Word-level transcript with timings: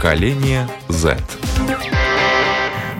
Поколение 0.00 0.66
Z. 0.88 1.49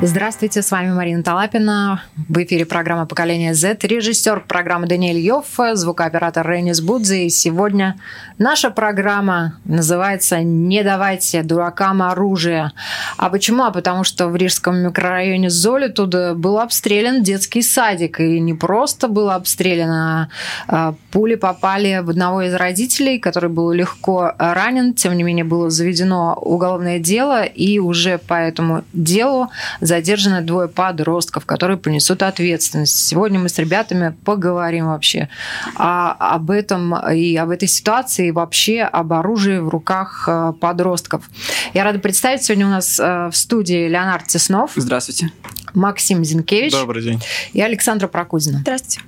Здравствуйте, 0.02 0.62
с 0.62 0.70
вами 0.70 0.94
Марина 0.94 1.22
Талапина. 1.22 2.02
В 2.16 2.42
эфире 2.42 2.64
программа 2.64 3.04
«Поколение 3.04 3.52
Z», 3.52 3.76
режиссер 3.82 4.44
программы 4.48 4.86
Даниэль 4.86 5.18
Йофф, 5.18 5.74
звукооператор 5.74 6.48
Рейнис 6.48 6.80
Будзе. 6.80 7.26
И 7.26 7.28
сегодня 7.28 8.00
наша 8.38 8.70
программа 8.70 9.58
называется 9.66 10.42
«Не 10.42 10.82
давайте 10.82 11.42
дуракам 11.42 12.00
оружие». 12.00 12.72
А 13.18 13.28
почему? 13.28 13.64
А 13.64 13.70
потому 13.72 14.02
что 14.04 14.28
в 14.28 14.36
рижском 14.36 14.78
микрорайоне 14.78 15.50
Золи 15.50 15.88
туда 15.88 16.32
был 16.32 16.58
обстрелян 16.58 17.22
детский 17.22 17.60
садик. 17.60 18.20
И 18.20 18.40
не 18.40 18.54
просто 18.54 19.06
был 19.06 19.28
обстрелян, 19.28 19.90
а, 19.90 20.28
а 20.66 20.94
пули 21.10 21.34
попали 21.34 22.00
в 22.02 22.08
одного 22.08 22.40
из 22.40 22.54
родителей, 22.54 23.18
который 23.18 23.50
был 23.50 23.70
легко 23.70 24.32
ранен. 24.38 24.94
Тем 24.94 25.14
не 25.14 25.24
менее, 25.24 25.44
было 25.44 25.68
заведено 25.68 26.32
уголовное 26.40 26.98
дело, 26.98 27.44
и 27.44 27.78
уже 27.78 28.16
по 28.16 28.32
этому 28.32 28.82
делу 28.94 29.50
задержаны 29.90 30.40
двое 30.42 30.68
подростков, 30.68 31.44
которые 31.46 31.76
понесут 31.76 32.22
ответственность. 32.22 32.96
Сегодня 32.96 33.40
мы 33.40 33.48
с 33.48 33.58
ребятами 33.58 34.14
поговорим 34.24 34.86
вообще 34.86 35.28
о, 35.74 36.12
об 36.12 36.50
этом 36.52 36.94
и 37.12 37.36
об 37.36 37.50
этой 37.50 37.66
ситуации, 37.66 38.28
и 38.28 38.30
вообще 38.30 38.82
об 38.82 39.12
оружии 39.12 39.58
в 39.58 39.68
руках 39.68 40.24
э, 40.28 40.52
подростков. 40.60 41.28
Я 41.74 41.82
рада 41.82 41.98
представить 41.98 42.44
сегодня 42.44 42.66
у 42.66 42.70
нас 42.70 43.00
э, 43.00 43.28
в 43.32 43.36
студии 43.36 43.88
Леонард 43.88 44.28
Теснов. 44.28 44.72
Здравствуйте. 44.76 45.32
Максим 45.74 46.24
Зинкевич. 46.24 46.72
Добрый 46.72 47.02
день. 47.02 47.20
И 47.52 47.60
Александра 47.60 48.08
Прокудина. 48.08 48.58
Здравствуйте. 48.58 49.00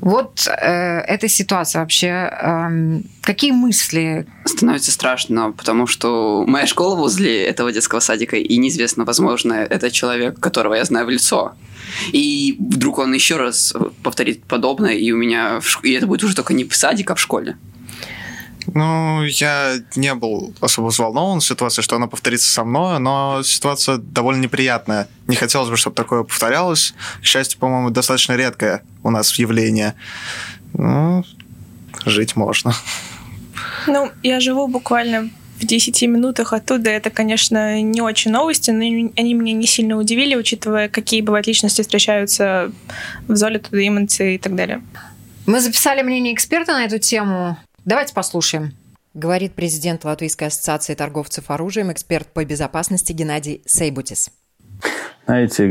Вот 0.00 0.46
э, 0.46 1.00
эта 1.00 1.28
ситуация 1.28 1.80
вообще, 1.80 2.06
э, 2.06 3.00
какие 3.20 3.52
мысли? 3.52 4.26
Становится 4.44 4.92
страшно, 4.92 5.52
потому 5.52 5.86
что 5.86 6.44
моя 6.46 6.66
школа 6.66 6.94
возле 6.94 7.44
этого 7.44 7.72
детского 7.72 8.00
садика, 8.00 8.36
и 8.36 8.56
неизвестно, 8.56 9.04
возможно, 9.04 9.54
это 9.54 9.90
человек, 9.90 10.38
которого 10.38 10.74
я 10.74 10.84
знаю 10.84 11.06
в 11.06 11.10
лицо. 11.10 11.54
И 12.12 12.56
вдруг 12.58 12.98
он 12.98 13.12
еще 13.12 13.36
раз 13.36 13.74
повторит 14.02 14.44
подобное, 14.44 14.94
и 14.94 15.10
у 15.12 15.16
меня, 15.16 15.60
и 15.82 15.92
это 15.92 16.06
будет 16.06 16.24
уже 16.24 16.34
только 16.34 16.54
не 16.54 16.64
в 16.64 16.74
садике, 16.74 17.12
а 17.12 17.14
в 17.14 17.20
школе. 17.20 17.56
Ну, 18.72 19.22
я 19.24 19.74
не 19.94 20.14
был 20.14 20.54
особо 20.60 20.86
взволнован 20.86 21.40
ситуацией, 21.40 21.84
что 21.84 21.96
она 21.96 22.06
повторится 22.06 22.50
со 22.50 22.64
мной, 22.64 22.98
но 22.98 23.42
ситуация 23.42 23.98
довольно 23.98 24.40
неприятная. 24.40 25.08
Не 25.26 25.36
хотелось 25.36 25.68
бы, 25.68 25.76
чтобы 25.76 25.96
такое 25.96 26.22
повторялось. 26.22 26.94
К 27.20 27.24
счастью, 27.24 27.58
по-моему, 27.58 27.90
достаточно 27.90 28.34
редкое 28.34 28.82
у 29.02 29.10
нас 29.10 29.38
явление. 29.38 29.94
Ну, 30.72 31.24
жить 32.06 32.36
можно. 32.36 32.74
Ну, 33.86 34.10
я 34.22 34.40
живу 34.40 34.66
буквально 34.66 35.30
в 35.60 35.66
10 35.66 36.02
минутах 36.02 36.52
оттуда. 36.52 36.90
Это, 36.90 37.10
конечно, 37.10 37.80
не 37.80 38.00
очень 38.00 38.30
новости, 38.30 38.70
но 38.70 38.80
они 38.80 39.34
меня 39.34 39.52
не 39.52 39.66
сильно 39.66 39.96
удивили, 39.96 40.34
учитывая, 40.34 40.88
какие 40.88 41.20
бывают 41.20 41.46
личности 41.46 41.82
встречаются 41.82 42.72
в 43.28 43.36
Золе, 43.36 43.58
Тудеймонце 43.58 44.34
и 44.34 44.38
так 44.38 44.54
далее. 44.54 44.82
Мы 45.46 45.60
записали 45.60 46.02
мнение 46.02 46.32
эксперта 46.34 46.72
на 46.72 46.86
эту 46.86 46.98
тему. 46.98 47.58
Давайте 47.84 48.14
послушаем. 48.14 48.72
Говорит 49.12 49.52
президент 49.54 50.04
Латвийской 50.04 50.44
ассоциации 50.44 50.94
торговцев 50.94 51.50
оружием, 51.50 51.92
эксперт 51.92 52.26
по 52.28 52.42
безопасности 52.42 53.12
Геннадий 53.12 53.60
Сейбутис. 53.66 54.30
Знаете, 55.26 55.66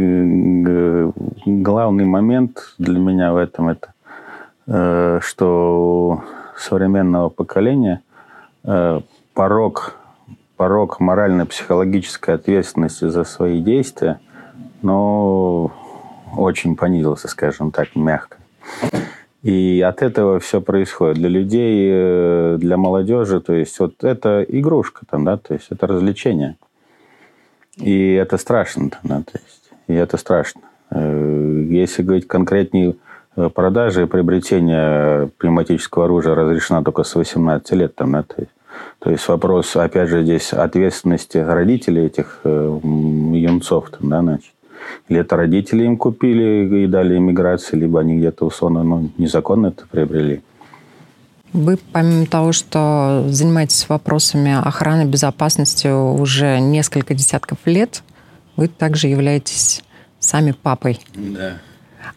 главный 1.45 2.05
момент 2.05 2.75
для 2.77 2.99
меня 2.99 3.33
в 3.33 3.37
этом 3.37 3.69
это, 3.69 3.93
э, 4.67 5.19
что 5.23 6.23
современного 6.55 7.29
поколения 7.29 8.03
э, 8.63 9.01
порог, 9.33 9.95
порог 10.55 10.99
морально-психологической 10.99 12.35
ответственности 12.35 13.09
за 13.09 13.23
свои 13.23 13.59
действия, 13.59 14.19
но 14.83 15.71
очень 16.37 16.75
понизился, 16.75 17.27
скажем 17.27 17.71
так, 17.71 17.95
мягко. 17.95 18.37
И 19.43 19.81
от 19.81 20.01
этого 20.01 20.39
все 20.39 20.61
происходит. 20.61 21.17
Для 21.17 21.27
людей, 21.27 21.89
э, 21.91 22.57
для 22.59 22.77
молодежи, 22.77 23.41
то 23.41 23.53
есть 23.53 23.77
вот 23.77 24.01
это 24.03 24.41
игрушка 24.47 25.05
там, 25.09 25.25
да, 25.25 25.37
то 25.37 25.53
есть 25.53 25.67
это 25.69 25.85
развлечение. 25.85 26.55
И 27.77 28.13
это 28.13 28.37
страшно, 28.37 28.91
да, 29.03 29.21
то 29.21 29.33
есть, 29.33 29.71
и 29.87 29.93
это 29.93 30.15
страшно. 30.15 30.61
Э, 30.91 31.65
если 31.69 32.03
говорить 32.03 32.25
конкретнее, 32.25 32.95
э, 33.35 33.49
продажи 33.49 34.03
и 34.03 34.05
приобретение 34.05 35.27
пневматического 35.37 36.05
оружия 36.05 36.35
разрешена 36.35 36.81
только 36.81 37.03
с 37.03 37.13
18 37.13 37.73
лет, 37.73 37.95
там, 37.95 38.13
да, 38.13 38.23
то 38.23 38.35
есть, 38.37 38.51
то 38.99 39.11
есть 39.11 39.27
вопрос, 39.27 39.75
опять 39.75 40.07
же, 40.07 40.23
здесь 40.23 40.53
ответственности 40.53 41.37
родителей 41.37 42.05
этих 42.05 42.39
э, 42.45 42.79
юнцов, 42.81 43.89
там, 43.89 44.09
да, 44.09 44.21
значит. 44.21 44.53
Или 45.09 45.19
это 45.19 45.35
родители 45.35 45.83
им 45.83 45.97
купили 45.97 46.83
и 46.83 46.87
дали 46.87 47.17
иммиграции, 47.17 47.75
либо 47.75 47.99
они 47.99 48.17
где-то 48.17 48.45
условно 48.45 48.83
ну, 48.83 49.09
незаконно 49.17 49.67
это 49.67 49.85
приобрели. 49.89 50.41
Вы, 51.53 51.77
помимо 51.91 52.25
того, 52.25 52.51
что 52.51 53.25
занимаетесь 53.27 53.87
вопросами 53.87 54.53
охраны 54.53 55.05
безопасности 55.05 55.87
уже 55.87 56.59
несколько 56.59 57.13
десятков 57.13 57.59
лет, 57.65 58.01
вы 58.55 58.67
также 58.67 59.07
являетесь 59.07 59.83
сами 60.19 60.51
папой. 60.51 60.99
Да. 61.15 61.57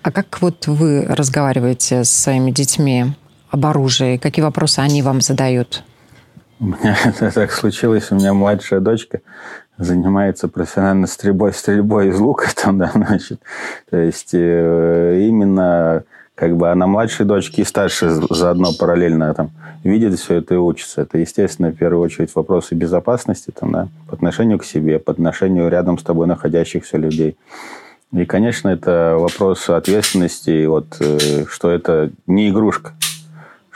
А 0.02 0.10
как 0.10 0.40
вот 0.40 0.66
вы 0.66 1.04
разговариваете 1.04 2.04
с 2.04 2.10
своими 2.10 2.50
детьми 2.50 3.06
об 3.50 3.66
оружии? 3.66 4.16
Какие 4.16 4.44
вопросы 4.44 4.78
они 4.78 5.02
вам 5.02 5.20
задают? 5.20 5.82
У 6.58 6.66
меня 6.66 6.96
так 7.34 7.52
случилось, 7.52 8.10
у 8.10 8.14
меня 8.14 8.32
младшая 8.32 8.80
дочка 8.80 9.20
занимается 9.78 10.48
профессионально 10.48 11.06
стрельбой, 11.06 11.52
стрельбой 11.52 12.08
из 12.08 12.18
лука, 12.18 12.48
там, 12.56 12.78
да, 12.78 12.90
значит, 12.94 13.40
то 13.90 13.96
есть 13.96 14.30
э, 14.32 15.18
именно 15.28 16.04
как 16.34 16.56
бы 16.56 16.70
она 16.70 16.86
младшей 16.86 17.24
дочки 17.24 17.62
и 17.62 17.64
старшей 17.64 18.10
заодно 18.30 18.72
параллельно 18.78 19.32
там 19.32 19.50
видит 19.82 20.18
все 20.18 20.36
это 20.36 20.54
и 20.54 20.58
учится. 20.58 21.02
Это, 21.02 21.16
естественно, 21.18 21.70
в 21.70 21.76
первую 21.76 22.02
очередь 22.02 22.34
вопросы 22.34 22.74
безопасности 22.74 23.52
там, 23.58 23.72
да, 23.72 23.88
по 24.08 24.14
отношению 24.14 24.58
к 24.58 24.64
себе, 24.64 24.98
по 24.98 25.12
отношению 25.12 25.68
рядом 25.70 25.98
с 25.98 26.02
тобой 26.02 26.26
находящихся 26.26 26.98
людей. 26.98 27.36
И, 28.12 28.24
конечно, 28.24 28.68
это 28.68 29.16
вопрос 29.18 29.68
ответственности, 29.68 30.66
вот, 30.66 30.96
э, 31.00 31.44
что 31.48 31.70
это 31.70 32.10
не 32.26 32.50
игрушка 32.50 32.92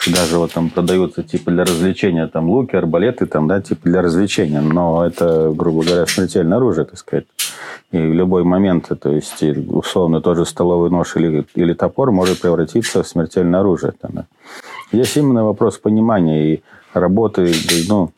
даже 0.07 0.39
вот 0.39 0.53
там 0.53 0.71
продаются 0.71 1.23
типа 1.23 1.51
для 1.51 1.65
развлечения 1.65 2.27
там 2.27 2.49
луки, 2.49 2.75
арбалеты, 2.75 3.27
там, 3.27 3.49
да, 3.49 3.61
типа 3.61 3.83
для 3.85 4.03
развлечения, 4.03 4.61
но 4.61 5.07
это, 5.07 5.53
грубо 5.55 5.85
говоря, 5.85 6.07
смертельное 6.07 6.57
оружие, 6.57 6.87
так 6.87 6.99
сказать. 6.99 7.27
И 7.93 7.99
в 7.99 8.15
любой 8.15 8.45
момент, 8.45 8.89
то 9.01 9.11
есть, 9.11 9.43
условно, 9.43 10.21
тоже 10.21 10.47
столовый 10.47 10.91
нож 10.91 11.17
или, 11.17 11.45
или 11.55 11.75
топор 11.75 12.13
может 12.13 12.41
превратиться 12.41 13.03
в 13.03 13.09
смертельное 13.09 13.61
оружие. 13.61 13.93
Там, 14.01 14.13
да. 14.15 14.27
Здесь 14.93 15.17
именно 15.17 15.45
вопрос 15.45 15.79
понимания 15.79 16.55
и 16.55 16.63
работы, 16.95 17.53
ну, 17.89 18.11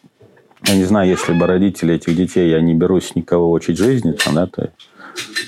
я 0.65 0.77
не 0.77 0.85
знаю, 0.85 1.09
если 1.09 1.33
бы 1.33 1.47
родители 1.47 1.95
этих 1.95 2.15
детей, 2.15 2.51
я 2.51 2.61
не 2.61 2.75
берусь 2.75 3.17
никого 3.17 3.51
учить 3.51 3.79
жизни, 3.79 4.13
там, 4.13 4.35
да, 4.35 4.47
то 4.47 4.63
есть, 4.63 4.75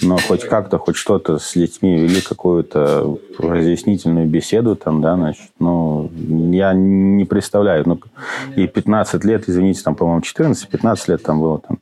но 0.03 0.19
хоть 0.19 0.45
как-то, 0.45 0.79
хоть 0.79 0.97
что-то 0.97 1.39
с 1.39 1.55
детьми 1.55 1.99
вели 1.99 2.21
какую-то 2.21 3.19
разъяснительную 3.39 4.27
беседу 4.27 4.77
там, 4.77 5.01
да, 5.01 5.17
значит, 5.17 5.51
ну, 5.59 6.11
я 6.53 6.73
не 6.73 7.25
представляю, 7.25 7.85
ну, 7.87 8.01
и 8.57 8.67
15 8.67 9.25
лет, 9.25 9.49
извините, 9.49 9.83
там, 9.83 9.95
по-моему, 9.95 10.21
14-15 10.21 10.99
лет 11.09 11.23
там 11.23 11.41
было, 11.41 11.61
там, 11.61 11.79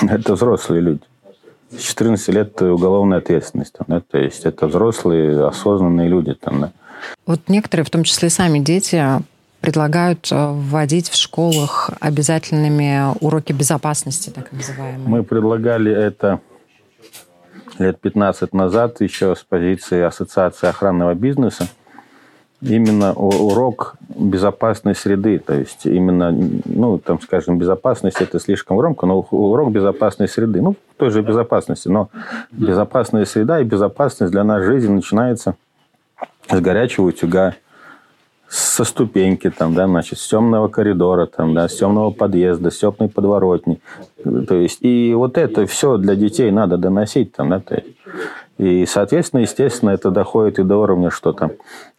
это 0.08 0.34
взрослые 0.34 0.82
люди. 0.82 1.02
С 1.70 1.80
14 1.80 2.28
лет 2.28 2.62
уголовная 2.62 3.18
ответственность, 3.18 3.72
там, 3.72 3.86
да, 3.88 4.00
то 4.00 4.18
есть 4.18 4.44
это 4.44 4.66
взрослые, 4.66 5.46
осознанные 5.46 6.08
люди, 6.08 6.34
там, 6.34 6.60
да. 6.60 6.72
Вот 7.26 7.40
некоторые, 7.48 7.84
в 7.84 7.90
том 7.90 8.04
числе 8.04 8.30
сами 8.30 8.58
дети, 8.58 9.02
предлагают 9.60 10.28
э, 10.30 10.52
вводить 10.52 11.08
в 11.08 11.16
школах 11.16 11.90
обязательными 12.00 13.16
уроки 13.20 13.52
безопасности, 13.52 14.30
так 14.30 14.52
называемые. 14.52 15.08
Мы 15.08 15.22
предлагали 15.24 15.92
это 15.92 16.40
лет 17.78 18.00
15 18.00 18.52
назад 18.52 19.00
еще 19.00 19.34
с 19.34 19.42
позиции 19.42 20.02
Ассоциации 20.02 20.68
охранного 20.68 21.14
бизнеса 21.14 21.68
именно 22.62 23.12
урок 23.12 23.96
безопасной 24.08 24.94
среды, 24.94 25.38
то 25.38 25.54
есть 25.54 25.84
именно, 25.84 26.34
ну, 26.64 26.98
там, 26.98 27.20
скажем, 27.20 27.58
безопасность 27.58 28.20
это 28.20 28.40
слишком 28.40 28.78
громко, 28.78 29.06
но 29.06 29.20
урок 29.30 29.70
безопасной 29.72 30.28
среды, 30.28 30.62
ну, 30.62 30.74
той 30.96 31.10
же 31.10 31.20
безопасности, 31.22 31.88
но 31.88 32.08
безопасная 32.50 33.26
среда 33.26 33.60
и 33.60 33.64
безопасность 33.64 34.32
для 34.32 34.44
нас 34.44 34.64
жизни 34.64 34.88
начинается 34.88 35.54
с 36.48 36.60
горячего 36.60 37.06
утюга, 37.06 37.56
со 38.48 38.84
ступеньки, 38.84 39.50
там, 39.50 39.74
да, 39.74 39.86
значит, 39.86 40.18
с 40.18 40.28
темного 40.28 40.68
коридора, 40.68 41.26
там, 41.26 41.54
да, 41.54 41.68
с 41.68 41.76
темного 41.76 42.10
подъезда, 42.10 42.70
с 42.70 42.78
темной 42.78 43.08
подворотни. 43.08 43.80
То 44.24 44.54
есть, 44.54 44.78
и 44.82 45.14
вот 45.14 45.36
это 45.36 45.66
все 45.66 45.96
для 45.96 46.14
детей 46.14 46.50
надо 46.50 46.76
доносить, 46.76 47.32
там, 47.32 47.50
да, 47.50 47.60
то 47.60 47.74
есть. 47.74 47.88
И, 48.58 48.86
соответственно, 48.86 49.40
естественно, 49.40 49.90
это 49.90 50.10
доходит 50.10 50.58
и 50.58 50.62
до 50.62 50.78
уровня, 50.78 51.10
что 51.10 51.32
там 51.34 51.52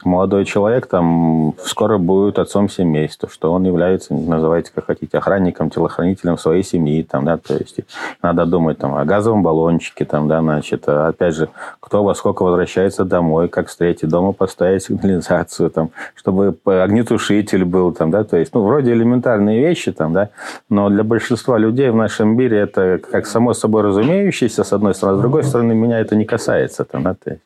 молодой 0.03 0.43
человек 0.45 0.87
там 0.87 1.53
скоро 1.63 1.99
будет 1.99 2.39
отцом 2.39 2.67
семейства, 2.67 3.29
что 3.31 3.51
он 3.53 3.63
является, 3.63 4.13
называйте 4.13 4.71
как 4.73 4.87
хотите, 4.87 5.19
охранником, 5.19 5.69
телохранителем 5.69 6.37
своей 6.37 6.63
семьи, 6.63 7.03
там, 7.03 7.25
да, 7.25 7.37
то 7.37 7.53
есть 7.53 7.79
надо 8.23 8.45
думать 8.45 8.79
там 8.79 8.95
о 8.95 9.05
газовом 9.05 9.43
баллончике, 9.43 10.05
там, 10.05 10.27
да, 10.27 10.41
значит, 10.41 10.87
опять 10.89 11.35
же, 11.35 11.49
кто 11.79 12.03
во 12.03 12.15
сколько 12.15 12.41
возвращается 12.41 13.05
домой, 13.05 13.49
как 13.49 13.67
встретить 13.67 14.09
дома, 14.09 14.31
поставить 14.31 14.83
сигнализацию, 14.83 15.69
там, 15.69 15.91
чтобы 16.15 16.57
огнетушитель 16.65 17.65
был, 17.65 17.91
там, 17.91 18.09
да, 18.09 18.23
то 18.23 18.37
есть, 18.37 18.53
ну, 18.55 18.63
вроде 18.63 18.93
элементарные 18.93 19.59
вещи, 19.59 19.91
там, 19.91 20.13
да, 20.13 20.29
но 20.69 20.89
для 20.89 21.03
большинства 21.03 21.59
людей 21.59 21.91
в 21.91 21.95
нашем 21.95 22.35
мире 22.35 22.59
это 22.59 22.99
как 23.11 23.27
само 23.27 23.53
собой 23.53 23.83
разумеющееся, 23.83 24.63
с 24.63 24.73
одной 24.73 24.95
стороны, 24.95 25.19
с 25.19 25.21
другой 25.21 25.43
стороны, 25.43 25.75
меня 25.75 25.99
это 25.99 26.15
не 26.15 26.25
касается, 26.25 26.46
там, 26.83 27.03
да, 27.03 27.13
то 27.13 27.31
есть, 27.31 27.43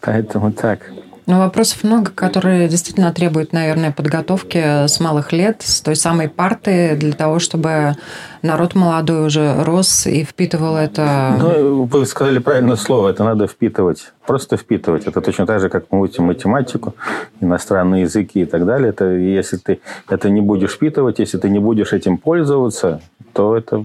поэтому 0.00 0.52
так. 0.52 0.80
Ну, 1.26 1.38
вопросов 1.38 1.84
много, 1.84 2.10
которые 2.10 2.68
действительно 2.68 3.12
требуют, 3.12 3.52
наверное, 3.52 3.92
подготовки 3.92 4.86
с 4.86 4.98
малых 4.98 5.32
лет, 5.32 5.62
с 5.62 5.80
той 5.80 5.94
самой 5.94 6.28
парты, 6.28 6.96
для 6.96 7.12
того, 7.12 7.38
чтобы 7.38 7.94
народ 8.42 8.74
молодой 8.74 9.26
уже 9.26 9.62
рос 9.62 10.06
и 10.06 10.24
впитывал 10.24 10.76
это. 10.76 11.36
Ну, 11.38 11.84
вы 11.84 12.06
сказали 12.06 12.40
правильное 12.40 12.74
слово, 12.74 13.10
это 13.10 13.22
надо 13.22 13.46
впитывать. 13.46 14.12
Просто 14.26 14.56
впитывать. 14.56 15.06
Это 15.06 15.20
точно 15.20 15.46
так 15.46 15.60
же, 15.60 15.68
как 15.68 15.84
мы 15.92 16.00
учим 16.00 16.24
математику, 16.24 16.94
иностранные 17.40 18.02
языки 18.02 18.40
и 18.40 18.44
так 18.44 18.66
далее. 18.66 18.88
Это 18.88 19.04
если 19.04 19.58
ты 19.58 19.80
это 20.08 20.28
не 20.28 20.40
будешь 20.40 20.72
впитывать, 20.72 21.20
если 21.20 21.38
ты 21.38 21.48
не 21.48 21.60
будешь 21.60 21.92
этим 21.92 22.18
пользоваться, 22.18 23.00
то 23.32 23.56
это 23.56 23.84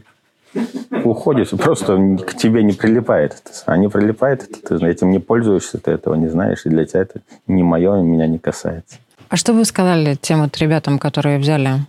уходит, 1.03 1.49
просто 1.49 2.17
к 2.25 2.35
тебе 2.35 2.63
не 2.63 2.73
прилипает. 2.73 3.41
А 3.65 3.77
не 3.77 3.89
прилипает, 3.89 4.47
ты 4.63 4.75
этим 4.75 5.11
не 5.11 5.19
пользуешься, 5.19 5.77
ты 5.77 5.91
этого 5.91 6.15
не 6.15 6.27
знаешь, 6.27 6.65
и 6.65 6.69
для 6.69 6.85
тебя 6.85 7.01
это 7.01 7.21
не 7.47 7.63
мое, 7.63 8.01
меня 8.01 8.27
не 8.27 8.39
касается. 8.39 8.97
А 9.29 9.35
что 9.35 9.53
вы 9.53 9.65
сказали 9.65 10.15
тем 10.15 10.41
вот 10.41 10.57
ребятам, 10.57 10.99
которые 10.99 11.37
взяли 11.37 11.79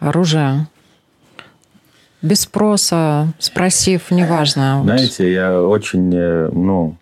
оружие 0.00 0.66
без 2.22 2.40
спроса, 2.40 3.28
спросив, 3.38 4.10
неважно? 4.10 4.80
Знаете, 4.82 5.32
я 5.32 5.62
очень, 5.62 6.12
э, 6.14 6.50
ну, 6.52 6.96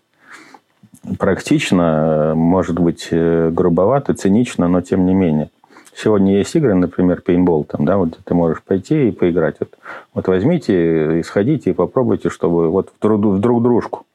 практично, 1.17 2.33
может 2.35 2.77
быть, 2.79 3.07
э, 3.11 3.49
грубовато, 3.51 4.13
цинично, 4.13 4.67
но 4.67 4.81
тем 4.81 5.05
не 5.05 5.13
менее. 5.13 5.49
Сегодня 5.97 6.37
есть 6.37 6.55
игры, 6.55 6.75
например, 6.75 7.21
пейнтбол, 7.21 7.63
там, 7.63 7.83
да, 7.83 7.97
вот 7.97 8.19
ты 8.23 8.33
можешь 8.35 8.61
пойти 8.61 9.07
и 9.07 9.11
поиграть. 9.11 9.55
Вот, 9.59 9.79
вот 10.13 10.27
возьмите 10.27 11.19
и 11.19 11.23
сходите 11.23 11.71
и 11.71 11.73
попробуйте, 11.73 12.29
чтобы 12.29 12.69
вот 12.69 12.93
друг, 13.01 13.25
в 13.25 13.39
друг 13.39 13.63
дружку, 13.63 14.05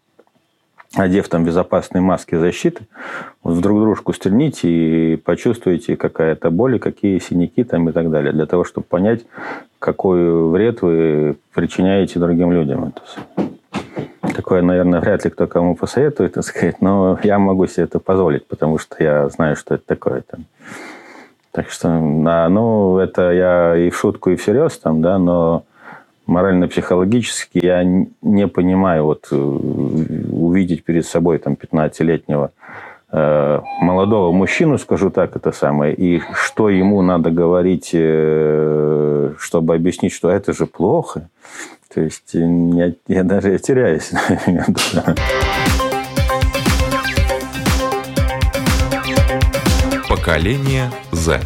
одев 0.95 1.29
там 1.29 1.45
безопасные 1.45 2.01
маски 2.01 2.37
защиты, 2.37 2.87
вот 3.43 3.55
в 3.55 3.61
друг 3.61 3.81
дружку 3.81 4.13
стрельните 4.13 4.69
и 4.69 5.17
почувствуйте, 5.17 5.97
какая 5.97 6.37
то 6.37 6.53
боль, 6.53 6.79
какие 6.79 7.19
синяки 7.19 7.65
там 7.65 7.89
и 7.89 7.93
так 7.93 8.11
далее, 8.11 8.33
для 8.33 8.47
того, 8.47 8.63
чтобы 8.63 8.87
понять, 8.87 9.27
какой 9.81 10.51
вред 10.51 10.83
вы 10.83 11.35
причиняете 11.53 12.21
другим 12.21 12.53
людям. 12.53 12.95
Такое, 14.37 14.63
наверное, 14.63 15.01
вряд 15.01 15.25
ли 15.25 15.31
кто 15.33 15.49
кому 15.49 15.75
посоветует, 15.75 16.35
так 16.35 16.45
сказать, 16.45 16.81
но 16.81 17.19
я 17.25 17.41
могу 17.41 17.67
себе 17.67 17.87
это 17.87 17.99
позволить, 17.99 18.47
потому 18.47 18.79
что 18.79 19.03
я 19.03 19.29
знаю, 19.31 19.57
что 19.57 19.75
это 19.75 19.85
такое. 19.85 20.23
Там. 20.23 20.45
Так 21.53 21.71
что, 21.71 21.91
ну, 21.91 22.99
это 22.99 23.31
я 23.31 23.77
и 23.77 23.91
в 23.91 23.97
шутку, 23.97 24.31
и 24.31 24.37
всерьез 24.37 24.79
там, 24.79 25.03
да, 25.03 25.19
но 25.19 25.65
морально-психологически 26.27 27.61
я 27.63 27.85
не 28.23 28.49
понимаю 28.49 29.05
вот 29.05 29.29
э, 29.31 29.37
увидеть 29.37 30.85
перед 30.85 31.05
собой 31.05 31.39
там 31.39 31.55
15-летнего 31.55 32.53
э, 33.13 33.61
молодого 33.83 34.33
мужчину, 34.33 34.79
скажу 34.79 35.11
так, 35.11 35.37
это 35.37 35.53
самое, 35.53 35.95
и 35.95 36.23
что 36.35 36.71
ему 36.71 37.03
надо 37.03 37.31
говорить, 37.31 37.91
э, 37.93 39.35
чтобы 39.39 39.75
объяснить, 39.75 40.13
что 40.15 40.31
это 40.31 40.55
же 40.55 40.67
плохо. 40.67 41.29
То 41.93 42.01
есть 42.01 42.33
я, 42.33 42.95
я 43.07 43.25
даже 43.25 43.59
теряюсь. 43.59 44.11
Поколение 50.23 50.89
Z. 51.11 51.41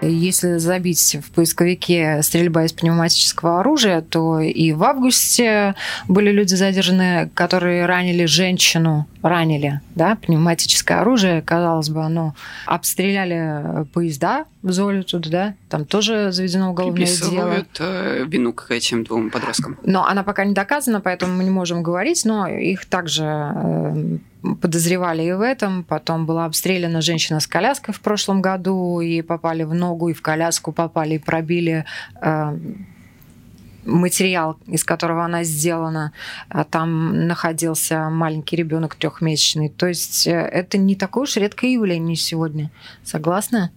Если 0.00 0.56
забить 0.56 1.18
в 1.22 1.30
поисковике 1.32 2.22
стрельба 2.22 2.64
из 2.64 2.72
пневматического 2.72 3.60
оружия, 3.60 4.00
то 4.00 4.40
и 4.40 4.72
в 4.72 4.82
августе 4.82 5.74
были 6.08 6.30
люди 6.30 6.54
задержаны, 6.54 7.28
которые 7.34 7.84
ранили 7.84 8.24
женщину, 8.24 9.06
ранили, 9.20 9.82
да, 9.94 10.16
пневматическое 10.16 11.00
оружие, 11.00 11.42
казалось 11.42 11.90
бы, 11.90 12.02
оно 12.02 12.34
обстреляли 12.64 13.84
поезда 13.92 14.46
в 14.62 14.72
Золе 14.72 15.02
тут, 15.02 15.28
да, 15.30 15.54
там 15.70 15.86
тоже 15.86 16.32
заведено 16.32 16.70
уголовное 16.70 17.06
дело. 17.06 17.64
Э, 17.78 18.24
вину 18.26 18.52
к 18.52 18.70
этим 18.70 19.04
двум 19.04 19.30
подросткам. 19.30 19.78
Но 19.84 20.04
она 20.04 20.22
пока 20.22 20.44
не 20.44 20.52
доказана, 20.52 21.00
поэтому 21.00 21.34
мы 21.34 21.44
не 21.44 21.50
можем 21.50 21.82
говорить, 21.82 22.26
но 22.26 22.46
их 22.46 22.84
также 22.84 23.24
э, 23.24 24.18
подозревали 24.60 25.22
и 25.22 25.32
в 25.32 25.40
этом. 25.40 25.82
Потом 25.82 26.26
была 26.26 26.44
обстреляна 26.44 27.00
женщина 27.00 27.40
с 27.40 27.46
коляской 27.46 27.94
в 27.94 28.00
прошлом 28.00 28.42
году, 28.42 29.00
и 29.00 29.22
попали 29.22 29.62
в 29.62 29.72
ногу, 29.72 30.10
и 30.10 30.12
в 30.12 30.20
коляску 30.20 30.72
попали, 30.72 31.14
и 31.14 31.18
пробили 31.18 31.86
э, 32.20 32.58
материал, 33.86 34.58
из 34.66 34.84
которого 34.84 35.24
она 35.24 35.42
сделана. 35.42 36.12
А 36.50 36.64
там 36.64 37.26
находился 37.26 38.10
маленький 38.10 38.56
ребенок 38.56 38.94
трехмесячный. 38.94 39.70
То 39.70 39.86
есть 39.86 40.26
это 40.26 40.76
не 40.76 40.96
такое 40.96 41.22
уж 41.22 41.36
редкое 41.36 41.72
явление 41.72 42.16
сегодня. 42.16 42.70
Согласна? 43.02 43.70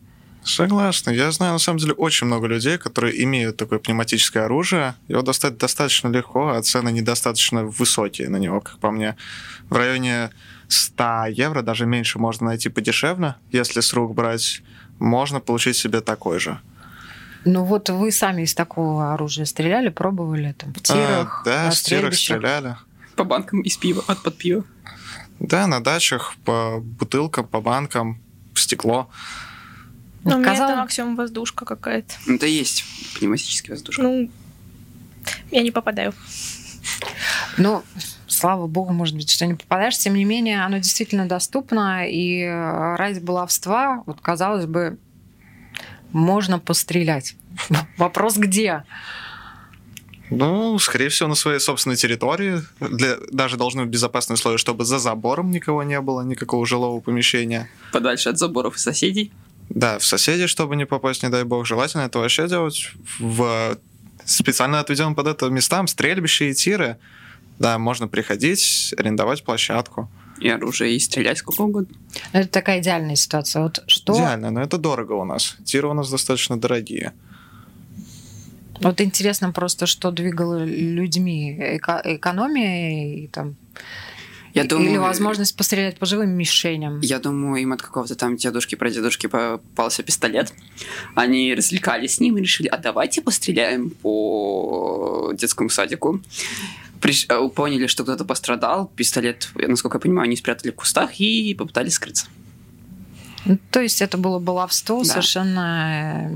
Согласна. 0.43 1.11
Я 1.11 1.31
знаю, 1.31 1.53
на 1.53 1.59
самом 1.59 1.79
деле, 1.79 1.93
очень 1.93 2.27
много 2.27 2.47
людей, 2.47 2.77
которые 2.77 3.23
имеют 3.23 3.57
такое 3.57 3.79
пневматическое 3.79 4.45
оружие. 4.45 4.95
Его 5.07 5.21
достать 5.21 5.57
достаточно 5.57 6.09
легко, 6.09 6.49
а 6.49 6.61
цены 6.61 6.91
недостаточно 6.91 7.63
высокие 7.63 8.29
на 8.29 8.37
него, 8.37 8.61
как 8.61 8.77
по 8.79 8.91
мне. 8.91 9.15
В 9.69 9.75
районе 9.75 10.31
100 10.67 11.27
евро, 11.27 11.61
даже 11.61 11.85
меньше, 11.85 12.19
можно 12.19 12.47
найти 12.47 12.69
подешевле. 12.69 13.35
Если 13.51 13.79
с 13.79 13.93
рук 13.93 14.13
брать, 14.13 14.61
можно 14.99 15.39
получить 15.39 15.77
себе 15.77 16.01
такой 16.01 16.39
же. 16.39 16.59
Ну 17.45 17.63
вот 17.65 17.89
вы 17.89 18.11
сами 18.11 18.43
из 18.43 18.53
такого 18.53 19.13
оружия 19.13 19.45
стреляли, 19.45 19.89
пробовали 19.89 20.53
там 20.57 20.73
в 20.73 20.81
тирах? 20.81 21.41
А, 21.41 21.45
да, 21.45 21.69
в 21.71 21.75
тирах 21.75 22.13
стреляли. 22.15 22.77
По 23.15 23.23
банкам 23.23 23.61
из 23.61 23.77
пива, 23.77 24.03
от 24.07 24.23
под 24.23 24.37
пива. 24.37 24.63
Да, 25.39 25.67
на 25.67 25.83
дачах, 25.83 26.35
по 26.45 26.79
бутылкам, 26.79 27.47
по 27.47 27.59
банкам, 27.59 28.21
в 28.53 28.59
стекло. 28.59 29.09
Ну, 30.23 30.35
у 30.35 30.39
меня 30.39 30.53
это 30.53 30.75
максимум 30.75 31.15
воздушка 31.15 31.65
какая-то. 31.65 32.13
Ну, 32.25 32.35
это 32.35 32.45
есть 32.45 32.83
пневматический 33.17 33.71
воздушка. 33.71 34.01
Ну, 34.01 34.29
я 35.51 35.61
не 35.61 35.71
попадаю. 35.71 36.13
Ну, 37.57 37.83
слава 38.27 38.67
богу, 38.67 38.93
может 38.93 39.15
быть, 39.15 39.29
что 39.29 39.45
не 39.45 39.55
попадаешь. 39.55 39.97
Тем 39.97 40.15
не 40.15 40.25
менее, 40.25 40.63
оно 40.63 40.77
действительно 40.77 41.27
доступно. 41.27 42.07
И 42.07 42.41
э, 42.41 42.95
ради 42.95 43.19
баловства, 43.19 44.03
вот 44.05 44.21
казалось 44.21 44.65
бы, 44.65 44.97
можно 46.11 46.59
пострелять. 46.59 47.35
Вопрос 47.97 48.37
где? 48.37 48.83
Ну, 50.29 50.79
скорее 50.79 51.09
всего, 51.09 51.29
на 51.29 51.35
своей 51.35 51.59
собственной 51.59 51.95
территории. 51.95 52.61
Для, 52.79 53.17
даже 53.31 53.57
должны 53.57 53.83
быть 53.83 53.91
безопасные 53.91 54.35
условия, 54.35 54.57
чтобы 54.57 54.85
за 54.85 54.97
забором 54.97 55.51
никого 55.51 55.83
не 55.83 55.99
было, 56.01 56.21
никакого 56.21 56.65
жилого 56.65 56.99
помещения. 57.01 57.69
Подальше 57.91 58.29
от 58.29 58.39
заборов 58.39 58.75
и 58.77 58.79
соседей. 58.79 59.31
Да, 59.73 59.97
в 59.97 60.05
соседей, 60.05 60.47
чтобы 60.47 60.75
не 60.75 60.85
попасть, 60.85 61.23
не 61.23 61.29
дай 61.29 61.43
бог. 61.43 61.65
Желательно 61.65 62.03
это 62.03 62.19
вообще 62.19 62.47
делать 62.47 62.91
в 63.19 63.77
специально 64.23 64.79
отведенным 64.79 65.15
под 65.15 65.27
это 65.27 65.49
местам, 65.49 65.87
стрельбища 65.87 66.45
и 66.45 66.53
тиры. 66.53 66.97
Да, 67.59 67.79
можно 67.79 68.07
приходить, 68.07 68.93
арендовать 68.97 69.43
площадку. 69.43 70.09
И 70.39 70.49
оружие, 70.49 70.95
и 70.95 70.99
стрелять 70.99 71.37
сколько 71.39 71.61
угодно. 71.61 71.95
Это 72.33 72.47
такая 72.47 72.81
идеальная 72.81 73.15
ситуация. 73.15 73.63
Вот 73.63 73.83
что... 73.87 74.13
Идеально, 74.13 74.51
но 74.51 74.61
это 74.61 74.77
дорого 74.77 75.13
у 75.13 75.25
нас. 75.25 75.55
Тиры 75.63 75.87
у 75.87 75.93
нас 75.93 76.09
достаточно 76.09 76.59
дорогие. 76.59 77.13
Вот 78.79 79.01
интересно 79.01 79.51
просто, 79.51 79.85
что 79.85 80.11
двигало 80.11 80.63
людьми. 80.63 81.57
Эко- 81.59 82.01
экономия 82.03 83.15
и 83.15 83.27
там 83.27 83.55
я 84.53 84.65
думаю, 84.65 84.91
Или 84.91 84.97
возможность 84.97 85.55
пострелять 85.57 85.97
по 85.97 86.05
живым 86.05 86.29
мишеням. 86.31 86.99
Я 86.99 87.19
думаю, 87.19 87.61
им 87.61 87.73
от 87.73 87.81
какого-то 87.81 88.15
там 88.15 88.35
дедушки 88.35 88.75
про 88.75 88.91
дедушки 88.91 89.25
попался 89.25 90.03
пистолет. 90.03 90.53
Они 91.15 91.55
развлекались 91.55 92.15
с 92.15 92.19
ним 92.19 92.37
и 92.37 92.41
решили, 92.41 92.67
а 92.67 92.77
давайте 92.77 93.21
постреляем 93.21 93.89
по 93.89 95.31
детскому 95.33 95.69
садику. 95.69 96.21
Приш... 97.01 97.25
Э, 97.29 97.49
поняли, 97.49 97.87
что 97.87 98.03
кто-то 98.03 98.25
пострадал. 98.25 98.91
Пистолет, 98.95 99.49
насколько 99.55 99.97
я 99.97 100.01
понимаю, 100.01 100.25
они 100.25 100.35
спрятали 100.35 100.71
в 100.71 100.75
кустах 100.75 101.19
и 101.19 101.55
попытались 101.55 101.93
скрыться. 101.93 102.27
Ну, 103.45 103.57
то 103.71 103.81
есть 103.81 104.01
это 104.03 104.17
было 104.17 104.37
баловство 104.37 104.99
да. 104.99 105.09
совершенно 105.09 106.29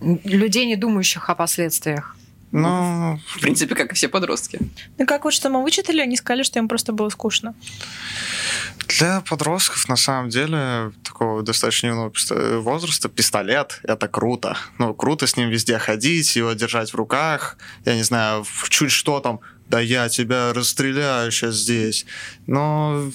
э, 0.00 0.16
людей, 0.24 0.64
не 0.64 0.76
думающих 0.76 1.28
о 1.28 1.34
последствиях. 1.34 2.16
Ну, 2.52 3.18
В 3.26 3.40
принципе, 3.40 3.74
как 3.74 3.92
и 3.92 3.94
все 3.94 4.08
подростки. 4.08 4.60
Ну 4.98 5.06
как 5.06 5.24
вот 5.24 5.32
что 5.32 5.48
мы 5.48 5.62
вычитали, 5.62 6.02
они 6.02 6.16
сказали, 6.16 6.42
что 6.42 6.58
им 6.58 6.68
просто 6.68 6.92
было 6.92 7.08
скучно. 7.08 7.54
для 8.88 9.22
подростков, 9.22 9.88
на 9.88 9.96
самом 9.96 10.28
деле, 10.28 10.92
такого 11.02 11.42
достаточно 11.42 11.86
юного 11.88 12.12
возраста, 12.60 13.08
пистолет— 13.08 13.80
это 13.84 14.06
круто. 14.06 14.58
Ну, 14.78 14.92
круто 14.92 15.26
с 15.26 15.36
ним 15.38 15.48
везде 15.48 15.78
ходить, 15.78 16.36
его 16.36 16.52
держать 16.52 16.92
в 16.92 16.94
руках. 16.94 17.56
Я 17.86 17.96
не 17.96 18.02
знаю, 18.02 18.44
чуть 18.68 18.92
что 18.92 19.20
там, 19.20 19.40
да 19.68 19.80
я 19.80 20.10
тебя 20.10 20.52
расстреляю 20.52 21.32
сейчас 21.32 21.54
здесь. 21.54 22.04
Но, 22.46 23.10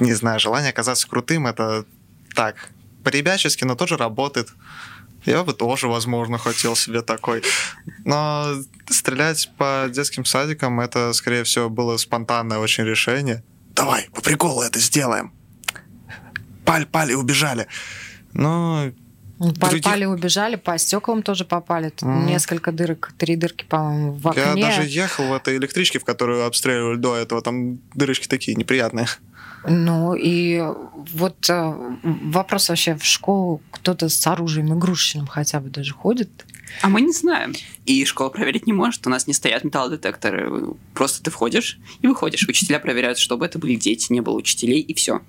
не 0.00 0.14
знаю, 0.14 0.40
желание 0.40 0.70
оказаться 0.70 1.06
крутым— 1.06 1.46
это 1.48 1.84
так, 2.34 2.70
по-ребячески, 3.04 3.64
но 3.64 3.74
тоже 3.74 3.98
работает. 3.98 4.48
Я 5.24 5.44
бы 5.44 5.52
тоже, 5.52 5.86
возможно, 5.88 6.38
хотел 6.38 6.74
себе 6.76 7.02
такой. 7.02 7.42
Но 8.04 8.54
стрелять 8.88 9.50
по 9.58 9.86
детским 9.92 10.24
садикам, 10.24 10.80
это, 10.80 11.12
скорее 11.12 11.44
всего, 11.44 11.68
было 11.68 11.96
спонтанное 11.98 12.58
очень 12.58 12.84
решение. 12.84 13.42
Давай, 13.74 14.08
по 14.14 14.20
приколу 14.22 14.62
это 14.62 14.78
сделаем. 14.78 15.32
Паль-паль 16.64 17.10
и 17.12 17.14
убежали. 17.14 17.66
Ну, 18.32 18.92
других- 19.38 19.82
Попали, 19.82 20.04
убежали, 20.04 20.56
по 20.56 20.76
стеклам 20.78 21.22
тоже 21.22 21.44
попали. 21.44 21.88
Тут 21.90 22.02
Мгм. 22.08 22.26
несколько 22.26 22.72
дырок, 22.72 23.12
три 23.18 23.36
дырки, 23.36 23.64
по-моему, 23.64 24.12
в 24.12 24.34
я 24.36 24.50
окне. 24.50 24.62
даже 24.64 24.82
ехал 24.86 25.28
в 25.28 25.32
этой 25.32 25.56
электричке, 25.56 25.98
в 25.98 26.04
которую 26.04 26.44
обстреливали 26.46 26.96
до 26.96 27.16
этого. 27.16 27.42
Там 27.42 27.78
дырочки 27.94 28.26
такие 28.28 28.54
неприятные. 28.56 29.06
Ну 29.68 30.14
и 30.14 30.62
вот 30.94 31.48
э, 31.50 31.96
вопрос 32.02 32.68
вообще 32.68 32.94
в 32.96 33.04
школу 33.04 33.60
кто-то 33.70 34.08
с 34.08 34.26
оружием 34.26 34.72
игрушечным 34.76 35.26
хотя 35.26 35.60
бы 35.60 35.68
даже 35.70 35.92
ходит? 35.92 36.30
А 36.82 36.88
мы 36.88 37.00
не 37.00 37.12
знаем. 37.12 37.52
И 37.84 38.04
школа 38.04 38.28
проверить 38.28 38.66
не 38.66 38.72
может. 38.72 39.06
У 39.06 39.10
нас 39.10 39.26
не 39.26 39.34
стоят 39.34 39.64
металлодетекторы. 39.64 40.74
Просто 40.94 41.22
ты 41.22 41.30
входишь 41.30 41.78
и 42.00 42.06
выходишь. 42.06 42.46
Учителя 42.48 42.78
проверяют, 42.78 43.18
чтобы 43.18 43.44
это 43.44 43.58
были 43.58 43.74
дети, 43.74 44.12
не 44.12 44.20
было 44.20 44.36
учителей, 44.36 44.80
и 44.80 44.94
все. 44.94 45.20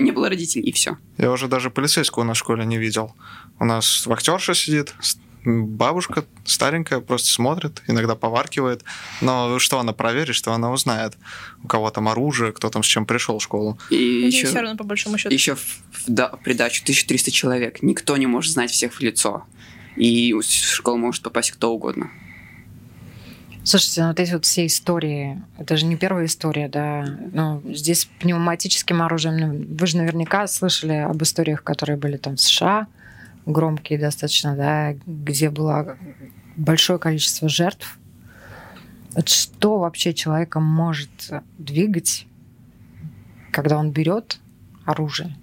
не 0.00 0.10
было 0.10 0.28
родителей, 0.28 0.64
и 0.68 0.72
все. 0.72 0.98
Я 1.18 1.32
уже 1.32 1.48
даже 1.48 1.70
полицейского 1.70 2.24
на 2.24 2.34
школе 2.34 2.64
не 2.66 2.76
видел. 2.78 3.14
У 3.58 3.64
нас 3.64 4.06
вахтерша 4.06 4.54
сидит, 4.54 4.94
с- 5.00 5.18
бабушка 5.44 6.24
старенькая, 6.44 7.00
просто 7.00 7.28
смотрит, 7.28 7.82
иногда 7.88 8.14
поваркивает. 8.14 8.84
Но 9.20 9.58
что 9.58 9.78
она 9.80 9.92
проверит, 9.92 10.34
что 10.34 10.52
она 10.52 10.70
узнает, 10.70 11.16
у 11.62 11.68
кого 11.68 11.90
там 11.90 12.08
оружие, 12.08 12.52
кто 12.52 12.70
там 12.70 12.82
с 12.82 12.86
чем 12.86 13.06
пришел 13.06 13.38
в 13.38 13.42
школу. 13.42 13.78
И 13.90 13.96
И 13.96 14.26
еще, 14.26 14.46
все 14.46 14.60
равно, 14.60 14.76
по 14.76 14.84
большому 14.84 15.18
счету. 15.18 15.34
еще 15.34 15.54
в, 15.54 15.60
в 15.60 16.04
да- 16.06 16.28
в 16.30 16.42
придачу 16.42 16.82
1300 16.82 17.30
человек. 17.30 17.82
Никто 17.82 18.16
не 18.16 18.26
может 18.26 18.52
знать 18.52 18.70
всех 18.70 18.94
в 18.94 19.00
лицо. 19.00 19.44
И 19.96 20.32
в 20.32 20.42
школу 20.42 20.96
может 20.96 21.22
попасть 21.22 21.50
кто 21.52 21.72
угодно. 21.72 22.10
Слушайте, 23.64 24.00
ну 24.02 24.08
вот 24.08 24.18
эти 24.18 24.32
вот 24.32 24.44
все 24.44 24.66
истории, 24.66 25.40
это 25.56 25.76
же 25.76 25.86
не 25.86 25.96
первая 25.96 26.26
история, 26.26 26.68
да. 26.68 27.04
Ну, 27.32 27.62
здесь 27.72 28.08
пневматическим 28.18 29.00
оружием, 29.02 29.36
ну, 29.36 29.76
вы 29.78 29.86
же 29.86 29.98
наверняка 29.98 30.48
слышали 30.48 30.94
об 30.94 31.22
историях, 31.22 31.62
которые 31.62 31.96
были 31.96 32.16
там 32.16 32.34
в 32.36 32.40
США, 32.40 32.88
громкие 33.46 33.98
достаточно, 33.98 34.56
да, 34.56 34.94
где 35.06 35.50
было 35.50 35.96
большое 36.56 36.98
количество 36.98 37.48
жертв. 37.48 37.98
Что 39.26 39.78
вообще 39.78 40.14
человека 40.14 40.60
может 40.60 41.32
двигать, 41.58 42.26
когда 43.50 43.76
он 43.76 43.90
берет 43.90 44.38
оружие 44.84 45.36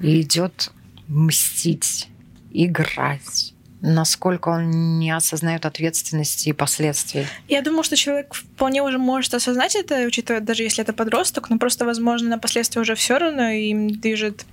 и 0.00 0.20
идет 0.20 0.72
мстить, 1.08 2.10
играть? 2.50 3.54
Насколько 3.82 4.48
он 4.48 4.98
не 4.98 5.10
осознает 5.10 5.66
ответственности 5.66 6.48
и 6.48 6.52
последствий? 6.52 7.26
Я 7.46 7.62
думаю, 7.62 7.84
что 7.84 7.94
человек 7.96 8.34
вполне 8.34 8.82
уже 8.82 8.98
может 8.98 9.32
осознать 9.34 9.76
это, 9.76 10.04
учитывая, 10.06 10.40
даже 10.40 10.62
если 10.62 10.82
это 10.82 10.92
подросток, 10.92 11.50
но 11.50 11.58
просто, 11.58 11.84
возможно, 11.84 12.30
на 12.30 12.38
последствия 12.38 12.80
уже 12.80 12.94
все 12.94 13.18
равно 13.18 13.50
им 13.50 13.90
движет, 13.90 14.46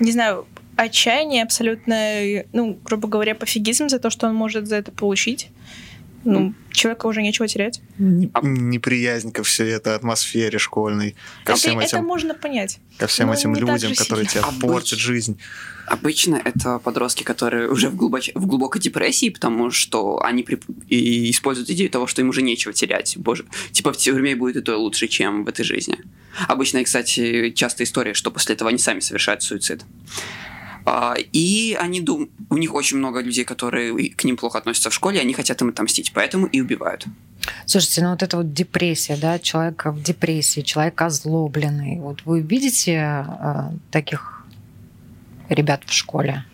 не 0.00 0.12
знаю, 0.12 0.46
отчаяние 0.76 1.42
абсолютно, 1.42 2.44
ну, 2.52 2.78
грубо 2.84 3.08
говоря, 3.08 3.34
пофигизм 3.34 3.88
за 3.88 3.98
то, 3.98 4.10
что 4.10 4.26
он 4.28 4.34
может 4.34 4.66
за 4.66 4.76
это 4.76 4.92
получить. 4.92 5.48
Ну, 6.26 6.54
человека 6.72 7.06
уже 7.06 7.20
нечего 7.20 7.46
терять. 7.46 7.82
Неприязнь 7.98 9.30
ко 9.30 9.42
всей 9.42 9.72
этой 9.72 9.94
атмосфере 9.94 10.58
школьной, 10.58 11.14
ко 11.44 11.52
Это, 11.52 11.60
всем 11.60 11.78
это 11.80 11.96
этим, 11.96 12.04
можно 12.06 12.32
понять. 12.34 12.78
ко 12.96 13.06
всем 13.06 13.26
ну, 13.26 13.34
этим 13.34 13.54
людям, 13.54 13.94
которые 13.94 14.26
сильно. 14.26 14.48
тебе 14.48 14.56
Обыч- 14.58 14.60
портят 14.72 14.98
жизнь. 14.98 15.38
Обычно 15.86 16.40
это 16.42 16.78
подростки, 16.78 17.24
которые 17.24 17.68
уже 17.68 17.90
в, 17.90 17.94
глубоч- 17.96 18.32
в 18.34 18.46
глубокой 18.46 18.80
депрессии, 18.80 19.28
потому 19.28 19.70
что 19.70 20.22
они 20.24 20.42
при- 20.42 20.58
и 20.88 21.30
используют 21.30 21.68
идею 21.68 21.90
того, 21.90 22.06
что 22.06 22.22
им 22.22 22.30
уже 22.30 22.40
нечего 22.40 22.72
терять. 22.72 23.18
Боже, 23.18 23.44
типа 23.72 23.92
в 23.92 23.98
тюрьме 23.98 24.34
будет 24.34 24.56
и 24.56 24.62
то 24.62 24.78
лучше, 24.78 25.08
чем 25.08 25.44
в 25.44 25.48
этой 25.48 25.62
жизни. 25.62 25.98
Обычно, 26.48 26.82
кстати, 26.84 27.50
частая 27.50 27.86
история, 27.86 28.14
что 28.14 28.30
после 28.30 28.54
этого 28.54 28.70
они 28.70 28.78
сами 28.78 29.00
совершают 29.00 29.42
суицид. 29.42 29.82
А, 30.84 31.14
И 31.32 31.76
они 31.80 32.00
дум... 32.00 32.28
у 32.50 32.56
них 32.56 32.74
очень 32.74 32.98
много 32.98 33.20
людей, 33.20 33.44
которые 33.44 34.10
к 34.10 34.24
ним 34.24 34.36
плохо 34.36 34.58
относятся 34.58 34.90
в 34.90 34.94
школе, 34.94 35.20
они 35.20 35.32
хотят 35.32 35.60
им 35.62 35.70
отомстить, 35.70 36.12
поэтому 36.12 36.46
и 36.46 36.60
убивают. 36.60 37.06
Слушайте, 37.66 38.02
ну 38.02 38.10
вот 38.10 38.22
это 38.22 38.36
вот 38.36 38.52
депрессия, 38.52 39.16
да, 39.16 39.38
человек 39.38 39.86
в 39.86 40.02
депрессии, 40.02 40.60
человек 40.60 41.00
озлобленный. 41.00 42.00
Вот 42.00 42.22
вы 42.24 42.40
видите 42.40 43.26
э, 43.26 43.70
таких 43.90 44.44
ребят 45.48 45.82
в 45.86 45.92
школе? 45.92 46.44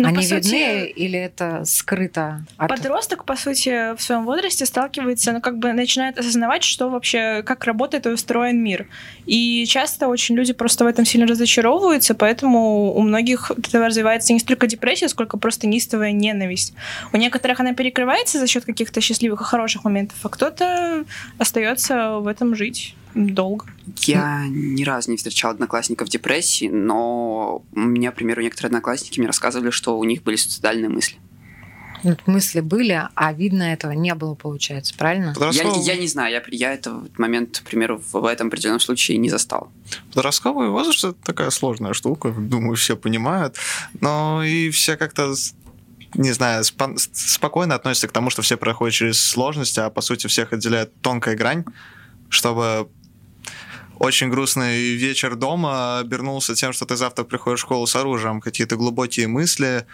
Ну, 0.00 0.06
Они 0.06 0.18
по 0.18 0.22
сути, 0.22 0.34
видны 0.46 0.86
или 0.86 1.18
это 1.18 1.64
скрыто? 1.64 2.44
от- 2.56 2.68
Подросток, 2.68 3.24
по 3.24 3.34
сути, 3.34 3.96
в 3.96 4.00
своем 4.00 4.24
возрасте 4.24 4.64
сталкивается, 4.64 5.32
ну, 5.32 5.40
как 5.40 5.58
бы 5.58 5.72
начинает 5.72 6.16
осознавать, 6.20 6.62
что 6.62 6.88
вообще, 6.88 7.42
как 7.42 7.64
работает 7.64 8.06
и 8.06 8.10
устроен 8.10 8.62
мир. 8.62 8.86
И 9.26 9.66
часто 9.66 10.06
очень 10.06 10.36
люди 10.36 10.52
просто 10.52 10.84
в 10.84 10.86
этом 10.86 11.04
сильно 11.04 11.26
разочаровываются, 11.26 12.14
поэтому 12.14 12.94
у 12.94 13.00
многих 13.02 13.50
от 13.50 13.66
этого 13.66 13.86
развивается 13.86 14.32
не 14.32 14.38
столько 14.38 14.68
депрессия, 14.68 15.08
сколько 15.08 15.36
просто 15.36 15.66
неистовая 15.66 16.12
ненависть. 16.12 16.74
У 17.12 17.16
некоторых 17.16 17.58
она 17.58 17.74
перекрывается 17.74 18.38
за 18.38 18.46
счет 18.46 18.64
каких-то 18.64 19.00
счастливых 19.00 19.40
и 19.40 19.44
хороших 19.44 19.82
моментов, 19.82 20.16
а 20.22 20.28
кто-то 20.28 21.04
остается 21.38 22.18
в 22.18 22.28
этом 22.28 22.54
жить 22.54 22.94
долго. 23.14 23.66
Я 24.02 24.46
ни 24.48 24.84
разу 24.84 25.10
не 25.10 25.16
встречал 25.16 25.52
одноклассников 25.52 26.08
в 26.08 26.10
депрессии, 26.10 26.68
но 26.68 27.62
у 27.72 27.80
меня, 27.80 28.12
к 28.12 28.16
примеру, 28.16 28.42
некоторые 28.42 28.68
одноклассники 28.68 29.18
мне 29.18 29.26
рассказывали, 29.26 29.70
что 29.70 29.98
у 29.98 30.04
них 30.04 30.22
были 30.22 30.36
суицидальные 30.36 30.88
мысли. 30.88 31.16
Вот 32.04 32.26
мысли 32.26 32.60
были, 32.60 33.08
а 33.14 33.32
видно 33.32 33.64
этого 33.64 33.92
не 33.92 34.14
было, 34.14 34.34
получается, 34.34 34.94
правильно? 34.96 35.28
Я, 35.28 35.34
Подростковый, 35.34 35.82
я 35.84 35.96
не 35.96 36.06
знаю, 36.06 36.32
я, 36.32 36.42
я 36.50 36.72
этот 36.72 37.18
момент, 37.18 37.58
к 37.58 37.68
примеру, 37.68 37.98
в, 37.98 38.20
в 38.20 38.24
этом 38.24 38.48
определенном 38.48 38.80
случае 38.80 39.18
не 39.18 39.30
застал. 39.30 39.72
подростковый 40.14 40.68
возраст 40.68 41.04
это 41.04 41.16
такая 41.24 41.50
сложная 41.50 41.94
штука, 41.94 42.30
думаю, 42.30 42.76
все 42.76 42.96
понимают. 42.96 43.56
Но 44.00 44.44
и 44.44 44.70
все 44.70 44.96
как-то 44.96 45.34
не 46.14 46.32
знаю, 46.32 46.62
спо- 46.62 46.96
спокойно 46.96 47.74
относятся 47.74 48.08
к 48.08 48.12
тому, 48.12 48.30
что 48.30 48.42
все 48.42 48.56
проходят 48.56 48.94
через 48.94 49.22
сложности, 49.22 49.80
а 49.80 49.90
по 49.90 50.00
сути 50.00 50.26
всех 50.26 50.52
отделяет 50.52 50.92
тонкая 51.02 51.36
грань, 51.36 51.64
чтобы 52.28 52.88
очень 53.98 54.30
грустный 54.30 54.94
вечер 54.94 55.36
дома 55.36 55.98
обернулся 55.98 56.54
тем, 56.54 56.72
что 56.72 56.86
ты 56.86 56.96
завтра 56.96 57.24
приходишь 57.24 57.60
в 57.60 57.62
школу 57.62 57.86
с 57.86 57.96
оружием, 57.96 58.40
какие-то 58.40 58.76
глубокие 58.76 59.26
мысли, 59.28 59.86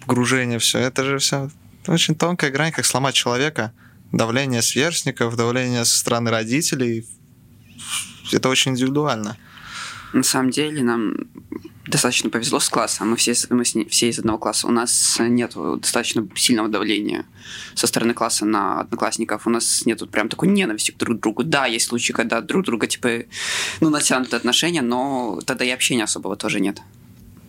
погружение, 0.00 0.58
все. 0.58 0.78
Это 0.78 1.04
же 1.04 1.18
все 1.18 1.50
очень 1.88 2.14
тонкая 2.14 2.50
грань, 2.50 2.72
как 2.72 2.84
сломать 2.84 3.14
человека. 3.14 3.72
Давление 4.12 4.62
сверстников, 4.62 5.36
давление 5.36 5.84
со 5.84 5.98
стороны 5.98 6.30
родителей. 6.30 7.06
Это 8.30 8.48
очень 8.48 8.72
индивидуально. 8.72 9.36
На 10.12 10.22
самом 10.22 10.50
деле 10.50 10.82
нам 10.82 11.14
достаточно 11.86 12.30
повезло 12.30 12.60
с 12.60 12.68
классом. 12.68 13.10
Мы 13.10 13.16
все, 13.16 13.34
мы 13.50 13.64
с 13.64 13.74
все 13.88 14.08
из 14.08 14.18
одного 14.18 14.38
класса. 14.38 14.66
У 14.66 14.70
нас 14.70 15.16
нет 15.20 15.52
достаточно 15.54 16.26
сильного 16.36 16.68
давления 16.68 17.26
со 17.74 17.86
стороны 17.86 18.14
класса 18.14 18.44
на 18.44 18.80
одноклассников. 18.80 19.46
У 19.46 19.50
нас 19.50 19.84
нет 19.84 20.08
прям 20.10 20.28
такой 20.28 20.48
ненависти 20.48 20.92
к 20.92 20.96
друг 20.96 21.20
другу. 21.20 21.42
Да, 21.42 21.66
есть 21.66 21.88
случаи, 21.88 22.12
когда 22.12 22.40
друг 22.40 22.64
друга, 22.64 22.86
типа, 22.86 23.24
ну, 23.80 23.90
натянуты 23.90 24.36
отношения, 24.36 24.82
но 24.82 25.40
тогда 25.44 25.64
и 25.64 25.70
общения 25.70 26.04
особого 26.04 26.36
тоже 26.36 26.60
нет. 26.60 26.80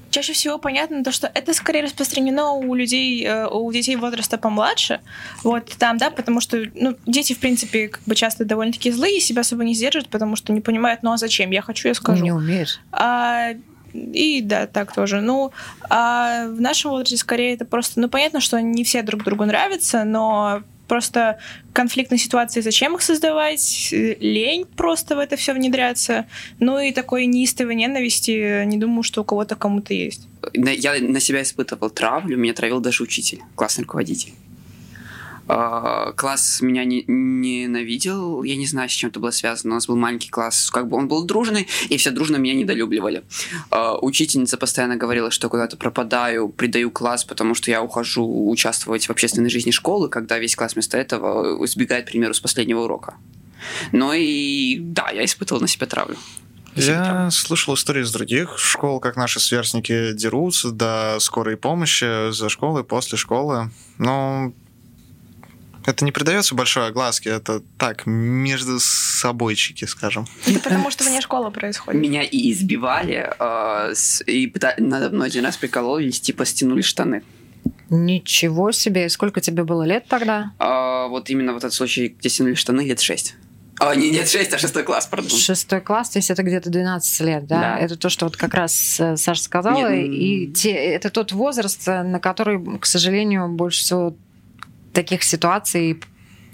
Чаще 0.09 0.33
всего 0.33 0.59
понятно 0.59 1.03
то, 1.03 1.11
что 1.11 1.25
это 1.33 1.55
скорее 1.55 1.81
распространено 1.81 2.51
у 2.51 2.75
людей, 2.75 3.25
э, 3.25 3.47
у 3.47 3.71
детей 3.71 3.95
возраста 3.95 4.37
помладше, 4.37 5.01
вот 5.43 5.65
там, 5.79 5.97
да, 5.97 6.11
потому 6.11 6.39
что, 6.39 6.63
ну, 6.75 6.95
дети, 7.07 7.33
в 7.33 7.39
принципе, 7.39 7.87
как 7.87 8.03
бы 8.03 8.13
часто 8.13 8.45
довольно-таки 8.45 8.91
злые, 8.91 9.19
себя 9.19 9.41
особо 9.41 9.63
не 9.63 9.73
сдерживают, 9.73 10.09
потому 10.09 10.35
что 10.35 10.53
не 10.53 10.61
понимают, 10.61 11.01
ну 11.01 11.13
а 11.13 11.17
зачем, 11.17 11.49
я 11.49 11.63
хочу, 11.63 11.87
я 11.87 11.95
скажу. 11.95 12.23
Не 12.23 12.31
умеешь. 12.31 12.79
А, 12.91 13.53
и 13.93 14.41
да, 14.41 14.67
так 14.67 14.93
тоже. 14.93 15.21
Ну, 15.21 15.51
а 15.89 16.47
в 16.47 16.59
нашем 16.61 16.91
возрасте 16.91 17.17
скорее 17.17 17.53
это 17.53 17.65
просто, 17.65 17.99
ну, 17.99 18.09
понятно, 18.09 18.41
что 18.41 18.59
не 18.61 18.83
все 18.83 19.01
друг 19.03 19.23
другу 19.23 19.45
нравятся, 19.45 20.03
но 20.03 20.63
просто 20.87 21.39
конфликтные 21.71 22.19
ситуации, 22.19 22.61
зачем 22.61 22.95
их 22.95 23.01
создавать, 23.01 23.89
лень 23.91 24.65
просто 24.65 25.15
в 25.15 25.19
это 25.19 25.35
все 25.37 25.53
внедряться, 25.53 26.25
ну 26.59 26.79
и 26.79 26.91
такой 26.91 27.25
неистовой 27.25 27.75
ненависти, 27.75 28.65
не 28.65 28.77
думаю, 28.77 29.03
что 29.03 29.21
у 29.21 29.23
кого-то 29.23 29.55
кому-то 29.55 29.93
есть. 29.93 30.27
Я 30.53 30.99
на 30.99 31.19
себя 31.19 31.41
испытывал 31.41 31.89
травлю, 31.89 32.37
меня 32.37 32.53
травил 32.53 32.79
даже 32.79 33.03
учитель, 33.03 33.39
классный 33.55 33.83
руководитель. 33.83 34.33
А, 35.47 36.13
класс 36.13 36.61
меня 36.61 36.85
не, 36.85 37.03
ненавидел, 37.07 38.43
я 38.43 38.55
не 38.55 38.65
знаю, 38.65 38.89
с 38.89 38.93
чем 38.93 39.09
это 39.09 39.19
было 39.19 39.31
связано. 39.31 39.73
У 39.73 39.75
нас 39.75 39.87
был 39.87 39.95
маленький 39.95 40.29
класс, 40.29 40.71
как 40.71 40.87
бы 40.87 40.97
он 40.97 41.07
был 41.07 41.25
дружный, 41.25 41.67
и 41.89 41.97
все 41.97 42.11
дружно 42.11 42.37
меня 42.37 42.53
недолюбливали. 42.53 43.23
А, 43.69 43.97
учительница 43.97 44.57
постоянно 44.57 44.95
говорила, 44.95 45.31
что 45.31 45.49
куда-то 45.49 45.75
пропадаю, 45.75 46.49
предаю 46.49 46.91
класс, 46.91 47.25
потому 47.25 47.55
что 47.55 47.71
я 47.71 47.83
ухожу 47.83 48.49
участвовать 48.49 49.07
в 49.07 49.09
общественной 49.09 49.49
жизни 49.49 49.71
школы, 49.71 50.09
когда 50.09 50.39
весь 50.39 50.55
класс 50.55 50.73
вместо 50.73 50.97
этого 50.97 51.63
избегает, 51.65 52.07
к 52.07 52.11
примеру, 52.11 52.33
с 52.33 52.39
последнего 52.39 52.81
урока. 52.81 53.15
Но 53.91 54.13
и 54.13 54.77
да, 54.79 55.09
я 55.11 55.25
испытывал 55.25 55.61
на 55.61 55.67
себя 55.67 55.87
травлю. 55.87 56.17
Я 56.75 57.29
слышал 57.29 57.75
истории 57.75 58.01
из 58.01 58.11
других 58.11 58.57
школ, 58.57 58.99
как 58.99 59.15
наши 59.15 59.39
сверстники 59.39 60.13
дерутся 60.13 60.71
до 60.71 61.17
скорой 61.19 61.55
помощи 61.55 62.31
за 62.31 62.49
школой, 62.49 62.83
после 62.83 63.17
школы. 63.17 63.69
Но 63.99 64.53
это 65.85 66.05
не 66.05 66.11
придается 66.11 66.55
большой 66.55 66.87
огласке, 66.87 67.29
это 67.29 67.61
так, 67.77 68.05
между 68.05 68.79
собойчики, 68.79 69.85
скажем. 69.85 70.27
Это 70.45 70.59
потому, 70.59 70.91
что 70.91 71.03
вне 71.03 71.21
школы 71.21 71.51
происходит. 71.51 72.01
Меня 72.01 72.23
и 72.23 72.51
избивали, 72.51 73.29
э, 73.39 73.93
и 74.27 74.53
надо 74.77 75.09
мной 75.09 75.27
один 75.27 75.45
раз 75.45 75.57
прикололись, 75.57 76.21
типа 76.21 76.45
стянули 76.45 76.81
штаны. 76.81 77.23
Ничего 77.89 78.71
себе! 78.71 79.07
Сколько 79.09 79.39
тебе 79.41 79.63
было 79.63 79.83
лет 79.83 80.05
тогда? 80.07 80.51
А, 80.57 81.07
вот 81.07 81.29
именно 81.29 81.53
вот 81.53 81.63
этот 81.63 81.73
случай, 81.73 82.07
где 82.07 82.29
стянули 82.29 82.55
штаны, 82.55 82.81
лет 82.81 82.99
шесть. 82.99 83.35
А, 83.79 83.95
не, 83.95 84.11
нет, 84.11 84.29
6, 84.29 84.53
а 84.53 84.57
шестой 84.57 84.83
класс, 84.83 85.07
пардон. 85.07 85.37
Шестой 85.37 85.81
класс, 85.81 86.09
то 86.09 86.19
есть 86.19 86.29
это 86.29 86.43
где-то 86.43 86.69
12 86.69 87.21
лет, 87.21 87.47
да? 87.47 87.59
да? 87.59 87.79
Это 87.79 87.97
то, 87.97 88.09
что 88.09 88.25
вот 88.25 88.37
как 88.37 88.53
раз 88.53 88.99
э, 88.99 89.17
Саша 89.17 89.41
сказала, 89.41 89.93
нет, 89.93 90.13
и 90.13 90.51
те, 90.53 90.71
это 90.71 91.09
тот 91.09 91.31
возраст, 91.31 91.87
э, 91.87 92.03
на 92.03 92.19
который, 92.19 92.79
к 92.79 92.85
сожалению, 92.85 93.49
больше 93.49 93.79
всего 93.81 94.15
таких 94.93 95.23
ситуаций 95.23 95.99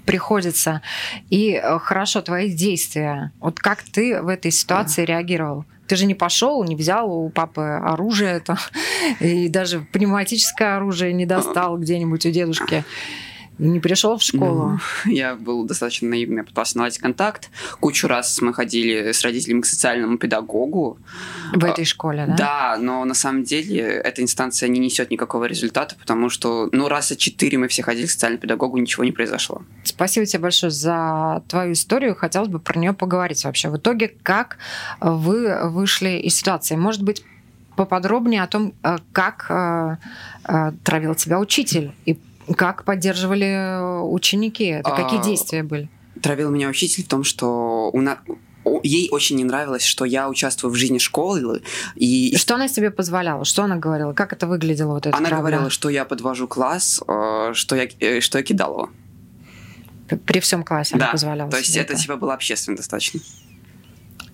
приходится. 0.04 0.82
И 1.28 1.52
э, 1.52 1.78
хорошо, 1.78 2.22
твои 2.22 2.50
действия. 2.50 3.32
Вот 3.40 3.60
как 3.60 3.82
ты 3.82 4.20
в 4.20 4.28
этой 4.28 4.50
ситуации 4.50 5.06
да. 5.06 5.12
реагировал? 5.12 5.64
Ты 5.86 5.96
же 5.96 6.06
не 6.06 6.14
пошел, 6.14 6.62
не 6.64 6.76
взял 6.76 7.12
у 7.12 7.30
папы 7.30 7.62
оружие, 7.62 8.30
это, 8.30 8.58
и 9.20 9.48
даже 9.48 9.80
пневматическое 9.92 10.76
оружие 10.76 11.12
не 11.12 11.26
достал 11.26 11.78
где-нибудь 11.78 12.26
у 12.26 12.30
дедушки. 12.30 12.84
Не 13.60 13.78
пришел 13.78 14.16
в 14.16 14.22
школу? 14.22 14.80
Ну, 15.04 15.12
я 15.12 15.34
был 15.34 15.64
достаточно 15.64 16.08
наивный, 16.08 16.44
пытался 16.44 16.78
наладить 16.78 16.98
контакт. 16.98 17.50
Кучу 17.78 18.08
раз 18.08 18.40
мы 18.40 18.54
ходили 18.54 19.12
с 19.12 19.22
родителями 19.22 19.60
к 19.60 19.66
социальному 19.66 20.16
педагогу. 20.16 20.98
В 21.52 21.62
этой 21.64 21.84
школе, 21.84 22.24
да? 22.26 22.36
Да, 22.36 22.78
но 22.80 23.04
на 23.04 23.12
самом 23.12 23.44
деле 23.44 23.80
эта 23.80 24.22
инстанция 24.22 24.70
не 24.70 24.80
несет 24.80 25.10
никакого 25.10 25.44
результата, 25.44 25.94
потому 25.94 26.30
что, 26.30 26.70
ну, 26.72 26.88
раза 26.88 27.16
четыре 27.16 27.58
мы 27.58 27.68
все 27.68 27.82
ходили 27.82 28.06
к 28.06 28.10
социальному 28.10 28.40
педагогу, 28.40 28.78
ничего 28.78 29.04
не 29.04 29.12
произошло. 29.12 29.62
Спасибо 29.84 30.24
тебе 30.24 30.42
большое 30.42 30.70
за 30.70 31.42
твою 31.46 31.74
историю. 31.74 32.14
Хотелось 32.14 32.48
бы 32.48 32.60
про 32.60 32.78
нее 32.78 32.94
поговорить 32.94 33.44
вообще. 33.44 33.68
В 33.68 33.76
итоге, 33.76 34.08
как 34.22 34.56
вы 35.00 35.68
вышли 35.68 36.18
из 36.18 36.34
ситуации? 36.34 36.76
Может 36.76 37.02
быть, 37.02 37.22
поподробнее 37.76 38.42
о 38.42 38.46
том, 38.46 38.72
э, 38.82 38.98
как 39.12 39.46
э, 39.48 39.96
э, 40.44 40.72
травил 40.84 41.14
тебя 41.14 41.38
учитель 41.38 41.92
и 42.04 42.18
как 42.56 42.84
поддерживали 42.84 43.46
э, 43.46 44.00
ученики? 44.02 44.64
Это 44.64 44.90
какие 44.90 45.20
а, 45.20 45.22
действия 45.22 45.62
были? 45.62 45.88
Травил 46.22 46.50
меня 46.50 46.68
учитель 46.68 47.04
в 47.04 47.08
том, 47.08 47.24
что 47.24 47.90
у 47.92 48.00
нас 48.00 48.18
ей 48.82 49.08
очень 49.10 49.36
не 49.36 49.44
нравилось, 49.44 49.84
что 49.84 50.04
я 50.04 50.28
участвую 50.28 50.72
в 50.72 50.76
жизни 50.76 50.98
школы. 50.98 51.62
И... 51.94 52.36
Что 52.36 52.54
она 52.54 52.68
себе 52.68 52.90
позволяла? 52.90 53.44
Что 53.44 53.64
она 53.64 53.76
говорила? 53.76 54.12
Как 54.12 54.32
это 54.32 54.46
выглядело? 54.46 54.94
Вот 54.94 55.06
это 55.06 55.16
она 55.16 55.28
правда? 55.28 55.48
говорила, 55.48 55.70
что 55.70 55.88
я 55.88 56.04
подвожу 56.04 56.46
класс, 56.48 57.00
э, 57.06 57.50
что 57.54 57.76
я, 57.76 57.88
э, 58.00 58.20
что 58.20 58.38
я 58.38 58.44
кидал 58.44 58.72
его. 58.72 58.90
При 60.26 60.40
всем 60.40 60.64
классе 60.64 60.96
да, 60.96 61.04
она 61.04 61.12
позволяла. 61.12 61.50
То 61.50 61.58
есть 61.58 61.76
это 61.76 61.94
типа 61.94 62.16
было 62.16 62.34
общественно 62.34 62.76
достаточно. 62.76 63.20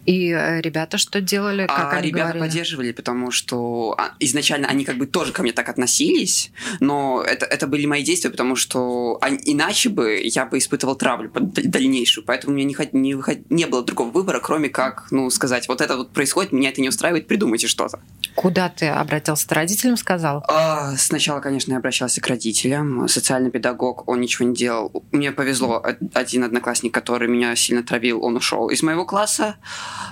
И 0.06 0.30
э, 0.30 0.60
ребята 0.60 0.98
что 0.98 1.20
делали? 1.20 1.66
Как 1.66 1.92
а, 1.92 1.96
они 1.96 2.08
ребята 2.08 2.32
говорили? 2.32 2.48
поддерживали, 2.48 2.92
потому 2.92 3.32
что 3.32 3.94
а, 3.98 4.12
изначально 4.20 4.68
они 4.68 4.84
как 4.84 4.98
бы 4.98 5.06
тоже 5.06 5.32
ко 5.32 5.42
мне 5.42 5.52
так 5.52 5.68
относились, 5.68 6.52
но 6.78 7.22
это, 7.22 7.44
это 7.44 7.66
были 7.66 7.86
мои 7.86 8.04
действия, 8.04 8.30
потому 8.30 8.54
что 8.54 9.18
они, 9.20 9.38
иначе 9.44 9.88
бы 9.88 10.20
я 10.22 10.46
бы 10.46 10.58
испытывал 10.58 10.94
травлю 10.94 11.30
дальнейшую, 11.34 12.24
поэтому 12.24 12.54
у 12.54 12.56
меня 12.56 12.66
не, 12.66 12.88
не, 12.92 13.14
выход, 13.14 13.50
не 13.50 13.66
было 13.66 13.82
другого 13.84 14.10
выбора, 14.10 14.38
кроме 14.38 14.68
как, 14.68 15.08
ну, 15.10 15.28
сказать, 15.30 15.66
вот 15.68 15.80
это 15.80 15.96
вот 15.96 16.12
происходит, 16.12 16.52
меня 16.52 16.68
это 16.68 16.80
не 16.80 16.88
устраивает, 16.88 17.26
придумайте 17.26 17.66
что-то. 17.66 17.98
Куда 18.36 18.68
ты 18.68 18.86
обратился? 18.86 19.48
Ты 19.48 19.54
родителям 19.56 19.96
сказал? 19.96 20.44
А, 20.46 20.94
сначала, 20.96 21.40
конечно, 21.40 21.72
я 21.72 21.78
обращался 21.78 22.20
к 22.20 22.26
родителям. 22.28 23.08
Социальный 23.08 23.50
педагог, 23.50 24.06
он 24.08 24.20
ничего 24.20 24.46
не 24.46 24.54
делал. 24.54 24.92
Мне 25.10 25.32
повезло, 25.32 25.84
один 26.14 26.44
одноклассник, 26.44 26.92
который 26.94 27.28
меня 27.28 27.56
сильно 27.56 27.82
травил, 27.82 28.22
он 28.22 28.36
ушел 28.36 28.68
из 28.68 28.82
моего 28.82 29.04
класса. 29.04 29.56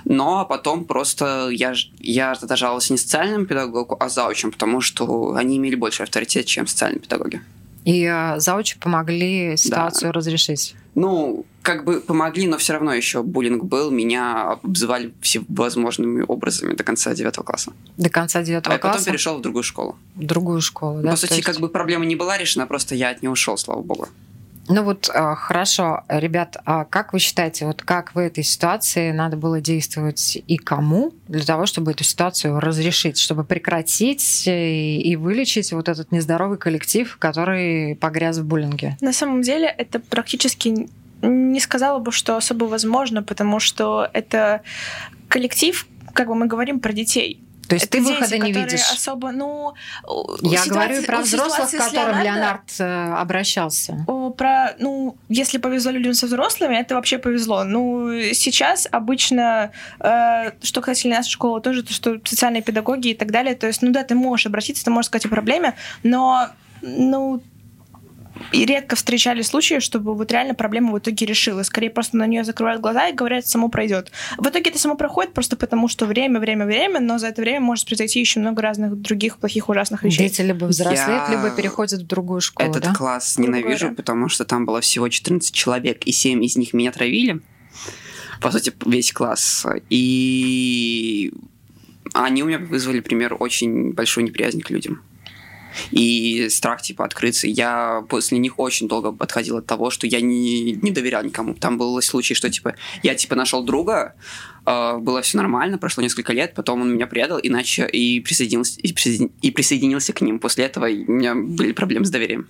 Но 0.05 0.45
потом 0.45 0.85
просто 0.85 1.49
я, 1.51 1.73
я 1.99 2.35
жаловался 2.35 2.93
не 2.93 2.97
социальному 2.97 3.45
педагогу, 3.45 3.97
а 3.99 4.09
заучам, 4.09 4.51
потому 4.51 4.81
что 4.81 5.35
они 5.35 5.57
имели 5.57 5.75
больше 5.75 6.03
авторитет, 6.03 6.45
чем 6.45 6.67
социальные 6.67 6.99
педагоги. 6.99 7.41
И 7.85 8.03
э, 8.03 8.39
заучи 8.39 8.77
помогли 8.79 9.55
ситуацию 9.57 10.11
да. 10.11 10.17
разрешить? 10.17 10.75
Ну, 10.95 11.45
как 11.61 11.85
бы 11.85 11.99
помогли, 11.99 12.47
но 12.47 12.57
все 12.57 12.73
равно 12.73 12.93
еще 12.93 13.21
буллинг 13.21 13.63
был. 13.63 13.91
Меня 13.91 14.51
обзывали 14.63 15.13
всевозможными 15.21 16.25
образами 16.27 16.73
до 16.73 16.83
конца 16.83 17.13
девятого 17.13 17.43
класса. 17.43 17.73
До 17.97 18.09
конца 18.09 18.41
девятого 18.41 18.75
а 18.75 18.79
класса? 18.79 18.95
А 18.95 18.99
потом 18.99 19.11
перешел 19.11 19.37
в 19.37 19.41
другую 19.41 19.63
школу. 19.63 19.97
В 20.15 20.25
другую 20.25 20.61
школу, 20.61 21.01
да? 21.01 21.11
По 21.11 21.15
сути, 21.15 21.33
есть... 21.33 21.43
как 21.43 21.59
бы 21.59 21.69
проблема 21.69 22.05
не 22.05 22.15
была 22.15 22.37
решена, 22.39 22.65
просто 22.65 22.95
я 22.95 23.09
от 23.09 23.21
нее 23.21 23.29
ушел, 23.29 23.55
слава 23.55 23.81
богу. 23.81 24.07
Ну 24.67 24.83
вот 24.83 25.09
а, 25.13 25.35
хорошо, 25.35 26.03
ребят, 26.09 26.57
а 26.65 26.85
как 26.85 27.13
вы 27.13 27.19
считаете, 27.19 27.65
вот 27.65 27.83
как 27.83 28.15
в 28.15 28.17
этой 28.17 28.43
ситуации 28.43 29.11
надо 29.11 29.37
было 29.37 29.61
действовать 29.61 30.41
и 30.47 30.57
кому 30.57 31.13
для 31.27 31.43
того, 31.43 31.65
чтобы 31.65 31.91
эту 31.91 32.03
ситуацию 32.03 32.59
разрешить, 32.59 33.17
чтобы 33.17 33.43
прекратить 33.43 34.43
и 34.47 35.17
вылечить 35.19 35.71
вот 35.71 35.87
этот 35.87 36.11
нездоровый 36.11 36.57
коллектив, 36.57 37.15
который 37.17 37.95
погряз 37.95 38.39
в 38.39 38.45
буллинге? 38.45 38.97
На 39.01 39.13
самом 39.13 39.41
деле 39.41 39.67
это 39.67 39.99
практически 39.99 40.89
не 41.21 41.59
сказала 41.59 41.99
бы, 41.99 42.11
что 42.11 42.35
особо 42.35 42.65
возможно, 42.65 43.23
потому 43.23 43.59
что 43.59 44.09
это 44.13 44.61
коллектив, 45.27 45.87
как 46.13 46.27
бы 46.27 46.35
мы 46.35 46.47
говорим 46.47 46.79
про 46.79 46.93
детей. 46.93 47.44
То 47.67 47.75
есть 47.75 47.85
это 47.85 47.97
ты 47.97 48.03
выхода 48.03 48.37
не 48.37 48.51
видишь? 48.51 48.91
особо, 48.91 49.31
ну... 49.31 49.73
Я 50.41 50.63
ситуации, 50.63 50.69
говорю 50.69 51.03
про 51.03 51.21
взрослых, 51.21 51.69
к 51.69 51.77
которым 51.77 52.21
Леонард, 52.21 52.23
Леонард 52.23 52.79
э, 52.79 53.13
обращался. 53.13 54.05
Про, 54.37 54.75
ну, 54.79 55.17
если 55.29 55.57
повезло 55.57 55.91
людям 55.91 56.13
со 56.13 56.27
взрослыми, 56.27 56.75
это 56.75 56.95
вообще 56.95 57.17
повезло. 57.17 57.63
Ну, 57.63 58.11
сейчас 58.33 58.87
обычно, 58.91 59.71
э, 59.99 60.51
что 60.61 60.81
касательно 60.81 61.17
нашей 61.17 61.31
школы, 61.31 61.61
тоже 61.61 61.83
то, 61.83 61.93
что 61.93 62.19
социальные 62.23 62.61
педагоги 62.61 63.09
и 63.09 63.13
так 63.15 63.31
далее, 63.31 63.55
то 63.55 63.67
есть, 63.67 63.81
ну 63.81 63.91
да, 63.91 64.03
ты 64.03 64.15
можешь 64.15 64.45
обратиться, 64.45 64.83
ты 64.83 64.91
можешь 64.91 65.07
сказать 65.07 65.25
о 65.25 65.29
проблеме, 65.29 65.75
но, 66.03 66.49
ну, 66.81 67.41
и 68.51 68.65
редко 68.65 68.95
встречали 68.95 69.41
случаи, 69.41 69.79
чтобы 69.79 70.13
вот 70.15 70.31
реально 70.31 70.55
проблема 70.55 70.91
в 70.91 70.99
итоге 70.99 71.25
решилась. 71.25 71.67
Скорее 71.67 71.89
просто 71.89 72.17
на 72.17 72.27
нее 72.27 72.43
закрывают 72.43 72.81
глаза 72.81 73.07
и 73.07 73.13
говорят, 73.13 73.47
само 73.47 73.69
пройдет. 73.69 74.11
В 74.37 74.47
итоге 74.47 74.69
это 74.69 74.79
само 74.79 74.95
проходит 74.95 75.33
просто 75.33 75.55
потому, 75.55 75.87
что 75.87 76.05
время, 76.05 76.39
время, 76.39 76.65
время, 76.65 76.99
но 76.99 77.17
за 77.17 77.27
это 77.27 77.41
время 77.41 77.61
может 77.61 77.85
произойти 77.85 78.19
еще 78.19 78.39
много 78.39 78.61
разных 78.61 78.95
других 78.99 79.37
плохих, 79.37 79.69
ужасных 79.69 80.03
вещей. 80.03 80.29
Дети 80.29 80.41
либо 80.41 80.65
взрослеют, 80.65 81.29
Я... 81.29 81.31
либо 81.31 81.55
переходят 81.55 82.01
в 82.01 82.07
другую 82.07 82.41
школу, 82.41 82.69
Этот 82.69 82.83
да? 82.83 82.93
класс 82.93 83.37
ненавижу, 83.37 83.93
потому 83.93 84.29
что 84.29 84.45
там 84.45 84.65
было 84.65 84.81
всего 84.81 85.07
14 85.07 85.53
человек, 85.53 86.03
и 86.03 86.11
7 86.11 86.43
из 86.43 86.55
них 86.55 86.73
меня 86.73 86.91
травили. 86.91 87.41
По 88.41 88.51
сути, 88.51 88.73
весь 88.85 89.11
класс. 89.13 89.65
И 89.89 91.31
они 92.13 92.43
у 92.43 92.47
меня 92.47 92.59
вызвали, 92.59 92.99
пример, 92.99 93.35
очень 93.39 93.93
большую 93.93 94.25
неприязнь 94.25 94.61
к 94.61 94.69
людям 94.69 95.01
и 95.91 96.47
страх, 96.49 96.81
типа, 96.81 97.05
открыться. 97.05 97.47
Я 97.47 98.03
после 98.09 98.37
них 98.37 98.59
очень 98.59 98.87
долго 98.87 99.15
отходил 99.19 99.57
от 99.57 99.65
того, 99.65 99.89
что 99.89 100.07
я 100.07 100.21
не, 100.21 100.73
не 100.73 100.91
доверял 100.91 101.23
никому. 101.23 101.53
Там 101.53 101.77
был 101.77 102.01
случай, 102.01 102.33
что, 102.33 102.49
типа, 102.49 102.75
я, 103.03 103.15
типа, 103.15 103.35
нашел 103.35 103.63
друга, 103.63 104.15
э, 104.65 104.97
было 104.97 105.21
все 105.21 105.37
нормально, 105.37 105.77
прошло 105.77 106.03
несколько 106.03 106.33
лет, 106.33 106.53
потом 106.53 106.81
он 106.81 106.93
меня 106.93 107.07
предал, 107.07 107.39
иначе 107.41 107.87
и 107.87 108.19
присоединился, 108.19 108.79
и, 108.79 108.93
присоедин, 108.93 109.31
и 109.41 109.51
присоединился 109.51 110.13
к 110.13 110.21
ним. 110.21 110.39
После 110.39 110.65
этого 110.65 110.85
у 110.85 111.11
меня 111.11 111.35
были 111.35 111.71
проблемы 111.71 112.05
с 112.05 112.09
доверием 112.09 112.47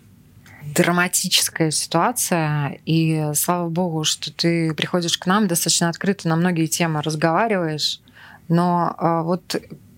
драматическая 0.76 1.72
ситуация, 1.72 2.80
и 2.86 3.32
слава 3.34 3.70
богу, 3.70 4.04
что 4.04 4.32
ты 4.34 4.74
приходишь 4.74 5.18
к 5.18 5.26
нам 5.26 5.48
достаточно 5.48 5.88
открыто 5.88 6.28
на 6.28 6.36
многие 6.36 6.66
темы 6.66 7.02
разговариваешь, 7.02 8.02
но 8.50 8.96
э, 9.00 9.22
вот 9.24 9.56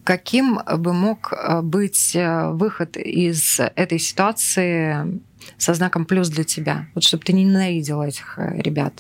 Каким 0.08 0.62
бы 0.78 0.94
мог 0.94 1.34
э, 1.34 1.60
быть 1.62 2.16
э, 2.16 2.52
выход 2.52 2.96
из 2.96 3.60
этой 3.60 4.00
ситуации 4.00 5.20
со 5.58 5.74
знаком 5.74 6.06
плюс 6.06 6.30
для 6.30 6.46
тебя? 6.46 6.88
Вот 6.96 7.04
чтобы 7.04 7.26
ты 7.26 7.34
не 7.34 7.44
ненавидел 7.44 8.02
этих 8.02 8.40
э, 8.40 8.58
ребят. 8.62 8.94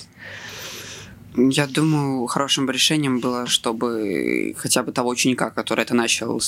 Я 1.38 1.68
думаю, 1.68 2.26
хорошим 2.26 2.70
решением 2.70 3.20
было, 3.20 3.46
чтобы 3.46 4.56
хотя 4.58 4.82
бы 4.82 4.92
того 4.92 5.10
ученика, 5.10 5.52
который 5.52 5.84
это 5.84 5.94
начал 5.94 6.42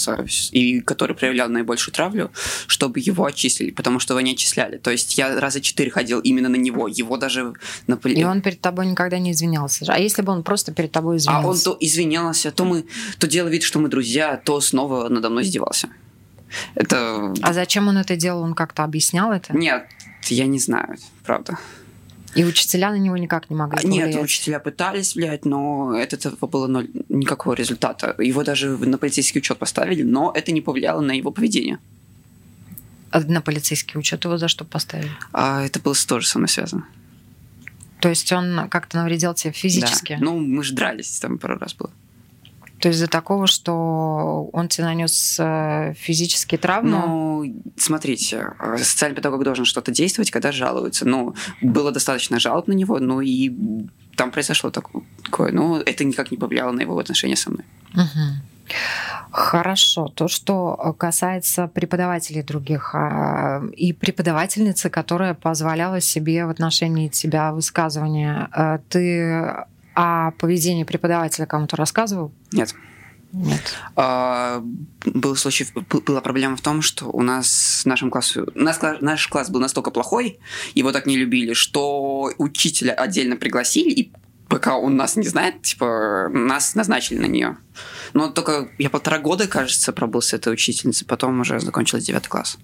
и 0.51 0.81
который 0.81 1.15
проявлял 1.15 1.47
наибольшую 1.47 1.93
травлю, 1.93 2.31
чтобы 2.65 2.99
его 2.99 3.25
отчислили, 3.25 3.71
потому 3.71 3.99
что 3.99 4.13
его 4.13 4.21
не 4.21 4.31
отчисляли. 4.31 4.77
То 4.77 4.89
есть 4.89 5.17
я 5.17 5.39
раза 5.39 5.61
четыре 5.61 5.91
ходил 5.91 6.19
именно 6.19 6.49
на 6.49 6.55
него, 6.55 6.87
его 6.87 7.17
даже 7.17 7.53
на 7.87 7.99
И 8.03 8.23
он 8.23 8.41
перед 8.41 8.61
тобой 8.61 8.87
никогда 8.87 9.19
не 9.19 9.31
извинялся. 9.31 9.85
А 9.89 9.99
если 9.99 10.23
бы 10.23 10.31
он 10.31 10.43
просто 10.43 10.71
перед 10.73 10.91
тобой 10.91 11.17
извинялся? 11.17 11.47
А 11.47 11.51
он 11.51 11.59
то 11.59 11.77
извинялся, 11.79 12.51
то 12.51 12.65
мы 12.65 12.85
то 13.19 13.27
делал 13.27 13.49
вид, 13.49 13.63
что 13.63 13.79
мы 13.79 13.89
друзья, 13.89 14.37
то 14.43 14.59
снова 14.59 15.07
надо 15.09 15.29
мной 15.29 15.43
издевался. 15.43 15.89
Это... 16.73 17.33
А 17.41 17.53
зачем 17.53 17.87
он 17.87 17.97
это 17.97 18.15
делал? 18.15 18.41
Он 18.41 18.55
как-то 18.55 18.83
объяснял 18.83 19.31
это? 19.31 19.55
Нет, 19.55 19.85
я 20.29 20.47
не 20.47 20.59
знаю, 20.59 20.97
правда. 21.23 21.59
И 22.35 22.43
учителя 22.43 22.91
на 22.91 22.97
него 22.97 23.17
никак 23.17 23.49
не 23.49 23.55
могли 23.55 23.79
а, 23.79 23.81
повлиять? 23.81 24.13
Нет, 24.13 24.23
учителя 24.23 24.59
пытались 24.59 25.15
влиять, 25.15 25.45
но 25.45 25.89
от 25.89 26.13
этого 26.13 26.47
было 26.47 26.67
ноль, 26.67 26.89
никакого 27.09 27.53
результата. 27.53 28.15
Его 28.19 28.43
даже 28.43 28.77
на 28.77 28.97
полицейский 28.97 29.39
учет 29.39 29.57
поставили, 29.57 30.03
но 30.03 30.31
это 30.35 30.51
не 30.51 30.61
повлияло 30.61 31.01
на 31.01 31.13
его 31.13 31.31
поведение. 31.31 31.79
А 33.11 33.21
на 33.21 33.41
полицейский 33.41 33.99
учет 33.99 34.23
его 34.25 34.37
за 34.37 34.47
что 34.47 34.63
поставили? 34.65 35.11
А 35.33 35.63
это 35.63 35.79
было 35.79 35.95
тоже 36.07 36.27
со 36.27 36.37
мной 36.37 36.49
связано. 36.49 36.85
То 37.99 38.09
есть 38.09 38.31
он 38.31 38.69
как-то 38.69 38.97
навредил 38.97 39.33
тебе 39.33 39.51
физически? 39.51 40.17
Да. 40.19 40.25
Ну, 40.25 40.39
мы 40.39 40.63
же 40.63 40.73
дрались, 40.73 41.19
там 41.19 41.37
пару 41.37 41.57
раз 41.57 41.73
было. 41.73 41.91
То 42.79 42.87
есть 42.87 42.97
из-за 42.97 43.07
такого, 43.07 43.47
что 43.47 44.49
он 44.53 44.67
тебе 44.67 44.85
нанес 44.85 45.37
э, 45.39 45.93
физические 45.97 46.57
травмы? 46.57 46.89
Ну, 46.89 47.61
смотрите, 47.77 48.53
э, 48.59 48.77
социальный 48.77 49.15
педагог 49.15 49.43
должен 49.43 49.65
что-то 49.65 49.91
действовать, 49.91 50.31
когда 50.31 50.51
жалуются. 50.51 51.05
Ну, 51.05 51.35
было 51.61 51.91
достаточно 51.91 52.39
жалоб 52.39 52.67
на 52.67 52.73
него, 52.73 52.99
ну 52.99 53.21
и 53.21 53.51
там 54.15 54.31
произошло 54.31 54.69
такое. 54.69 55.51
Ну, 55.51 55.77
это 55.77 56.03
никак 56.03 56.31
не 56.31 56.37
повлияло 56.37 56.71
на 56.71 56.81
его 56.81 56.97
отношения 56.97 57.35
со 57.35 57.51
мной. 57.51 57.65
Угу. 57.93 58.73
Хорошо. 59.31 60.07
То, 60.07 60.27
что 60.27 60.95
касается 60.97 61.67
преподавателей 61.67 62.43
других 62.43 62.95
а, 62.95 63.61
и 63.75 63.93
преподавательницы, 63.93 64.89
которая 64.89 65.33
позволяла 65.33 66.01
себе 66.01 66.45
в 66.45 66.49
отношении 66.49 67.07
тебя 67.09 67.51
высказывания, 67.51 68.49
э, 68.55 68.79
ты 68.89 69.65
а 70.01 70.31
поведение 70.39 70.85
преподавателя 70.85 71.45
кому-то 71.45 71.75
рассказывал? 71.75 72.31
Нет. 72.51 72.75
Нет. 73.31 73.61
А, 73.95 74.63
был 75.05 75.35
случай, 75.35 75.67
была 76.05 76.21
проблема 76.21 76.55
в 76.55 76.61
том, 76.61 76.81
что 76.81 77.05
у 77.05 77.21
нас 77.21 77.81
в 77.83 77.85
нашем 77.85 78.09
классе, 78.09 78.41
у 78.41 78.59
нас, 78.59 78.79
наш 79.01 79.27
класс 79.27 79.49
был 79.51 79.59
настолько 79.59 79.91
плохой, 79.91 80.39
его 80.73 80.91
так 80.91 81.05
не 81.05 81.15
любили, 81.15 81.53
что 81.53 82.31
учителя 82.39 82.93
отдельно 82.93 83.35
пригласили, 83.35 83.91
и 83.91 84.11
пока 84.47 84.77
он 84.77 84.95
нас 84.95 85.15
не 85.15 85.27
знает, 85.27 85.61
типа, 85.61 86.27
нас 86.33 86.73
назначили 86.73 87.19
на 87.19 87.27
нее. 87.27 87.57
Но 88.13 88.29
только 88.29 88.69
я 88.79 88.89
полтора 88.89 89.19
года, 89.19 89.47
кажется, 89.47 89.93
пробыл 89.93 90.23
с 90.23 90.33
этой 90.33 90.51
учительницей, 90.51 91.05
потом 91.05 91.39
уже 91.39 91.59
закончилась 91.59 92.05
девятый 92.05 92.29
класс. 92.29 92.57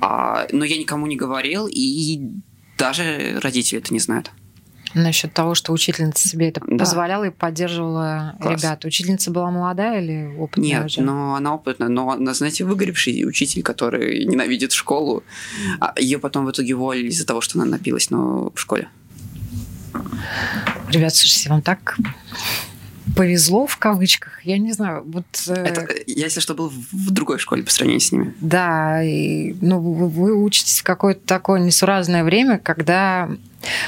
А, 0.00 0.46
но 0.52 0.66
я 0.66 0.76
никому 0.76 1.06
не 1.06 1.16
говорил, 1.16 1.66
и 1.66 2.20
даже 2.76 3.40
родители 3.40 3.78
это 3.78 3.94
не 3.94 4.00
знают. 4.00 4.30
Насчет 4.98 5.34
того, 5.34 5.54
что 5.54 5.74
учительница 5.74 6.26
себе 6.26 6.48
это 6.48 6.62
да. 6.66 6.78
позволяла 6.78 7.24
и 7.24 7.30
поддерживала 7.30 8.34
Класс. 8.40 8.62
ребят. 8.62 8.84
Учительница 8.86 9.30
была 9.30 9.50
молодая 9.50 10.00
или 10.00 10.34
опытная 10.38 10.68
Нет, 10.68 10.84
уже? 10.86 11.02
но 11.02 11.34
она 11.34 11.54
опытная. 11.54 11.88
Но 11.88 12.10
она, 12.10 12.32
знаете, 12.32 12.64
выгоревший 12.64 13.28
учитель, 13.28 13.62
который 13.62 14.24
ненавидит 14.24 14.72
школу. 14.72 15.22
А 15.80 15.92
ее 15.98 16.18
потом 16.18 16.46
в 16.46 16.50
итоге 16.50 16.74
уволили 16.74 17.08
из-за 17.08 17.26
того, 17.26 17.42
что 17.42 17.60
она 17.60 17.68
напилась 17.68 18.08
но 18.08 18.50
в 18.54 18.58
школе. 18.58 18.88
Ребят, 20.90 21.14
слушайте, 21.14 21.50
вам 21.50 21.60
так 21.60 21.98
повезло 23.14 23.66
в 23.66 23.76
кавычках, 23.76 24.44
я 24.44 24.58
не 24.58 24.72
знаю, 24.72 25.04
вот... 25.06 25.24
Э, 25.48 25.54
Это, 25.54 25.86
я, 26.06 26.24
если 26.24 26.40
что, 26.40 26.54
был 26.54 26.70
в 26.92 27.10
другой 27.10 27.38
школе 27.38 27.62
по 27.62 27.70
сравнению 27.70 28.00
с 28.00 28.12
ними. 28.12 28.34
Да, 28.40 29.02
и, 29.02 29.54
ну, 29.60 29.78
вы 29.80 30.36
учитесь 30.36 30.80
в 30.80 30.82
какое-то 30.82 31.20
такое 31.24 31.60
несуразное 31.60 32.24
время, 32.24 32.58
когда 32.58 33.30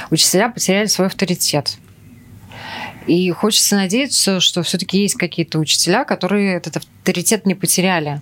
учителя 0.09 0.49
потеряли 0.49 0.87
свой 0.87 1.07
авторитет. 1.07 1.77
И 3.07 3.31
хочется 3.31 3.75
надеяться, 3.75 4.39
что 4.39 4.61
все-таки 4.61 4.99
есть 4.99 5.15
какие-то 5.15 5.57
учителя, 5.59 6.03
которые 6.03 6.55
этот 6.55 6.77
авторитет 6.77 7.45
не 7.45 7.55
потеряли. 7.55 8.21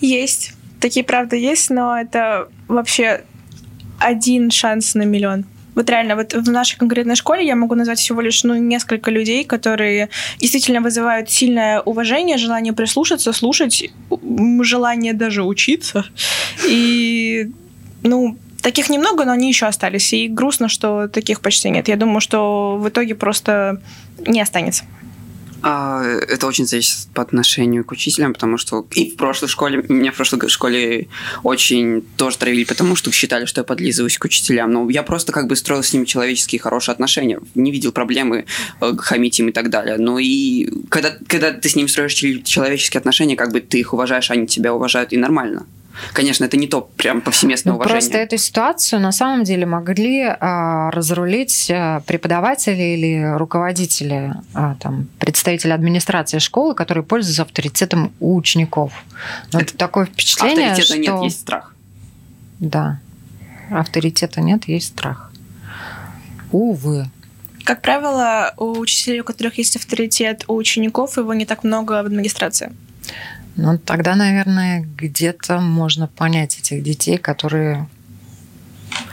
Есть. 0.00 0.52
Такие, 0.80 1.04
правда, 1.04 1.36
есть, 1.36 1.68
но 1.70 1.98
это 1.98 2.48
вообще 2.68 3.22
один 3.98 4.50
шанс 4.50 4.94
на 4.94 5.02
миллион. 5.02 5.44
Вот 5.74 5.88
реально, 5.88 6.16
вот 6.16 6.32
в 6.34 6.50
нашей 6.50 6.78
конкретной 6.78 7.16
школе 7.16 7.46
я 7.46 7.54
могу 7.56 7.74
назвать 7.74 7.98
всего 7.98 8.20
лишь 8.20 8.44
ну, 8.44 8.54
несколько 8.54 9.10
людей, 9.10 9.44
которые 9.44 10.08
действительно 10.38 10.80
вызывают 10.80 11.30
сильное 11.30 11.80
уважение, 11.80 12.38
желание 12.38 12.72
прислушаться, 12.72 13.32
слушать, 13.32 13.90
желание 14.62 15.12
даже 15.12 15.42
учиться. 15.42 16.04
И, 16.68 17.50
ну, 18.02 18.36
Таких 18.62 18.90
немного, 18.90 19.24
но 19.24 19.32
они 19.32 19.48
еще 19.48 19.66
остались. 19.66 20.12
И 20.12 20.28
грустно, 20.28 20.68
что 20.68 21.08
таких 21.08 21.40
почти 21.40 21.70
нет. 21.70 21.88
Я 21.88 21.96
думаю, 21.96 22.20
что 22.20 22.76
в 22.76 22.88
итоге 22.88 23.14
просто 23.14 23.80
не 24.26 24.40
останется. 24.40 24.84
А, 25.62 26.02
это 26.04 26.46
очень 26.46 26.66
зависит 26.66 27.08
по 27.12 27.22
отношению 27.22 27.84
к 27.84 27.92
учителям, 27.92 28.32
потому 28.32 28.56
что 28.56 28.86
и 28.92 29.10
в 29.10 29.16
прошлой 29.16 29.48
школе, 29.48 29.84
меня 29.88 30.10
в 30.10 30.16
прошлой 30.16 30.48
школе 30.48 31.08
очень 31.42 32.02
тоже 32.16 32.38
травили, 32.38 32.64
потому 32.64 32.96
что 32.96 33.12
считали, 33.12 33.44
что 33.44 33.60
я 33.60 33.64
подлизываюсь 33.64 34.16
к 34.16 34.24
учителям. 34.24 34.72
Но 34.72 34.88
я 34.88 35.02
просто 35.02 35.32
как 35.32 35.48
бы 35.48 35.56
строил 35.56 35.82
с 35.82 35.92
ними 35.92 36.04
человеческие 36.06 36.60
хорошие 36.60 36.94
отношения, 36.94 37.40
не 37.54 37.72
видел 37.72 37.92
проблемы 37.92 38.46
э, 38.80 38.96
хамить 38.98 39.38
им 39.38 39.48
и 39.50 39.52
так 39.52 39.68
далее. 39.70 39.96
Но 39.98 40.18
и 40.18 40.68
когда, 40.88 41.12
когда 41.26 41.52
ты 41.52 41.68
с 41.68 41.76
ними 41.76 41.88
строишь 41.88 42.14
человеческие 42.14 42.98
отношения, 42.98 43.36
как 43.36 43.52
бы 43.52 43.60
ты 43.60 43.80
их 43.80 43.92
уважаешь, 43.92 44.30
они 44.30 44.46
тебя 44.46 44.74
уважают, 44.74 45.12
и 45.12 45.16
нормально. 45.16 45.66
Конечно, 46.12 46.44
это 46.44 46.56
не 46.56 46.66
то 46.66 46.80
прям 46.80 47.20
повсеместное 47.20 47.72
ну, 47.72 47.78
уважение. 47.78 48.00
Просто 48.00 48.18
эту 48.18 48.36
ситуацию 48.38 49.00
на 49.00 49.12
самом 49.12 49.44
деле 49.44 49.66
могли 49.66 50.22
а, 50.22 50.90
разрулить 50.90 51.70
а, 51.70 52.00
преподаватели 52.00 52.82
или 52.82 53.36
руководители, 53.36 54.34
а, 54.54 54.76
там, 54.76 55.08
представители 55.18 55.72
администрации 55.72 56.38
школы, 56.38 56.74
которые 56.74 57.04
пользуются 57.04 57.42
авторитетом 57.42 58.12
у 58.20 58.36
учеников. 58.36 58.92
Но 59.52 59.60
это 59.60 59.76
такое 59.76 60.06
впечатление, 60.06 60.72
авторитета 60.72 61.02
что... 61.02 61.12
нет, 61.12 61.24
есть 61.24 61.40
страх. 61.40 61.74
Да. 62.58 63.00
Авторитета 63.70 64.40
нет, 64.40 64.68
есть 64.68 64.88
страх. 64.88 65.30
Увы. 66.52 67.06
Как 67.64 67.82
правило, 67.82 68.52
у 68.56 68.78
учителей, 68.78 69.20
у 69.20 69.24
которых 69.24 69.58
есть 69.58 69.76
авторитет, 69.76 70.44
у 70.48 70.56
учеников 70.56 71.16
его 71.16 71.34
не 71.34 71.46
так 71.46 71.62
много 71.62 72.02
в 72.02 72.06
администрации. 72.06 72.72
Ну, 73.62 73.76
тогда, 73.76 74.14
наверное, 74.14 74.80
где-то 74.80 75.60
можно 75.60 76.06
понять 76.06 76.58
этих 76.58 76.82
детей, 76.82 77.18
которые... 77.18 77.90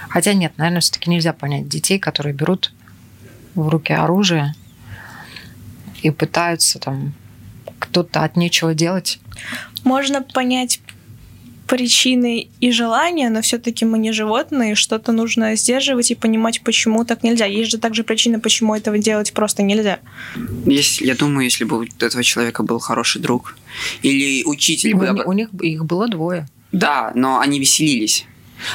Хотя 0.08 0.34
нет, 0.34 0.54
наверное, 0.56 0.80
все-таки 0.80 1.10
нельзя 1.10 1.34
понять 1.34 1.68
детей, 1.68 2.00
которые 2.00 2.34
берут 2.34 2.74
в 3.56 3.68
руки 3.68 3.92
оружие 3.92 4.56
и 6.02 6.12
пытаются 6.12 6.80
там 6.80 7.14
кто-то 7.78 8.24
от 8.24 8.38
нечего 8.38 8.74
делать. 8.74 9.20
Можно 9.84 10.22
понять 10.22 10.80
причины 11.68 12.48
и 12.60 12.72
желания, 12.72 13.30
но 13.30 13.42
все-таки 13.42 13.86
мы 13.86 14.00
не 14.00 14.12
животные, 14.12 14.76
что-то 14.76 15.12
нужно 15.12 15.56
сдерживать 15.56 16.12
и 16.12 16.16
понимать, 16.16 16.62
почему 16.62 17.06
так 17.06 17.24
нельзя. 17.24 17.46
Есть 17.46 17.72
же 17.72 17.78
также 17.78 18.04
причины, 18.04 18.40
почему 18.40 18.74
этого 18.76 18.98
делать 18.98 19.34
просто 19.34 19.64
нельзя. 19.64 20.00
Если, 20.66 21.06
я 21.06 21.16
думаю, 21.16 21.44
если 21.44 21.66
бы 21.66 21.80
у 21.80 21.84
этого 21.84 22.24
человека 22.24 22.64
был 22.64 22.80
хороший 22.80 23.22
друг 23.22 23.58
или 24.02 24.44
учитель... 24.46 24.94
У, 24.94 24.98
бы... 24.98 25.24
у 25.26 25.34
них 25.34 25.50
их 25.62 25.86
было 25.86 26.08
двое. 26.08 26.48
Да, 26.72 27.12
но 27.16 27.40
они 27.40 27.60
веселились. 27.60 28.26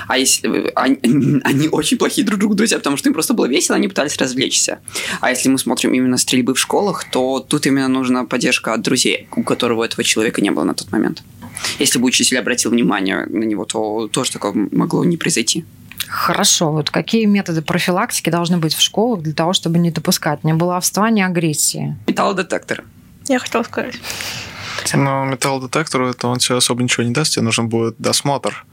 А 0.06 0.18
если 0.18 0.70
они, 0.74 1.40
они 1.42 1.68
очень 1.68 1.96
плохие 1.96 2.26
друг 2.26 2.38
другу 2.38 2.54
друзья, 2.54 2.78
потому 2.78 2.96
что 2.96 3.08
им 3.08 3.14
просто 3.14 3.34
было 3.34 3.46
весело, 3.46 3.76
они 3.76 3.88
пытались 3.88 4.16
развлечься. 4.16 4.80
А 5.20 5.30
если 5.30 5.48
мы 5.48 5.58
смотрим 5.58 5.92
именно 5.92 6.18
стрельбы 6.18 6.54
в 6.54 6.58
школах, 6.58 7.04
то 7.10 7.40
тут 7.40 7.66
именно 7.66 7.88
нужна 7.88 8.24
поддержка 8.24 8.74
от 8.74 8.82
друзей, 8.82 9.28
у 9.34 9.42
которого 9.42 9.84
этого 9.84 10.04
человека 10.04 10.40
не 10.40 10.50
было 10.50 10.64
на 10.64 10.74
тот 10.74 10.92
момент. 10.92 11.22
Если 11.78 11.98
бы 11.98 12.06
учитель 12.06 12.38
обратил 12.38 12.70
внимание 12.70 13.26
на 13.26 13.44
него, 13.44 13.64
то 13.64 14.08
тоже 14.08 14.32
такое 14.32 14.52
могло 14.70 15.04
не 15.04 15.16
произойти. 15.16 15.64
Хорошо. 16.08 16.72
Вот 16.72 16.90
какие 16.90 17.24
методы 17.24 17.62
профилактики 17.62 18.30
должны 18.30 18.58
быть 18.58 18.74
в 18.74 18.80
школах 18.80 19.22
для 19.22 19.32
того, 19.32 19.52
чтобы 19.52 19.78
не 19.78 19.90
допускать 19.90 20.44
ни 20.44 20.52
баловства, 20.52 21.10
ни 21.10 21.20
агрессии? 21.20 21.96
Металлодетектор. 22.06 22.84
Я 23.28 23.38
хотела 23.38 23.62
сказать. 23.62 23.94
Но 24.94 25.24
металлодетектору 25.24 26.08
это 26.08 26.28
он 26.28 26.38
тебе 26.38 26.56
особо 26.56 26.82
ничего 26.82 27.04
не 27.04 27.12
даст, 27.12 27.34
тебе 27.34 27.44
нужен 27.44 27.68
будет 27.68 27.94
досмотр 27.98 28.64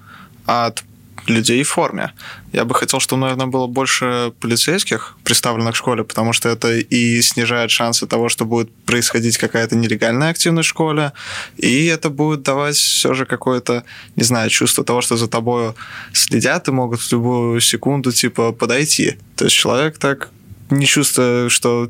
от 0.46 0.84
людей 1.28 1.64
в 1.64 1.70
форме. 1.70 2.14
Я 2.52 2.66
бы 2.66 2.74
хотел, 2.74 3.00
чтобы, 3.00 3.22
наверное, 3.22 3.48
было 3.48 3.68
больше 3.68 4.34
полицейских, 4.40 5.18
представленных 5.24 5.76
в 5.76 5.78
школе, 5.78 6.04
потому 6.04 6.34
что 6.34 6.50
это 6.50 6.78
и 6.78 7.22
снижает 7.22 7.72
шансы 7.72 8.08
того, 8.08 8.30
что 8.30 8.46
будет 8.46 8.74
происходить 8.86 9.38
какая-то 9.38 9.76
нелегальная 9.76 10.30
активность 10.30 10.68
в 10.68 10.70
школе, 10.70 11.14
и 11.58 11.86
это 11.86 12.10
будет 12.10 12.44
давать 12.44 12.76
все 12.76 13.14
же 13.14 13.26
какое-то, 13.26 13.84
не 14.16 14.24
знаю, 14.24 14.50
чувство 14.50 14.84
того, 14.84 15.02
что 15.02 15.18
за 15.18 15.28
тобой 15.28 15.74
следят 16.14 16.68
и 16.68 16.72
могут 16.72 17.02
в 17.02 17.12
любую 17.12 17.60
секунду, 17.62 18.12
типа, 18.12 18.52
подойти. 18.52 19.18
То 19.36 19.46
есть 19.46 19.56
человек 19.56 19.98
так 19.98 20.30
не 20.70 20.86
чувствуя, 20.86 21.50
что, 21.50 21.90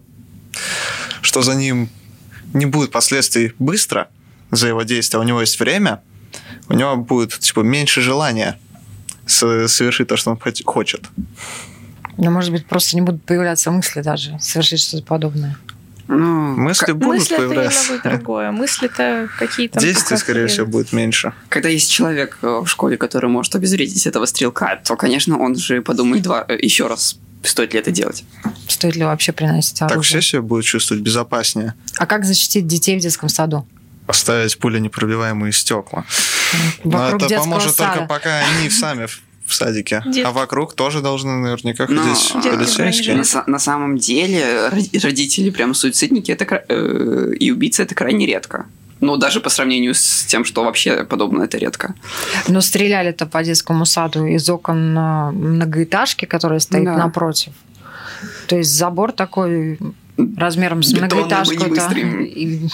что 1.22 1.42
за 1.42 1.56
ним 1.56 1.90
не 2.54 2.66
будет 2.66 2.92
последствий 2.92 3.54
быстро 3.60 4.10
за 4.52 4.68
его 4.68 4.84
действия, 4.84 5.20
у 5.20 5.24
него 5.24 5.42
есть 5.42 5.60
время, 5.60 6.02
у 6.68 6.74
него 6.74 6.96
будет 6.98 7.38
типа 7.40 7.62
меньше 7.62 8.02
желания 8.02 8.60
совершить 9.30 10.08
то, 10.08 10.18
что 10.18 10.32
он 10.32 10.40
хочет. 10.66 11.08
Ну, 12.18 12.32
может 12.32 12.52
быть, 12.52 12.66
просто 12.66 12.96
не 12.96 13.02
будут 13.02 13.24
появляться 13.24 13.72
мысли 13.72 14.02
даже 14.02 14.38
совершить 14.42 14.82
что-то 14.82 15.04
подобное. 15.04 15.58
Ну, 16.10 16.56
мысли 16.58 16.92
будут 16.92 17.20
мысли 17.20 17.38
появляться. 17.38 17.94
это 17.94 18.10
другое. 18.10 18.52
Мысли 18.52 18.88
это 18.88 19.30
какие-то... 19.38 19.80
Действий, 19.80 20.18
скорее 20.18 20.48
всего, 20.48 20.66
будет 20.66 20.92
меньше. 20.92 21.34
Когда 21.50 21.70
есть 21.70 21.92
человек 21.92 22.40
э, 22.42 22.62
в 22.64 22.68
школе, 22.68 22.98
который 22.98 23.30
может 23.30 23.56
обезвредить 23.56 24.08
этого 24.08 24.26
стрелка, 24.26 24.82
то, 24.84 24.96
конечно, 24.96 25.38
он 25.38 25.56
же 25.56 25.84
подумает 25.84 26.24
два, 26.24 26.46
э, 26.48 26.58
еще 26.60 26.88
раз, 26.88 27.20
стоит 27.44 27.74
ли 27.74 27.80
это 27.80 27.92
делать. 27.92 28.24
Стоит 28.68 28.96
ли 28.96 29.04
вообще 29.04 29.32
приносить 29.32 29.80
оружие. 29.84 29.98
Так 29.98 30.04
все 30.04 30.22
себя 30.22 30.42
будут 30.42 30.66
чувствовать 30.66 31.04
безопаснее. 31.04 31.76
А 31.98 32.08
как 32.08 32.26
защитить 32.26 32.66
детей 32.66 32.98
в 32.98 33.02
детском 33.02 33.30
саду? 33.30 33.68
Поставить 34.10 34.58
пуленепробиваемые 34.58 35.54
стекла. 35.54 36.04
Вокруг 36.84 37.22
Но 37.22 37.28
это 37.28 37.36
поможет 37.36 37.76
сада. 37.76 37.94
только 37.94 38.08
пока 38.08 38.40
они 38.40 38.68
сами 38.72 39.06
в 39.46 39.54
садике. 39.54 40.02
Дет... 40.04 40.26
А 40.26 40.32
вокруг 40.32 40.74
тоже 40.74 41.02
должны 41.02 41.38
наверняка 41.38 41.86
ходить 41.86 42.34
Но, 42.34 42.42
полицейские. 42.42 43.18
На, 43.18 43.44
на 43.46 43.60
самом 43.60 44.00
деле 44.00 44.70
родители 44.70 45.52
прям 45.52 45.76
суицидники 45.76 46.32
это, 46.32 46.64
э, 46.68 47.34
и 47.40 47.52
убийцы 47.52 47.84
это 47.84 47.94
крайне 47.94 48.26
редко. 48.26 48.66
Ну, 49.00 49.16
даже 49.18 49.42
по 49.42 49.50
сравнению 49.50 49.94
с 49.94 50.26
тем, 50.26 50.44
что 50.44 50.64
вообще 50.64 51.04
подобное 51.04 51.46
это 51.46 51.60
редко. 51.60 51.94
Но 52.48 52.62
стреляли-то 52.62 53.28
по 53.28 53.44
детскому 53.44 53.86
саду 53.86 54.26
из 54.26 54.50
окон 54.50 54.92
многоэтажки, 54.92 56.26
которая 56.26 56.60
стоит 56.62 56.86
да. 56.86 56.98
напротив. 56.98 57.54
То 58.48 58.58
есть 58.58 58.72
забор 58.72 59.12
такой 59.12 59.78
размером 60.38 60.84
с 60.84 60.94
многоэтажку. 60.94 61.66
И, 62.24 62.68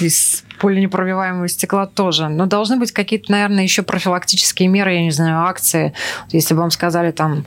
из 0.00 0.44
пуленепробиваемого 0.60 1.48
стекла 1.48 1.86
тоже. 1.86 2.28
Но 2.28 2.46
должны 2.46 2.76
быть 2.76 2.92
какие-то, 2.92 3.32
наверное, 3.32 3.62
еще 3.62 3.82
профилактические 3.82 4.68
меры, 4.68 4.94
я 4.94 5.02
не 5.02 5.10
знаю, 5.10 5.40
акции. 5.46 5.92
Если 6.30 6.54
бы 6.54 6.60
вам 6.60 6.70
сказали 6.70 7.10
там 7.10 7.44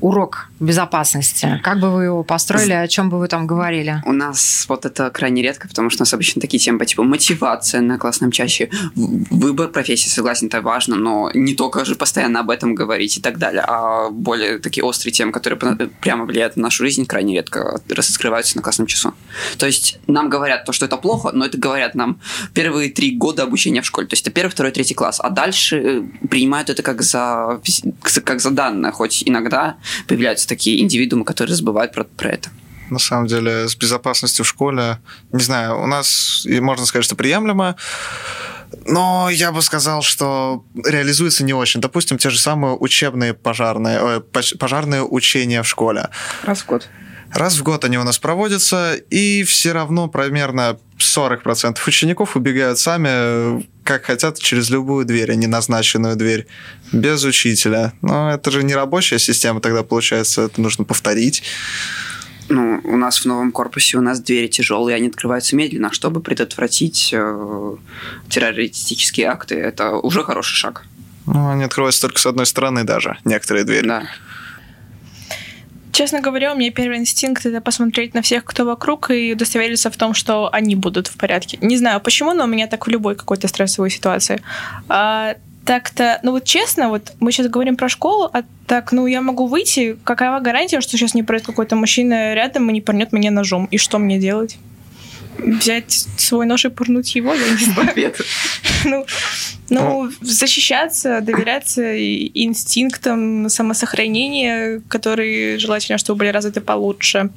урок 0.00 0.47
безопасности? 0.60 1.60
Как 1.62 1.80
бы 1.80 1.90
вы 1.90 2.04
его 2.04 2.24
построили, 2.24 2.72
о 2.72 2.88
чем 2.88 3.10
бы 3.10 3.18
вы 3.18 3.28
там 3.28 3.46
говорили? 3.46 4.02
У 4.04 4.12
нас 4.12 4.66
вот 4.68 4.84
это 4.84 5.10
крайне 5.10 5.42
редко, 5.42 5.68
потому 5.68 5.90
что 5.90 6.02
у 6.02 6.04
нас 6.04 6.14
обычно 6.14 6.40
такие 6.40 6.58
темы 6.58 6.78
по 6.78 6.86
типу 6.86 7.04
мотивация 7.04 7.80
на 7.80 7.98
классном 7.98 8.30
чаще, 8.30 8.70
выбор 8.94 9.68
профессии, 9.68 10.08
согласен, 10.08 10.48
это 10.48 10.60
важно, 10.60 10.96
но 10.96 11.30
не 11.34 11.54
только 11.54 11.84
же 11.84 11.94
постоянно 11.94 12.40
об 12.40 12.50
этом 12.50 12.74
говорить 12.74 13.18
и 13.18 13.20
так 13.20 13.38
далее, 13.38 13.64
а 13.66 14.10
более 14.10 14.58
такие 14.58 14.84
острые 14.84 15.12
темы, 15.12 15.32
которые 15.32 15.58
прямо 16.00 16.24
влияют 16.24 16.56
на 16.56 16.64
нашу 16.64 16.84
жизнь, 16.84 17.06
крайне 17.06 17.34
редко 17.34 17.80
раскрываются 17.88 18.56
на 18.56 18.62
классном 18.62 18.86
часу. 18.86 19.14
То 19.58 19.66
есть 19.66 19.98
нам 20.06 20.28
говорят 20.28 20.64
то, 20.64 20.72
что 20.72 20.86
это 20.86 20.96
плохо, 20.96 21.30
но 21.32 21.44
это 21.44 21.58
говорят 21.58 21.94
нам 21.94 22.20
первые 22.54 22.90
три 22.90 23.16
года 23.16 23.42
обучения 23.44 23.82
в 23.82 23.86
школе, 23.86 24.06
то 24.06 24.14
есть 24.14 24.26
это 24.26 24.32
первый, 24.32 24.50
второй, 24.50 24.72
третий 24.72 24.94
класс, 24.94 25.20
а 25.22 25.30
дальше 25.30 25.76
э, 25.76 26.26
принимают 26.28 26.70
это 26.70 26.82
как 26.82 27.02
за, 27.02 27.60
как 28.24 28.40
за 28.40 28.50
данное, 28.50 28.90
хоть 28.90 29.22
иногда 29.26 29.76
появляются 30.06 30.47
такие 30.48 30.80
индивидуумы, 30.80 31.24
которые 31.24 31.54
забывают 31.54 31.92
про, 31.92 32.04
про 32.04 32.30
это 32.30 32.50
на 32.90 32.98
самом 32.98 33.26
деле, 33.26 33.68
с 33.68 33.76
безопасностью 33.76 34.46
в 34.46 34.48
школе. 34.48 34.98
Не 35.30 35.42
знаю, 35.42 35.82
у 35.82 35.86
нас, 35.86 36.46
можно 36.46 36.86
сказать, 36.86 37.04
что 37.04 37.16
приемлемо, 37.16 37.76
но 38.86 39.28
я 39.30 39.52
бы 39.52 39.62
сказал, 39.62 40.02
что 40.02 40.64
реализуется 40.84 41.44
не 41.44 41.54
очень. 41.54 41.80
Допустим, 41.80 42.18
те 42.18 42.30
же 42.30 42.38
самые 42.38 42.74
учебные 42.74 43.34
пожарные, 43.34 43.98
э, 44.00 44.20
пожарные 44.58 45.02
учения 45.02 45.62
в 45.62 45.68
школе. 45.68 46.08
Раз 46.42 46.60
в 46.60 46.66
год. 46.66 46.88
Раз 47.32 47.58
в 47.58 47.62
год 47.62 47.84
они 47.84 47.98
у 47.98 48.04
нас 48.04 48.18
проводятся, 48.18 48.94
и 48.94 49.42
все 49.44 49.72
равно 49.72 50.08
примерно 50.08 50.78
40% 50.98 51.78
учеников 51.86 52.36
убегают 52.36 52.78
сами, 52.78 53.64
как 53.84 54.04
хотят, 54.04 54.38
через 54.38 54.70
любую 54.70 55.04
дверь, 55.04 55.32
а 55.32 55.34
не 55.34 55.46
назначенную 55.46 56.16
дверь, 56.16 56.46
без 56.92 57.24
учителя. 57.24 57.92
Но 58.02 58.30
это 58.32 58.50
же 58.50 58.62
не 58.62 58.74
рабочая 58.74 59.18
система 59.18 59.60
тогда 59.60 59.82
получается, 59.82 60.42
это 60.42 60.60
нужно 60.60 60.84
повторить. 60.84 61.42
Ну, 62.48 62.80
у 62.84 62.96
нас 62.96 63.18
в 63.18 63.24
новом 63.26 63.52
корпусе 63.52 63.98
у 63.98 64.00
нас 64.00 64.20
двери 64.20 64.46
тяжелые, 64.46 64.96
они 64.96 65.08
открываются 65.08 65.54
медленно, 65.54 65.92
чтобы 65.92 66.20
предотвратить 66.20 67.10
э, 67.12 67.76
террористические 68.30 69.26
акты. 69.26 69.56
Это 69.56 69.92
уже 69.92 70.24
хороший 70.24 70.54
шаг. 70.54 70.86
Ну, 71.26 71.50
они 71.50 71.64
открываются 71.64 72.02
только 72.02 72.18
с 72.18 72.26
одной 72.26 72.46
стороны 72.46 72.84
даже, 72.84 73.18
некоторые 73.24 73.64
двери. 73.64 73.86
Да. 73.86 74.04
Честно 75.92 76.20
говоря, 76.20 76.52
у 76.52 76.56
меня 76.56 76.70
первый 76.70 76.98
инстинкт 76.98 77.46
это 77.46 77.60
посмотреть 77.60 78.14
на 78.14 78.22
всех, 78.22 78.44
кто 78.44 78.64
вокруг, 78.64 79.10
и 79.10 79.32
удостовериться 79.32 79.90
в 79.90 79.96
том, 79.96 80.14
что 80.14 80.48
они 80.52 80.74
будут 80.74 81.06
в 81.06 81.16
порядке. 81.16 81.58
Не 81.60 81.76
знаю 81.76 82.00
почему, 82.00 82.34
но 82.34 82.44
у 82.44 82.46
меня 82.46 82.66
так 82.66 82.86
в 82.86 82.90
любой 82.90 83.16
какой-то 83.16 83.48
стрессовой 83.48 83.90
ситуации. 83.90 84.42
А, 84.88 85.34
так-то, 85.64 86.18
ну 86.22 86.32
вот 86.32 86.44
честно, 86.44 86.88
вот 86.88 87.12
мы 87.20 87.30
сейчас 87.30 87.48
говорим 87.48 87.76
про 87.76 87.88
школу, 87.88 88.30
а 88.32 88.42
так, 88.66 88.92
ну 88.92 89.06
я 89.06 89.20
могу 89.20 89.46
выйти, 89.46 89.98
какова 90.04 90.40
гарантия, 90.40 90.80
что 90.80 90.96
сейчас 90.96 91.14
не 91.14 91.22
пройдет 91.22 91.46
какой-то 91.46 91.76
мужчина 91.76 92.34
рядом 92.34 92.70
и 92.70 92.72
не 92.72 92.80
порнет 92.80 93.12
меня 93.12 93.30
ножом? 93.30 93.66
И 93.70 93.76
что 93.76 93.98
мне 93.98 94.18
делать? 94.18 94.58
Взять 95.38 96.06
свой 96.16 96.46
нож 96.46 96.64
и 96.64 96.68
пырнуть 96.68 97.14
его? 97.14 97.34
Я 97.34 97.50
не 97.50 97.64
знаю. 97.64 98.14
Ну, 98.84 99.04
ну, 99.70 100.08
защищаться, 100.20 101.20
доверяться 101.20 101.82
инстинктам 101.98 103.48
самосохранения, 103.48 104.80
которые 104.88 105.58
желательно, 105.58 105.98
чтобы 105.98 106.20
были 106.20 106.28
развиты 106.28 106.60
получше. 106.60 107.30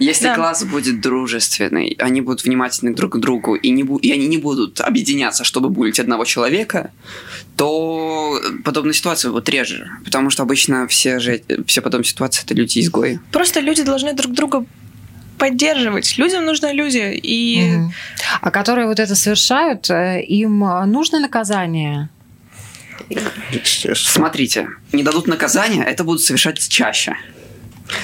Если 0.00 0.24
да. 0.24 0.34
класс 0.34 0.64
будет 0.64 1.00
дружественный, 1.00 1.96
они 1.98 2.20
будут 2.20 2.44
внимательны 2.44 2.94
друг 2.94 3.14
к 3.14 3.16
другу, 3.18 3.54
и, 3.54 3.70
не 3.70 3.82
бу- 3.82 4.00
и 4.00 4.12
они 4.12 4.26
не 4.26 4.36
будут 4.36 4.80
объединяться, 4.80 5.44
чтобы 5.44 5.70
булить 5.70 5.98
одного 5.98 6.24
человека, 6.24 6.90
то 7.56 8.40
подобные 8.64 8.94
ситуации 8.94 9.28
будут 9.28 9.48
реже. 9.48 9.90
Потому 10.04 10.30
что 10.30 10.42
обычно 10.42 10.86
все, 10.88 11.18
же, 11.18 11.40
все 11.66 11.80
подобные 11.80 12.06
ситуации 12.06 12.44
это 12.44 12.54
люди-изгои. 12.54 13.20
Просто 13.32 13.60
люди 13.60 13.82
должны 13.82 14.12
друг 14.12 14.32
друга 14.32 14.66
поддерживать. 15.38 16.18
Людям 16.18 16.44
нужны 16.44 16.72
люди. 16.72 17.18
И... 17.22 17.76
Угу. 17.76 17.92
А 18.40 18.50
которые 18.50 18.86
вот 18.86 18.98
это 18.98 19.14
совершают, 19.14 19.90
э, 19.90 20.22
им 20.22 20.58
нужно 20.86 21.20
наказание? 21.20 22.08
Смотрите, 23.94 24.68
не 24.92 25.02
дадут 25.02 25.26
наказания, 25.26 25.82
это 25.82 26.04
будут 26.04 26.22
совершать 26.22 26.68
чаще. 26.68 27.16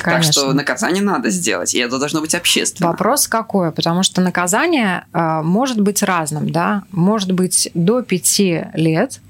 Конечно. 0.02 0.12
Так 0.12 0.32
что 0.32 0.52
наказание 0.52 1.02
надо 1.02 1.30
сделать, 1.30 1.74
и 1.74 1.78
это 1.78 1.98
должно 1.98 2.20
быть 2.20 2.34
общественно. 2.34 2.90
Вопрос 2.90 3.28
какой? 3.28 3.70
Потому 3.70 4.02
что 4.02 4.20
наказание 4.20 5.04
э, 5.12 5.42
может 5.42 5.80
быть 5.80 6.02
разным, 6.02 6.50
да? 6.50 6.84
Может 6.90 7.32
быть 7.32 7.70
до 7.74 8.02
пяти 8.02 8.64
лет 8.72 9.20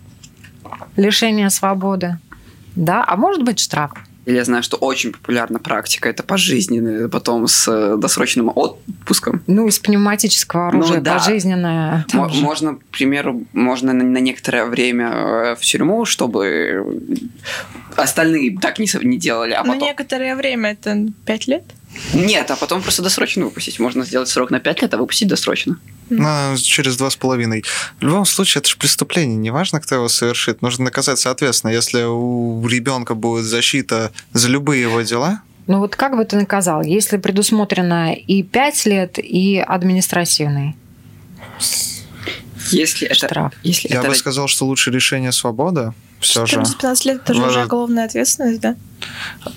лишения 0.97 1.49
свободы, 1.49 2.19
да, 2.77 3.05
а 3.07 3.17
может 3.17 3.43
быть 3.43 3.59
штраф. 3.59 3.93
Или 4.27 4.37
я 4.37 4.45
знаю, 4.45 4.63
что 4.63 4.77
очень 4.77 5.13
популярна 5.13 5.59
практика, 5.59 6.09
это 6.09 6.23
пожизненное, 6.23 7.09
потом 7.09 7.47
с 7.47 7.69
э, 7.69 7.97
досрочным 7.99 8.51
отпуском. 8.55 9.43
Ну, 9.47 9.67
из 9.67 9.79
пневматического 9.79 10.63
ну 10.63 10.69
оружия 10.69 10.99
ну, 10.99 11.03
да. 11.03 11.19
пожизненное. 11.19 12.07
М- 12.13 12.31
можно, 12.41 12.77
к 12.77 12.85
примеру, 12.87 13.45
можно 13.53 13.93
на, 13.93 14.05
на 14.05 14.19
некоторое 14.19 14.65
время 14.65 15.11
э, 15.11 15.57
в 15.57 15.61
тюрьму, 15.61 16.05
чтобы 16.07 16.85
остальные 17.97 18.59
так 18.59 18.79
не, 18.79 18.89
не 19.03 19.19
делали. 19.19 19.53
А 19.53 19.63
потом... 19.63 19.79
На 19.79 19.85
некоторое 19.85 20.37
время 20.37 20.73
это 20.73 21.07
пять 21.27 21.47
лет? 21.47 21.65
Нет, 22.13 22.51
а 22.51 22.57
потом 22.57 22.83
просто 22.83 23.03
досрочно 23.03 23.45
выпустить. 23.45 23.79
Можно 23.79 24.05
сделать 24.05 24.29
срок 24.29 24.51
на 24.51 24.61
пять 24.61 24.83
лет, 24.83 24.93
а 24.95 24.97
выпустить 24.97 25.29
досрочно. 25.29 25.79
Ну, 26.11 26.57
через 26.57 26.97
два 26.97 27.11
с 27.11 27.17
половиной. 27.17 27.65
В 27.99 28.03
любом 28.03 28.25
случае, 28.27 28.61
это 28.61 28.71
же 28.71 28.77
преступление. 28.77 29.37
Неважно, 29.37 29.81
кто 29.81 29.95
его 29.95 30.09
совершит. 30.09 30.63
Нужно 30.63 30.85
наказать 30.85 31.19
соответственно. 31.19 31.73
Если 31.73 32.03
у 32.03 32.67
ребенка 32.67 33.15
будет 33.15 33.45
защита 33.45 34.13
за 34.33 34.49
любые 34.49 34.83
его 34.83 35.01
дела, 35.03 35.43
ну 35.67 35.79
вот 35.79 35.97
как 35.97 36.17
бы 36.17 36.25
ты 36.25 36.37
наказал, 36.37 36.83
если 36.83 37.17
предусмотрено 37.17 38.13
и 38.13 38.43
5 38.43 38.87
лет, 38.87 39.19
и 39.19 39.59
административный? 39.59 40.77
Если 42.71 43.07
это, 43.07 43.27
Штраф. 43.27 43.53
Если 43.63 43.89
Я 43.89 44.01
это... 44.01 44.09
бы 44.09 44.15
сказал, 44.15 44.49
что 44.49 44.67
лучше 44.67 44.91
решение 44.91 45.33
свобода. 45.33 45.95
Все 46.21 46.45
14-15 46.45 47.07
лет 47.07 47.21
это 47.23 47.35
же 47.35 47.43
уже 47.43 47.65
уголовная 47.65 48.07
ответственность, 48.07 48.61
да? 48.61 48.77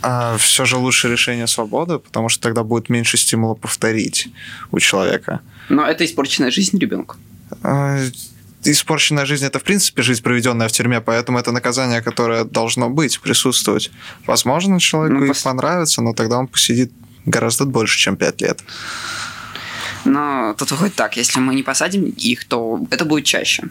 А, 0.02 0.38
все 0.38 0.66
же 0.66 0.78
лучше 0.78 1.10
решение 1.10 1.48
свободы, 1.48 2.00
потому 2.00 2.28
что 2.28 2.44
тогда 2.44 2.64
будет 2.64 2.90
меньше 2.90 3.18
стимула 3.18 3.54
повторить 3.54 4.28
у 4.72 4.80
человека. 4.80 5.40
Но 5.70 5.86
это 5.86 6.06
испорченная 6.06 6.52
жизнь 6.52 6.78
ребенка. 6.80 7.18
А, 7.64 8.00
испорченная 8.64 9.26
жизнь 9.26 9.46
это 9.46 9.60
в 9.60 9.64
принципе 9.64 10.02
жизнь, 10.02 10.22
проведенная 10.24 10.68
в 10.68 10.72
тюрьме, 10.72 11.02
поэтому 11.02 11.40
это 11.40 11.52
наказание, 11.52 12.02
которое 12.02 12.44
должно 12.44 12.90
быть, 12.90 13.20
присутствовать. 13.20 13.92
Возможно, 14.26 14.80
человеку 14.80 15.22
ну, 15.22 15.28
пос... 15.28 15.44
понравится, 15.44 16.02
но 16.02 16.14
тогда 16.14 16.38
он 16.38 16.48
посидит 16.48 16.92
гораздо 17.26 17.66
больше, 17.66 17.98
чем 17.98 18.16
5 18.16 18.42
лет. 18.42 18.62
Но 20.06 20.54
тут 20.58 20.72
выходит 20.72 20.96
так, 20.96 21.18
если 21.18 21.40
мы 21.40 21.54
не 21.54 21.64
посадим 21.64 22.06
их, 22.06 22.46
то 22.46 22.80
это 22.92 23.04
будет 23.04 23.26
чаще. 23.26 23.64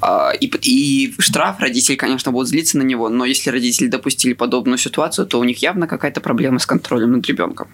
А, 0.00 0.30
и, 0.30 0.46
и 0.46 1.14
штраф 1.18 1.60
родители, 1.60 1.96
конечно, 1.96 2.32
будут 2.32 2.48
злиться 2.48 2.78
на 2.78 2.82
него, 2.82 3.08
но 3.10 3.24
если 3.26 3.50
родители 3.50 3.88
допустили 3.88 4.32
подобную 4.32 4.78
ситуацию, 4.78 5.26
то 5.26 5.38
у 5.38 5.44
них 5.44 5.62
явно 5.62 5.86
какая-то 5.86 6.20
проблема 6.20 6.58
с 6.58 6.66
контролем 6.66 7.12
над 7.12 7.26
ребенком. 7.26 7.68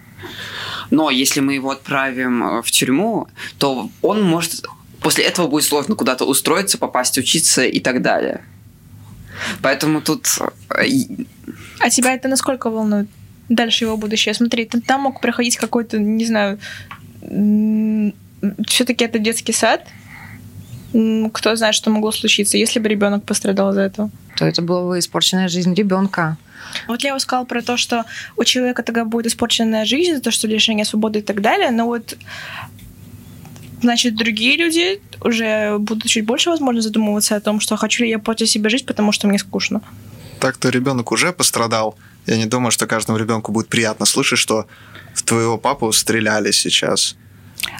Но 0.93 1.09
если 1.09 1.39
мы 1.39 1.55
его 1.55 1.71
отправим 1.71 2.43
э, 2.43 2.61
в 2.61 2.69
тюрьму, 2.69 3.27
то 3.57 3.89
он 4.03 4.21
может... 4.21 4.63
После 5.01 5.23
этого 5.23 5.47
будет 5.47 5.63
сложно 5.63 5.95
куда-то 5.95 6.25
устроиться, 6.25 6.77
попасть 6.77 7.17
учиться 7.17 7.63
и 7.63 7.79
так 7.79 8.03
далее. 8.03 8.43
Поэтому 9.63 10.01
тут... 10.01 10.27
Э, 10.69 10.83
а 11.79 11.89
тебя 11.89 12.13
это 12.13 12.27
насколько 12.27 12.69
волнует? 12.69 13.07
Дальше 13.49 13.85
его 13.85 13.97
будущее. 13.97 14.35
Смотри, 14.35 14.65
ты 14.65 14.81
там 14.81 15.01
мог 15.01 15.19
проходить 15.19 15.57
какой-то, 15.57 15.97
не 15.97 16.25
знаю, 16.25 16.59
все-таки 18.67 19.03
это 19.03 19.17
детский 19.17 19.53
сад. 19.53 19.87
Кто 21.33 21.55
знает, 21.55 21.75
что 21.75 21.89
могло 21.89 22.11
случиться, 22.11 22.57
если 22.57 22.79
бы 22.79 22.87
ребенок 22.87 23.23
пострадал 23.23 23.71
из-за 23.71 23.81
этого. 23.81 24.11
То 24.37 24.45
это 24.45 24.61
была 24.61 24.87
бы 24.89 24.99
испорченная 24.99 25.47
жизнь 25.47 25.73
ребенка. 25.73 26.37
Вот 26.87 27.03
Лео 27.03 27.19
сказал 27.19 27.45
про 27.45 27.61
то, 27.61 27.77
что 27.77 28.05
у 28.37 28.43
человека 28.43 28.83
тогда 28.83 29.05
будет 29.05 29.27
испорченная 29.27 29.85
жизнь, 29.85 30.15
за 30.15 30.21
то, 30.21 30.31
что 30.31 30.47
лишение 30.47 30.85
свободы 30.85 31.19
и 31.19 31.21
так 31.21 31.41
далее, 31.41 31.71
но 31.71 31.85
вот 31.85 32.15
значит, 33.81 34.15
другие 34.15 34.57
люди 34.57 35.01
уже 35.21 35.77
будут 35.77 36.05
чуть 36.05 36.25
больше, 36.25 36.49
возможно, 36.49 36.81
задумываться 36.81 37.35
о 37.35 37.41
том, 37.41 37.59
что 37.59 37.75
хочу 37.75 38.03
ли 38.03 38.09
я 38.09 38.19
портить 38.19 38.49
себе 38.49 38.69
жизнь, 38.69 38.85
потому 38.85 39.11
что 39.11 39.27
мне 39.27 39.37
скучно. 39.37 39.81
Так-то 40.39 40.69
ребенок 40.69 41.11
уже 41.11 41.31
пострадал. 41.31 41.95
Я 42.25 42.37
не 42.37 42.45
думаю, 42.45 42.71
что 42.71 42.87
каждому 42.87 43.17
ребенку 43.17 43.51
будет 43.51 43.67
приятно 43.67 44.05
слышать, 44.05 44.39
что 44.39 44.67
в 45.13 45.23
твоего 45.23 45.57
папу 45.57 45.91
стреляли 45.91 46.51
сейчас. 46.51 47.15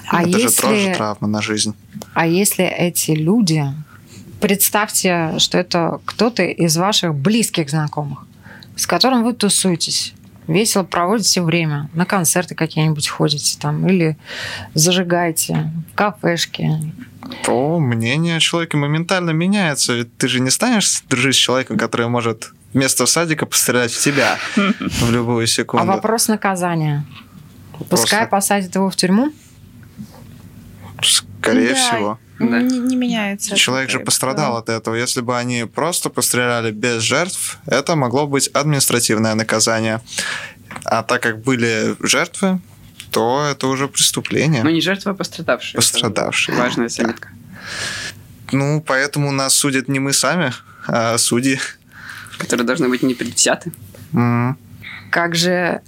А 0.08 0.22
Это 0.22 0.38
если... 0.38 0.48
же 0.48 0.62
тоже 0.62 0.94
травма 0.96 1.28
на 1.28 1.42
жизнь. 1.42 1.74
А 2.14 2.26
если 2.26 2.64
эти 2.64 3.12
люди, 3.12 3.64
представьте, 4.40 5.34
что 5.38 5.58
это 5.58 6.00
кто-то 6.04 6.42
из 6.42 6.76
ваших 6.76 7.14
близких 7.14 7.70
знакомых, 7.70 8.26
с 8.76 8.86
которым 8.86 9.24
вы 9.24 9.32
тусуетесь, 9.32 10.14
весело 10.46 10.82
проводите 10.82 11.42
время, 11.42 11.88
на 11.94 12.04
концерты 12.04 12.54
какие-нибудь 12.54 13.08
ходите 13.08 13.58
там, 13.58 13.86
или 13.88 14.16
зажигаете 14.74 15.72
в 15.92 15.94
кафешке. 15.94 16.80
То 17.44 17.78
мнение 17.78 18.38
человека 18.40 18.76
моментально 18.76 19.30
меняется. 19.30 19.94
Ведь 19.94 20.16
ты 20.18 20.28
же 20.28 20.40
не 20.40 20.50
станешь 20.50 21.02
дружить 21.08 21.36
с 21.36 21.38
человеком, 21.38 21.78
который 21.78 22.08
может 22.08 22.52
вместо 22.74 23.06
садика 23.06 23.46
пострелять 23.46 23.92
в 23.92 24.02
тебя 24.02 24.38
в 24.56 25.10
любую 25.10 25.46
секунду. 25.46 25.82
А 25.82 25.86
вопрос 25.86 26.28
наказания. 26.28 27.04
Пускай 27.88 28.26
посадят 28.26 28.74
его 28.74 28.90
в 28.90 28.96
тюрьму? 28.96 29.32
Скорее 31.04 31.70
да. 31.70 31.74
всего. 31.74 32.18
Да. 32.38 32.60
Не, 32.60 32.78
не 32.78 32.96
меняется. 32.96 33.54
Человек 33.56 33.90
же 33.90 34.00
пострадал 34.00 34.56
от 34.56 34.68
этого. 34.68 34.94
Если 34.94 35.20
бы 35.20 35.36
они 35.36 35.64
просто 35.64 36.10
постреляли 36.10 36.72
без 36.72 37.02
жертв, 37.02 37.58
это 37.66 37.94
могло 37.94 38.26
быть 38.26 38.48
административное 38.48 39.34
наказание. 39.34 40.00
А 40.84 41.02
так 41.02 41.22
как 41.22 41.42
были 41.42 41.94
жертвы, 42.00 42.60
то 43.10 43.46
это 43.48 43.68
уже 43.68 43.86
преступление. 43.86 44.64
Ну, 44.64 44.70
не 44.70 44.80
жертва, 44.80 45.12
а 45.12 45.14
пострадавшие. 45.14 45.76
Пострадавшие. 45.76 46.56
Важная 46.56 46.88
заметка. 46.88 47.28
Ну, 48.50 48.80
поэтому 48.80 49.30
нас 49.30 49.54
судят 49.54 49.88
не 49.88 50.00
мы 50.00 50.12
сами, 50.12 50.52
а 50.86 51.16
судьи. 51.18 51.60
Которые 52.38 52.66
должны 52.66 52.88
быть 52.88 53.02
не 53.02 53.14
предвзяты. 53.14 53.72
Mm. 54.12 54.54
Как 55.10 55.36
же 55.36 55.80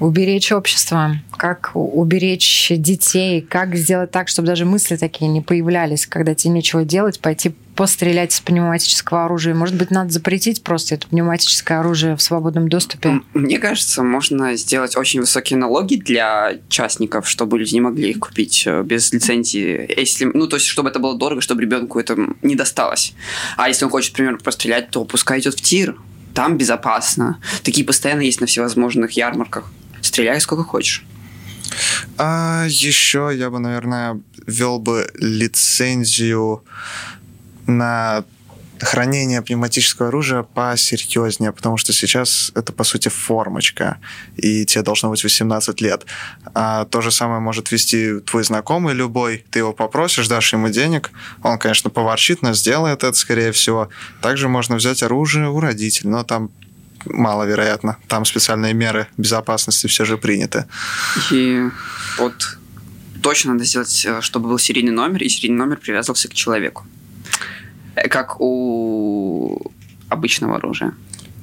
уберечь 0.00 0.52
общество, 0.52 1.16
как 1.36 1.70
уберечь 1.74 2.68
детей, 2.70 3.40
как 3.40 3.76
сделать 3.76 4.10
так, 4.10 4.28
чтобы 4.28 4.48
даже 4.48 4.64
мысли 4.64 4.96
такие 4.96 5.28
не 5.28 5.40
появлялись, 5.40 6.06
когда 6.06 6.34
тебе 6.34 6.54
нечего 6.54 6.84
делать, 6.84 7.20
пойти 7.20 7.54
пострелять 7.76 8.32
из 8.32 8.40
пневматического 8.40 9.26
оружия. 9.26 9.54
Может 9.54 9.76
быть, 9.76 9.90
надо 9.90 10.10
запретить 10.10 10.62
просто 10.62 10.94
это 10.94 11.06
пневматическое 11.08 11.78
оружие 11.78 12.16
в 12.16 12.22
свободном 12.22 12.68
доступе? 12.68 13.20
Мне 13.34 13.58
кажется, 13.58 14.02
можно 14.02 14.56
сделать 14.56 14.96
очень 14.96 15.20
высокие 15.20 15.58
налоги 15.58 15.96
для 15.96 16.54
частников, 16.68 17.28
чтобы 17.28 17.58
люди 17.58 17.74
не 17.74 17.82
могли 17.82 18.10
их 18.10 18.18
купить 18.18 18.64
э, 18.66 18.82
без 18.82 19.12
лицензии. 19.12 19.94
Если, 19.94 20.24
ну, 20.24 20.46
то 20.46 20.56
есть, 20.56 20.66
чтобы 20.66 20.88
это 20.88 20.98
было 20.98 21.16
дорого, 21.16 21.42
чтобы 21.42 21.60
ребенку 21.60 22.00
это 22.00 22.16
не 22.42 22.54
досталось. 22.54 23.12
А 23.58 23.68
если 23.68 23.84
он 23.84 23.90
хочет, 23.90 24.12
например, 24.12 24.38
пострелять, 24.38 24.90
то 24.90 25.04
пускай 25.04 25.40
идет 25.40 25.54
в 25.54 25.60
тир. 25.60 25.96
Там 26.32 26.56
безопасно. 26.56 27.40
Такие 27.62 27.86
постоянно 27.86 28.22
есть 28.22 28.40
на 28.40 28.46
всевозможных 28.46 29.12
ярмарках. 29.12 29.70
Стреляй 30.06 30.40
сколько 30.40 30.62
хочешь. 30.62 31.04
А 32.16 32.64
еще 32.68 33.32
я 33.34 33.50
бы, 33.50 33.58
наверное, 33.58 34.20
ввел 34.46 34.78
бы 34.78 35.10
лицензию 35.18 36.62
на 37.66 38.24
хранение 38.78 39.42
пневматического 39.42 40.08
оружия 40.08 40.44
посерьезнее, 40.44 41.50
потому 41.50 41.76
что 41.76 41.92
сейчас 41.92 42.52
это, 42.54 42.72
по 42.72 42.84
сути, 42.84 43.08
формочка, 43.08 43.98
и 44.36 44.64
тебе 44.64 44.82
должно 44.82 45.10
быть 45.10 45.24
18 45.24 45.80
лет. 45.80 46.06
А 46.54 46.84
то 46.84 47.00
же 47.00 47.10
самое 47.10 47.40
может 47.40 47.72
вести 47.72 48.20
твой 48.20 48.44
знакомый 48.44 48.94
любой. 48.94 49.44
Ты 49.50 49.58
его 49.58 49.72
попросишь, 49.72 50.28
дашь 50.28 50.52
ему 50.52 50.68
денег, 50.68 51.10
он, 51.42 51.58
конечно, 51.58 51.90
поворчит, 51.90 52.42
но 52.42 52.52
сделает 52.52 53.02
это, 53.02 53.14
скорее 53.14 53.50
всего. 53.50 53.88
Также 54.22 54.46
можно 54.46 54.76
взять 54.76 55.02
оружие 55.02 55.48
у 55.48 55.58
родителей, 55.58 56.10
но 56.10 56.22
там 56.22 56.50
маловероятно. 57.04 57.96
Там 58.08 58.24
специальные 58.24 58.74
меры 58.74 59.06
безопасности 59.16 59.86
все 59.86 60.04
же 60.04 60.16
приняты. 60.16 60.66
И 61.30 61.62
вот 62.18 62.58
точно 63.22 63.52
надо 63.52 63.64
сделать, 63.64 64.04
э, 64.06 64.20
чтобы 64.20 64.48
был 64.48 64.58
серийный 64.58 64.92
номер, 64.92 65.22
и 65.22 65.28
серийный 65.28 65.58
номер 65.58 65.76
привязывался 65.76 66.28
к 66.28 66.34
человеку. 66.34 66.86
Э, 67.94 68.08
как 68.08 68.40
у 68.40 69.72
обычного 70.08 70.56
оружия. 70.56 70.92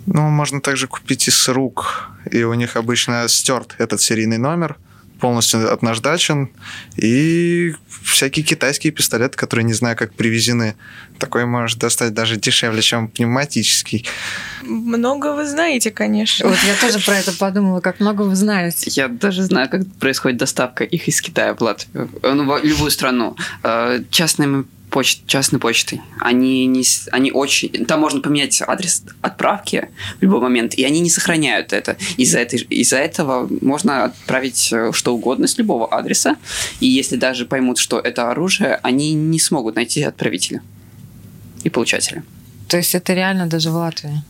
Ну, 0.06 0.30
можно 0.30 0.62
также 0.62 0.88
купить 0.88 1.28
из 1.28 1.48
рук, 1.50 2.10
и 2.32 2.44
у 2.44 2.54
них 2.54 2.76
обычно 2.76 3.28
стерт 3.28 3.76
этот 3.78 4.02
серийный 4.02 4.38
номер– 4.38 4.78
полностью 5.24 5.72
отнаждачен, 5.72 6.50
и 6.98 7.74
всякие 8.04 8.44
китайские 8.44 8.92
пистолеты, 8.92 9.38
которые 9.38 9.64
не 9.64 9.72
знаю, 9.72 9.96
как 9.96 10.14
привезены. 10.14 10.76
Такой 11.18 11.46
можешь 11.46 11.78
достать 11.78 12.14
даже 12.14 12.36
дешевле, 12.36 12.82
чем 12.82 13.08
пневматический. 13.08 14.06
Много 14.64 15.34
вы 15.34 15.46
знаете, 15.46 15.92
конечно. 15.92 16.50
Вот 16.50 16.58
я 16.68 16.76
тоже 16.76 17.00
про 17.06 17.20
это 17.20 17.32
подумала, 17.32 17.80
как 17.80 18.02
много 18.02 18.24
вы 18.24 18.36
знаете. 18.36 18.92
Я 18.92 19.08
даже 19.08 19.44
знаю, 19.44 19.70
как 19.70 19.88
происходит 19.96 20.40
доставка 20.40 20.84
их 20.84 21.08
из 21.08 21.22
Китая 21.22 21.56
в 21.56 21.62
Латвию. 21.62 22.10
Ну, 22.22 22.44
в 22.44 22.62
любую 22.62 22.92
страну. 22.92 23.38
Э, 23.64 24.04
частными 24.10 24.66
почт, 24.94 25.26
частной 25.26 25.60
почтой. 25.60 26.02
Они, 26.20 26.68
не, 26.68 26.84
они 27.12 27.32
очень... 27.32 27.86
Там 27.86 28.00
можно 28.00 28.22
поменять 28.22 28.62
адрес 28.62 29.04
отправки 29.22 29.90
в 30.20 30.22
любой 30.22 30.40
момент, 30.40 30.76
и 30.76 30.84
они 30.84 31.02
не 31.02 31.10
сохраняют 31.10 31.74
это. 31.74 31.98
Из-за, 32.18 32.40
этой, 32.40 32.60
из-за 32.60 32.98
этого 32.98 33.50
можно 33.62 34.06
отправить 34.06 34.72
э, 34.72 34.92
что 34.94 35.16
угодно 35.16 35.48
с 35.48 35.58
любого 35.58 35.88
адреса, 35.88 36.36
и 36.80 36.86
если 36.86 37.16
даже 37.16 37.46
поймут, 37.46 37.80
что 37.80 38.00
это 38.00 38.30
оружие, 38.30 38.80
они 38.84 39.14
не 39.14 39.40
смогут 39.40 39.76
найти 39.76 40.04
отправителя 40.04 40.62
и 41.64 41.70
получателя. 41.70 42.24
То 42.68 42.78
есть 42.78 42.94
это 42.94 43.14
реально 43.14 43.48
даже 43.48 43.72
в 43.72 43.76
Латвии? 43.76 44.22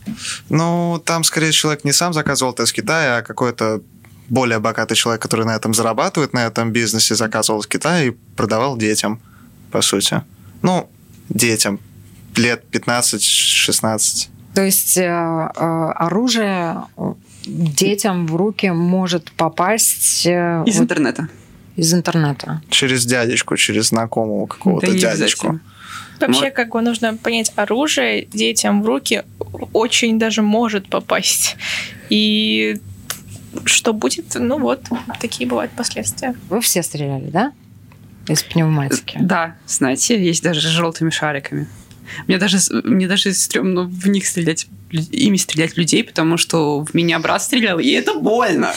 Ну, 0.48 1.02
там 1.04 1.24
скорее 1.24 1.52
человек 1.52 1.84
не 1.84 1.92
сам 1.92 2.14
заказывал 2.14 2.54
это 2.54 2.62
из 2.62 2.72
Китая, 2.72 3.18
а 3.18 3.22
какой-то 3.22 3.82
более 4.30 4.58
богатый 4.60 4.94
человек, 4.94 5.20
который 5.20 5.44
на 5.44 5.56
этом 5.56 5.74
зарабатывает, 5.74 6.32
на 6.32 6.46
этом 6.46 6.72
бизнесе, 6.72 7.14
заказывал 7.14 7.60
из 7.60 7.66
Китая 7.66 8.04
и 8.04 8.12
продавал 8.36 8.78
детям, 8.78 9.20
по 9.70 9.82
сути 9.82 10.22
ну, 10.64 10.88
детям 11.28 11.78
лет 12.36 12.64
15-16. 12.72 14.28
То 14.54 14.62
есть 14.62 14.96
э, 14.96 15.02
э, 15.02 15.60
оружие 15.60 16.84
детям 17.44 18.26
в 18.26 18.34
руки 18.34 18.70
может 18.70 19.30
попасть... 19.32 20.26
Э, 20.26 20.62
из 20.64 20.76
вот, 20.76 20.84
интернета. 20.84 21.28
Из 21.76 21.92
интернета. 21.92 22.62
Через 22.70 23.04
дядечку, 23.04 23.56
через 23.56 23.88
знакомого 23.88 24.46
какого-то 24.46 24.90
да 24.90 24.98
дядечку. 24.98 25.60
Вообще, 26.20 26.50
как 26.50 26.70
бы 26.70 26.80
нужно 26.80 27.16
понять, 27.16 27.52
оружие 27.56 28.24
детям 28.32 28.82
в 28.82 28.86
руки 28.86 29.22
очень 29.72 30.18
даже 30.18 30.40
может 30.40 30.88
попасть. 30.88 31.56
И 32.08 32.80
что 33.64 33.92
будет, 33.92 34.34
ну 34.34 34.58
вот, 34.58 34.88
такие 35.20 35.46
бывают 35.46 35.72
последствия. 35.72 36.34
Вы 36.48 36.60
все 36.62 36.82
стреляли, 36.82 37.28
да? 37.30 37.52
Из 38.28 38.42
пневматики. 38.42 39.18
Да, 39.20 39.56
знаете, 39.66 40.22
есть 40.22 40.42
даже 40.42 40.60
с 40.60 40.70
желтыми 40.70 41.10
шариками. 41.10 41.68
Мне 42.26 42.38
даже, 42.38 42.58
мне 42.84 43.08
даже 43.08 43.32
стрёмно 43.32 43.82
в 43.82 44.08
них 44.08 44.26
стрелять, 44.26 44.66
ими 44.90 45.36
стрелять 45.36 45.76
людей, 45.76 46.04
потому 46.04 46.36
что 46.36 46.84
в 46.84 46.94
меня 46.94 47.18
брат 47.18 47.42
стрелял, 47.42 47.78
и 47.78 47.90
это 47.90 48.14
больно. 48.14 48.72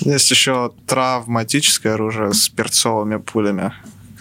Есть 0.00 0.30
еще 0.30 0.72
травматическое 0.86 1.94
оружие 1.94 2.32
с 2.32 2.48
перцовыми 2.48 3.16
пулями, 3.16 3.72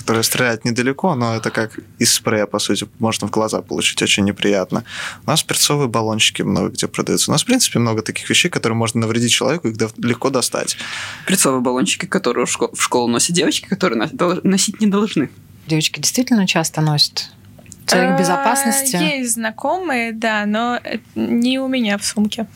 которая 0.07 0.23
стреляет 0.23 0.63
недалеко, 0.63 1.15
но 1.15 1.35
это 1.35 1.49
как 1.51 1.77
из 1.99 2.13
спрея, 2.13 2.45
по 2.45 2.59
сути, 2.59 2.87
можно 2.97 3.27
в 3.27 3.31
глаза 3.31 3.61
получить, 3.61 4.01
очень 4.01 4.23
неприятно. 4.23 4.85
У 5.25 5.29
нас 5.29 5.43
перцовые 5.43 5.89
баллончики 5.89 6.43
много 6.43 6.69
где 6.69 6.87
продаются. 6.87 7.29
У 7.29 7.33
нас, 7.33 7.43
в 7.43 7.45
принципе, 7.45 7.79
много 7.79 8.01
таких 8.01 8.29
вещей, 8.29 8.47
которые 8.47 8.77
можно 8.77 9.01
навредить 9.01 9.33
человеку, 9.33 9.67
их 9.67 9.75
легко 9.97 10.29
достать. 10.29 10.77
Перцовые 11.25 11.59
баллончики, 11.59 12.05
которые 12.05 12.45
в 12.45 12.49
школу, 12.49 12.71
в 12.73 12.81
школу 12.81 13.09
носят 13.09 13.35
девочки, 13.35 13.67
которые 13.67 14.09
носить 14.43 14.79
не 14.79 14.87
должны. 14.87 15.29
Девочки 15.67 15.99
действительно 15.99 16.47
часто 16.47 16.79
носят 16.79 17.29
целях 17.85 18.15
А, 18.15 18.17
безопасности? 18.17 18.95
Есть 18.95 19.33
знакомые, 19.33 20.13
да, 20.13 20.45
но 20.45 20.79
это 20.81 21.03
не 21.15 21.59
у 21.59 21.67
меня 21.67 21.97
в 21.97 22.05
сумке. 22.05 22.47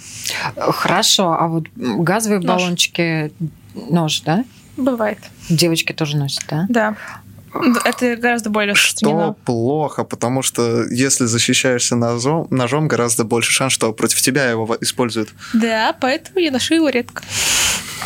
Хорошо, 0.56 1.34
а 1.38 1.47
вот 1.49 1.66
газовые 1.76 2.39
Нож. 2.39 2.62
баллончики, 2.62 3.34
нож, 3.74 4.22
да? 4.22 4.45
Бывает, 4.78 5.20
Девочки 5.49 5.91
тоже 5.91 6.18
носят, 6.18 6.43
да? 6.49 6.66
да. 6.70 6.95
Это 7.54 8.16
гораздо 8.16 8.49
более 8.49 8.76
Что 8.76 8.88
распространено. 8.93 9.34
плохо, 9.45 10.04
потому 10.04 10.41
что 10.41 10.86
если 10.89 11.26
защищаешься 11.26 11.95
ножом, 11.95 12.47
ножом, 12.49 12.88
гораздо 12.88 13.24
больше 13.24 13.52
шанс, 13.52 13.74
что 13.74 13.91
против 13.93 14.22
тебя 14.22 14.49
его 14.49 14.78
используют. 14.82 15.30
Да, 15.54 15.95
поэтому 15.99 16.39
я 16.39 16.52
ношу 16.52 16.76
его 16.76 16.89
редко. 16.89 17.24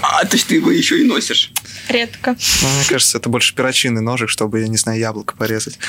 А, 0.01 0.25
то 0.25 0.35
есть 0.35 0.47
ты 0.47 0.55
его 0.55 0.71
еще 0.71 0.99
и 0.99 1.03
носишь. 1.03 1.51
Редко. 1.89 2.35
Но 2.61 2.69
мне 2.69 2.83
кажется, 2.89 3.17
это 3.17 3.29
больше 3.29 3.55
перочинный 3.55 4.01
ножик, 4.01 4.29
чтобы, 4.29 4.61
я 4.61 4.67
не 4.67 4.77
знаю, 4.77 4.99
яблоко 4.99 5.35
порезать. 5.37 5.79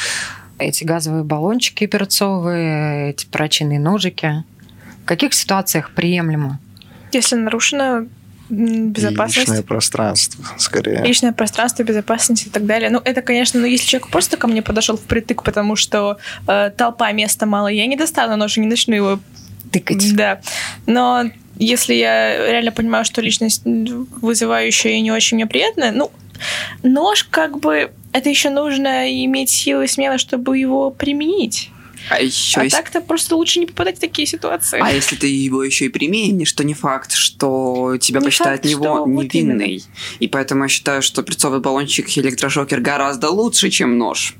Эти 0.58 0.84
газовые 0.84 1.24
баллончики 1.24 1.86
перцовые, 1.86 3.10
эти 3.10 3.26
перочинные 3.26 3.80
ножики. 3.80 4.44
В 5.02 5.06
каких 5.06 5.34
ситуациях 5.34 5.90
приемлемо? 5.90 6.60
Если 7.12 7.36
нарушена 7.36 8.06
безопасность, 8.48 9.48
Личное 9.48 9.62
пространство, 9.62 10.44
скорее. 10.58 11.02
личное 11.04 11.32
пространство, 11.32 11.82
безопасность 11.82 12.46
и 12.46 12.50
так 12.50 12.66
далее. 12.66 12.90
Ну, 12.90 13.00
это, 13.04 13.22
конечно, 13.22 13.60
ну, 13.60 13.66
если 13.66 13.86
человек 13.86 14.08
просто 14.08 14.36
ко 14.36 14.46
мне 14.46 14.62
подошел 14.62 14.96
впритык, 14.96 15.42
потому 15.42 15.76
что 15.76 16.18
э, 16.46 16.70
толпа, 16.76 17.12
места 17.12 17.46
мало, 17.46 17.68
я 17.68 17.86
не 17.86 17.96
достану 17.96 18.36
нож 18.36 18.56
и 18.56 18.60
не 18.60 18.66
начну 18.66 18.94
его 18.94 19.18
Тыкать. 19.70 20.14
Да. 20.14 20.40
Но 20.86 21.24
если 21.58 21.94
я 21.94 22.50
реально 22.50 22.72
понимаю, 22.72 23.04
что 23.04 23.20
личность 23.20 23.62
вызывающая 23.64 24.92
и 24.92 25.00
не 25.00 25.10
очень 25.10 25.36
мне 25.36 25.46
приятная, 25.46 25.92
ну, 25.92 26.10
нож 26.82 27.24
как 27.24 27.58
бы... 27.58 27.90
Это 28.12 28.30
еще 28.30 28.50
нужно 28.50 29.12
иметь 29.24 29.50
силы 29.50 29.84
и 29.84 29.88
смелость, 29.88 30.24
чтобы 30.24 30.56
его 30.56 30.90
применить. 30.90 31.70
А 32.08 32.20
еще 32.20 32.60
а 32.60 32.64
есть... 32.64 32.76
так-то 32.76 33.00
просто 33.00 33.36
лучше 33.36 33.58
не 33.58 33.66
попадать 33.66 33.96
в 33.96 34.00
такие 34.00 34.26
ситуации. 34.26 34.80
А 34.82 34.92
если 34.92 35.16
ты 35.16 35.26
его 35.26 35.62
еще 35.62 35.86
и 35.86 35.88
применишь, 35.88 36.52
то 36.52 36.64
не 36.64 36.74
факт, 36.74 37.12
что 37.12 37.96
тебя 38.00 38.20
Не 38.20 38.26
посчитают 38.26 38.62
факт, 38.62 38.70
него 38.70 38.84
что 38.84 39.04
вот 39.04 39.34
невинной. 39.34 39.82
И 40.20 40.28
поэтому 40.28 40.64
я 40.64 40.68
считаю, 40.68 41.02
что 41.02 41.22
перцовый 41.22 41.60
баллончик 41.60 42.08
и 42.16 42.20
электрошокер 42.20 42.80
гораздо 42.80 43.30
лучше, 43.30 43.70
чем 43.70 43.98
нож. 43.98 44.34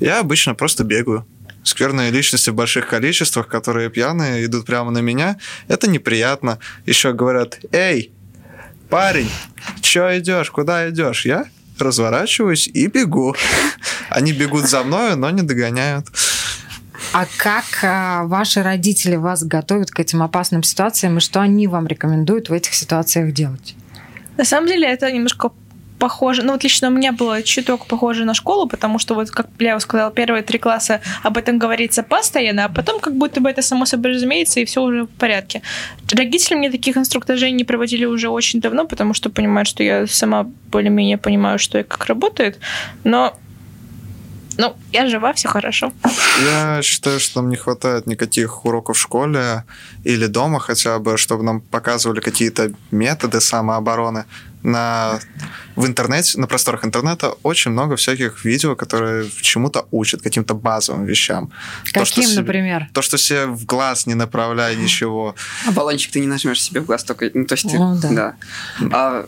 Я 0.00 0.20
обычно 0.20 0.54
просто 0.54 0.84
бегаю. 0.84 1.26
Скверные 1.62 2.10
личности 2.10 2.50
в 2.50 2.54
больших 2.54 2.88
количествах, 2.88 3.48
которые 3.48 3.88
пьяные, 3.88 4.44
идут 4.44 4.66
прямо 4.66 4.90
на 4.90 4.98
меня. 4.98 5.38
Это 5.66 5.88
неприятно. 5.88 6.58
Еще 6.84 7.14
говорят, 7.14 7.58
эй, 7.72 8.12
парень, 8.90 9.30
че 9.80 10.18
идешь, 10.18 10.50
куда 10.50 10.90
идешь? 10.90 11.24
Я 11.24 11.46
разворачиваюсь 11.78 12.68
и 12.68 12.86
бегу. 12.86 13.34
Они 14.10 14.32
бегут 14.32 14.68
за 14.68 14.82
мною, 14.82 15.16
но 15.16 15.30
не 15.30 15.42
догоняют. 15.42 16.06
А 17.14 17.26
как 17.36 17.64
а, 17.84 18.24
ваши 18.24 18.60
родители 18.64 19.14
вас 19.14 19.44
готовят 19.44 19.92
к 19.92 20.00
этим 20.00 20.20
опасным 20.20 20.64
ситуациям 20.64 21.18
и 21.18 21.20
что 21.20 21.40
они 21.40 21.68
вам 21.68 21.86
рекомендуют 21.86 22.48
в 22.48 22.52
этих 22.52 22.74
ситуациях 22.74 23.32
делать? 23.32 23.76
На 24.36 24.44
самом 24.44 24.66
деле 24.66 24.88
это 24.88 25.12
немножко 25.12 25.52
похоже, 26.00 26.42
ну 26.42 26.52
вот 26.52 26.64
лично 26.64 26.88
у 26.88 26.90
меня 26.90 27.12
было 27.12 27.40
чуток 27.44 27.86
похоже 27.86 28.24
на 28.24 28.34
школу, 28.34 28.66
потому 28.66 28.98
что 28.98 29.14
вот, 29.14 29.30
как 29.30 29.46
Лео 29.60 29.78
сказал, 29.78 30.10
первые 30.10 30.42
три 30.42 30.58
класса 30.58 31.00
об 31.22 31.36
этом 31.36 31.58
говорится 31.58 32.02
постоянно, 32.02 32.64
а 32.64 32.68
потом 32.68 32.98
как 32.98 33.14
будто 33.14 33.40
бы 33.40 33.48
это 33.48 33.62
само 33.62 33.86
собой 33.86 34.14
разумеется, 34.14 34.58
и 34.58 34.64
все 34.64 34.82
уже 34.82 35.04
в 35.04 35.08
порядке. 35.08 35.62
Родители 36.12 36.56
мне 36.56 36.70
таких 36.70 36.96
инструктажей 36.96 37.52
не 37.52 37.62
проводили 37.62 38.06
уже 38.06 38.28
очень 38.28 38.60
давно, 38.60 38.86
потому 38.86 39.14
что 39.14 39.30
понимают, 39.30 39.68
что 39.68 39.84
я 39.84 40.06
сама 40.08 40.46
более-менее 40.72 41.16
понимаю, 41.16 41.60
что 41.60 41.78
и 41.78 41.84
как 41.84 42.06
работает, 42.06 42.58
но 43.04 43.34
ну, 44.58 44.76
я 44.92 45.08
жива, 45.08 45.32
все 45.32 45.48
хорошо. 45.48 45.92
Я 46.44 46.80
считаю, 46.82 47.20
что 47.20 47.40
нам 47.42 47.50
не 47.50 47.56
хватает 47.56 48.06
никаких 48.06 48.64
уроков 48.64 48.96
в 48.96 49.00
школе 49.00 49.64
или 50.04 50.26
дома 50.26 50.60
хотя 50.60 50.98
бы, 50.98 51.16
чтобы 51.16 51.42
нам 51.44 51.60
показывали 51.60 52.20
какие-то 52.20 52.72
методы 52.90 53.40
самообороны. 53.40 54.24
На, 54.62 55.18
в 55.76 55.84
интернете, 55.86 56.38
на 56.40 56.46
просторах 56.46 56.84
интернета 56.86 57.34
очень 57.42 57.70
много 57.72 57.96
всяких 57.96 58.44
видео, 58.46 58.74
которые 58.74 59.28
чему-то 59.42 59.86
учат, 59.90 60.22
каким-то 60.22 60.54
базовым 60.54 61.04
вещам. 61.04 61.50
То, 61.92 62.04
что 62.06 62.14
Каким, 62.16 62.30
себе- 62.30 62.40
например? 62.40 62.86
То, 62.94 63.02
что 63.02 63.18
себе 63.18 63.46
в 63.46 63.66
глаз 63.66 64.06
не 64.06 64.14
направляй 64.14 64.76
ничего. 64.76 65.34
А 65.66 65.70
баллончик 65.70 66.12
ты 66.12 66.20
не 66.20 66.26
нажмешь 66.26 66.62
себе 66.62 66.80
в 66.80 66.86
глаз 66.86 67.04
только... 67.04 67.30
Ну, 67.34 67.44
то 67.44 67.54
есть... 67.56 67.68
ты- 67.70 67.78
Ну, 67.78 67.98
да. 68.02 68.36
А, 68.90 69.26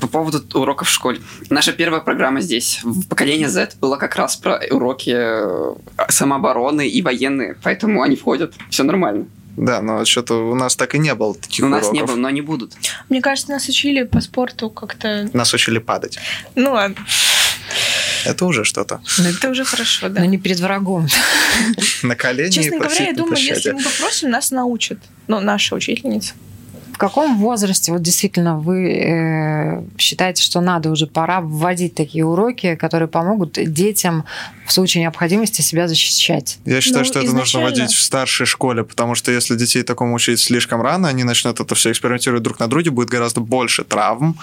по 0.00 0.06
поводу 0.06 0.42
уроков 0.58 0.88
в 0.88 0.90
школе. 0.90 1.20
Наша 1.50 1.72
первая 1.72 2.00
программа 2.00 2.40
здесь, 2.40 2.80
в 2.82 3.06
поколении 3.08 3.46
Z, 3.46 3.72
была 3.80 3.96
как 3.96 4.16
раз 4.16 4.36
про 4.36 4.60
уроки 4.70 5.14
э, 5.14 5.74
самообороны 6.08 6.88
и 6.88 7.02
военные, 7.02 7.56
поэтому 7.62 8.02
они 8.02 8.16
входят. 8.16 8.54
Все 8.70 8.82
нормально. 8.82 9.26
Да, 9.56 9.82
но 9.82 10.04
что-то 10.04 10.50
у 10.50 10.54
нас 10.54 10.76
так 10.76 10.94
и 10.94 10.98
не 10.98 11.14
было 11.14 11.34
таких 11.34 11.64
У 11.64 11.68
нас 11.68 11.82
уроков. 11.82 12.00
не 12.00 12.06
было, 12.06 12.16
но 12.16 12.28
они 12.28 12.40
будут. 12.40 12.72
Мне 13.08 13.20
кажется, 13.20 13.50
нас 13.50 13.68
учили 13.68 14.04
по 14.04 14.20
спорту 14.20 14.70
как-то... 14.70 15.28
Нас 15.32 15.52
учили 15.52 15.78
падать. 15.78 16.18
Ну 16.54 16.72
ладно, 16.72 16.96
Это 18.24 18.46
уже 18.46 18.64
что-то. 18.64 19.00
это 19.18 19.50
уже 19.50 19.64
хорошо, 19.64 20.08
да. 20.08 20.20
Но 20.20 20.26
не 20.26 20.38
перед 20.38 20.60
врагом. 20.60 21.08
На 22.02 22.14
колени 22.14 22.50
Честно 22.50 22.78
говоря, 22.78 23.04
я 23.06 23.12
думаю, 23.12 23.36
если 23.36 23.72
мы 23.72 23.82
попросим, 23.82 24.30
нас 24.30 24.50
научат. 24.50 24.98
Ну, 25.26 25.40
наша 25.40 25.74
учительница. 25.74 26.34
В 27.00 27.02
каком 27.02 27.38
возрасте 27.38 27.92
вот 27.92 28.02
действительно 28.02 28.58
вы 28.58 28.92
э, 28.92 29.82
считаете, 29.96 30.42
что 30.42 30.60
надо 30.60 30.90
уже 30.90 31.06
пора 31.06 31.40
вводить 31.40 31.94
такие 31.94 32.26
уроки, 32.26 32.74
которые 32.74 33.08
помогут 33.08 33.52
детям 33.54 34.26
в 34.66 34.72
случае 34.74 35.04
необходимости 35.04 35.62
себя 35.62 35.88
защищать? 35.88 36.58
Я 36.66 36.82
считаю, 36.82 37.06
Ну, 37.06 37.10
что 37.10 37.20
это 37.20 37.28
нужно 37.28 37.38
изначально- 37.38 37.68
вводить 37.70 37.94
в 37.94 38.02
старшей 38.02 38.44
школе, 38.44 38.84
потому 38.84 39.14
что 39.14 39.32
если 39.32 39.56
детей 39.56 39.82
такому 39.82 40.14
учить 40.14 40.40
слишком 40.40 40.82
рано, 40.82 41.08
они 41.08 41.24
начнут 41.24 41.58
это 41.58 41.74
все 41.74 41.90
экспериментировать 41.90 42.42
друг 42.42 42.60
на 42.60 42.68
друге, 42.68 42.90
будет 42.90 43.08
гораздо 43.08 43.40
больше 43.40 43.82
травм. 43.82 44.36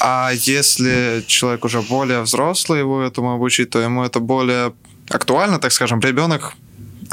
А 0.00 0.30
если 0.32 1.22
человек 1.26 1.62
уже 1.62 1.82
более 1.82 2.22
взрослый, 2.22 2.78
его 2.78 3.02
этому 3.02 3.34
обучить, 3.34 3.68
то 3.68 3.78
ему 3.78 4.02
это 4.02 4.18
более 4.18 4.72
актуально, 5.10 5.58
так 5.58 5.72
скажем. 5.72 6.00
Ребенок, 6.00 6.54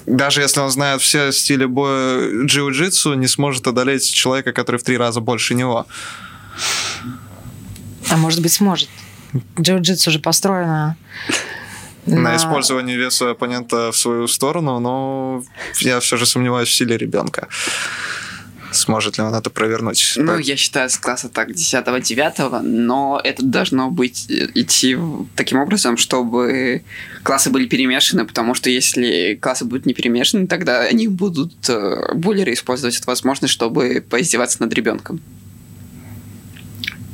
даже 0.09 0.41
если 0.41 0.59
он 0.59 0.69
знает 0.71 1.01
все 1.01 1.31
стили 1.31 1.65
боя 1.65 2.45
джиу-джитсу, 2.45 3.15
не 3.15 3.27
сможет 3.27 3.67
одолеть 3.67 4.11
человека, 4.11 4.51
который 4.51 4.77
в 4.77 4.83
три 4.83 4.97
раза 4.97 5.21
больше 5.21 5.53
него. 5.53 5.85
А 8.09 8.17
может 8.17 8.41
быть, 8.41 8.51
сможет. 8.51 8.89
Джиу-джитсу 9.59 10.09
уже 10.09 10.19
построено 10.19 10.97
На 12.07 12.35
использование 12.35 12.97
веса 12.97 13.31
оппонента 13.31 13.91
в 13.91 13.97
свою 13.97 14.27
сторону, 14.27 14.79
но 14.79 15.43
я 15.81 15.99
все 15.99 16.17
же 16.17 16.25
сомневаюсь 16.25 16.69
в 16.69 16.73
силе 16.73 16.97
ребенка. 16.97 17.47
Сможет 18.71 19.17
ли 19.17 19.23
он 19.23 19.33
это 19.33 19.49
провернуть? 19.49 20.13
Ну, 20.15 20.37
я 20.37 20.55
считаю, 20.55 20.89
с 20.89 20.97
класса 20.97 21.29
так 21.29 21.49
10-9, 21.49 22.61
но 22.61 23.19
это 23.23 23.43
должно 23.43 23.89
быть 23.89 24.29
э, 24.29 24.47
идти 24.53 24.97
таким 25.35 25.59
образом, 25.59 25.97
чтобы 25.97 26.83
классы 27.23 27.49
были 27.49 27.67
перемешаны, 27.67 28.25
потому 28.25 28.53
что 28.53 28.69
если 28.69 29.35
классы 29.41 29.65
будут 29.65 29.85
не 29.85 29.93
перемешаны, 29.93 30.47
тогда 30.47 30.81
они 30.81 31.07
будут 31.07 31.53
э, 31.69 32.13
буллеры 32.13 32.53
использовать 32.53 32.97
эту 32.97 33.07
возможность, 33.07 33.53
чтобы 33.53 34.03
поиздеваться 34.07 34.61
над 34.61 34.73
ребенком. 34.73 35.21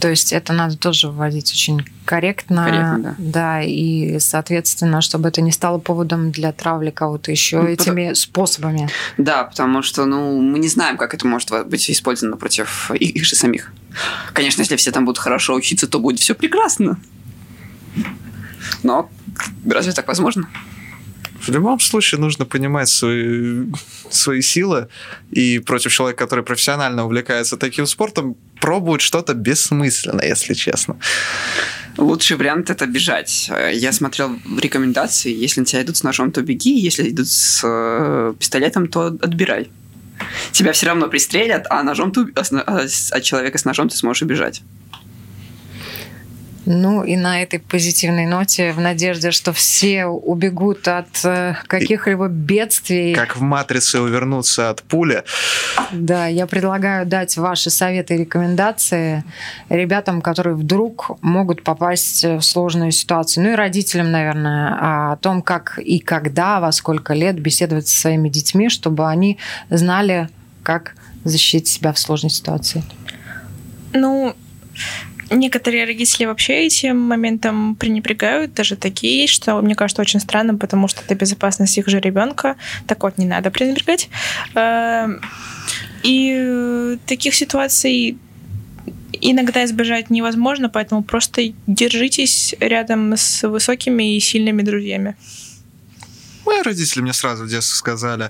То 0.06 0.12
есть 0.12 0.34
это 0.34 0.54
надо 0.54 0.78
тоже 0.78 1.10
вводить 1.10 1.52
очень 1.52 1.84
корректно, 2.06 2.66
Корректно, 2.66 3.16
да, 3.18 3.64
и, 3.64 4.20
соответственно, 4.20 5.02
чтобы 5.02 5.30
это 5.30 5.42
не 5.42 5.52
стало 5.52 5.80
поводом 5.80 6.30
для 6.30 6.52
травли 6.52 6.92
кого-то 6.92 7.32
еще 7.32 7.60
Ну, 7.60 7.70
этими 7.70 8.14
способами. 8.14 8.88
Да, 9.18 9.46
потому 9.46 9.82
что, 9.82 10.06
ну, 10.06 10.40
мы 10.40 10.60
не 10.60 10.68
знаем, 10.68 10.98
как 10.98 11.16
это 11.16 11.26
может 11.26 11.50
быть 11.66 11.90
использовано 11.90 12.38
против 12.38 12.92
их 12.92 13.26
же 13.26 13.36
самих. 13.36 13.74
Конечно, 14.34 14.62
если 14.62 14.76
все 14.76 14.92
там 14.92 15.06
будут 15.06 15.18
хорошо 15.18 15.56
учиться, 15.56 15.88
то 15.88 16.00
будет 16.00 16.20
все 16.20 16.36
прекрасно. 16.36 17.00
Но 18.84 19.10
разве 19.68 19.92
так 19.92 20.08
возможно? 20.08 20.48
В 21.40 21.50
любом 21.50 21.80
случае 21.80 22.22
нужно 22.22 22.46
понимать 22.46 22.90
свои, 22.90 23.66
свои 24.12 24.42
силы, 24.42 24.88
и 25.32 25.58
против 25.58 25.92
человека, 25.92 26.26
который 26.26 26.44
профессионально 26.44 27.06
увлекается 27.06 27.58
таким 27.58 27.88
спортом, 27.88 28.36
пробовать 28.66 29.02
что-то 29.02 29.36
бессмысленное, 29.36 30.28
если 30.28 30.56
честно. 30.56 30.96
Лучший 31.98 32.36
вариант 32.36 32.72
это 32.72 32.88
бежать. 32.88 33.52
Я 33.74 33.92
смотрел 33.92 34.40
рекомендации. 34.60 35.32
Если 35.46 35.60
на 35.60 35.66
тебя 35.68 35.84
идут 35.84 35.98
с 35.98 36.04
ножом, 36.04 36.32
то 36.32 36.42
беги. 36.42 36.80
Если 36.80 37.10
идут 37.10 37.28
с 37.28 37.62
э, 37.64 38.34
пистолетом, 38.40 38.88
то 38.88 39.06
отбирай. 39.22 39.70
Тебя 40.52 40.72
все 40.72 40.88
равно 40.88 41.08
пристрелят, 41.10 41.68
а 41.70 41.84
ножом 41.84 42.12
ты, 42.12 42.22
а 42.36 42.42
а 42.66 42.88
от 43.12 43.24
человека 43.24 43.58
с 43.58 43.66
ножом 43.66 43.88
ты 43.88 43.98
сможешь 43.98 44.24
убежать. 44.24 44.64
Ну 46.66 47.04
и 47.04 47.16
на 47.16 47.42
этой 47.42 47.60
позитивной 47.60 48.26
ноте, 48.26 48.72
в 48.72 48.80
надежде, 48.80 49.32
что 49.32 49.54
все 49.54 50.06
убегут 50.06 50.88
от 50.88 51.08
э, 51.24 51.56
каких-либо 51.68 52.28
бедствий. 52.28 53.14
Как 53.14 53.36
в 53.36 53.42
«Матрице» 53.42 54.00
увернуться 54.00 54.70
от 54.70 54.82
пули. 54.84 55.24
Да, 55.92 56.26
я 56.28 56.48
предлагаю 56.48 57.06
дать 57.06 57.38
ваши 57.38 57.70
советы 57.70 58.16
и 58.16 58.18
рекомендации 58.18 59.24
ребятам, 59.70 60.22
которые 60.22 60.56
вдруг 60.56 61.12
могут 61.22 61.64
попасть 61.64 62.24
в 62.24 62.42
сложную 62.42 62.92
ситуацию. 62.92 63.44
Ну 63.44 63.52
и 63.52 63.56
родителям, 63.56 64.12
наверное, 64.12 65.12
о 65.12 65.18
том, 65.18 65.42
как 65.42 65.78
и 65.78 66.00
когда, 66.00 66.60
во 66.60 66.72
сколько 66.72 67.14
лет 67.14 67.40
беседовать 67.40 67.88
со 67.88 68.02
своими 68.02 68.30
детьми, 68.30 68.70
чтобы 68.70 69.08
они 69.08 69.38
знали, 69.70 70.30
как 70.64 70.96
защитить 71.24 71.68
себя 71.68 71.94
в 71.94 72.00
сложной 72.00 72.30
ситуации. 72.30 72.84
Ну, 73.94 74.36
Некоторые 75.32 75.86
родители 75.86 76.26
вообще 76.26 76.66
этим 76.66 77.00
моментом 77.00 77.76
пренебрегают, 77.76 78.54
даже 78.54 78.76
такие 78.76 79.28
что 79.28 79.60
мне 79.62 79.76
кажется 79.76 80.02
очень 80.02 80.20
странным, 80.20 80.60
потому 80.60 80.88
что 80.88 81.02
это 81.02 81.16
безопасность 81.16 81.78
их 81.78 81.88
же 81.88 82.00
ребенка. 82.00 82.56
Так 82.88 83.04
вот, 83.04 83.18
не 83.18 83.26
надо 83.26 83.50
пренебрегать. 83.50 84.10
Эм, 84.54 85.22
и 86.04 86.98
таких 87.08 87.34
ситуаций 87.34 88.18
иногда 89.22 89.66
избежать 89.66 90.10
невозможно, 90.10 90.70
поэтому 90.70 91.04
просто 91.04 91.54
держитесь 91.68 92.54
рядом 92.60 93.14
с 93.14 93.48
высокими 93.48 94.16
и 94.16 94.20
сильными 94.20 94.62
друзьями. 94.62 95.16
Мои 96.46 96.62
родители 96.62 97.02
мне 97.02 97.14
сразу 97.14 97.46
в 97.46 97.50
детстве 97.50 97.76
сказали, 97.76 98.30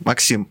Максим, 0.00 0.48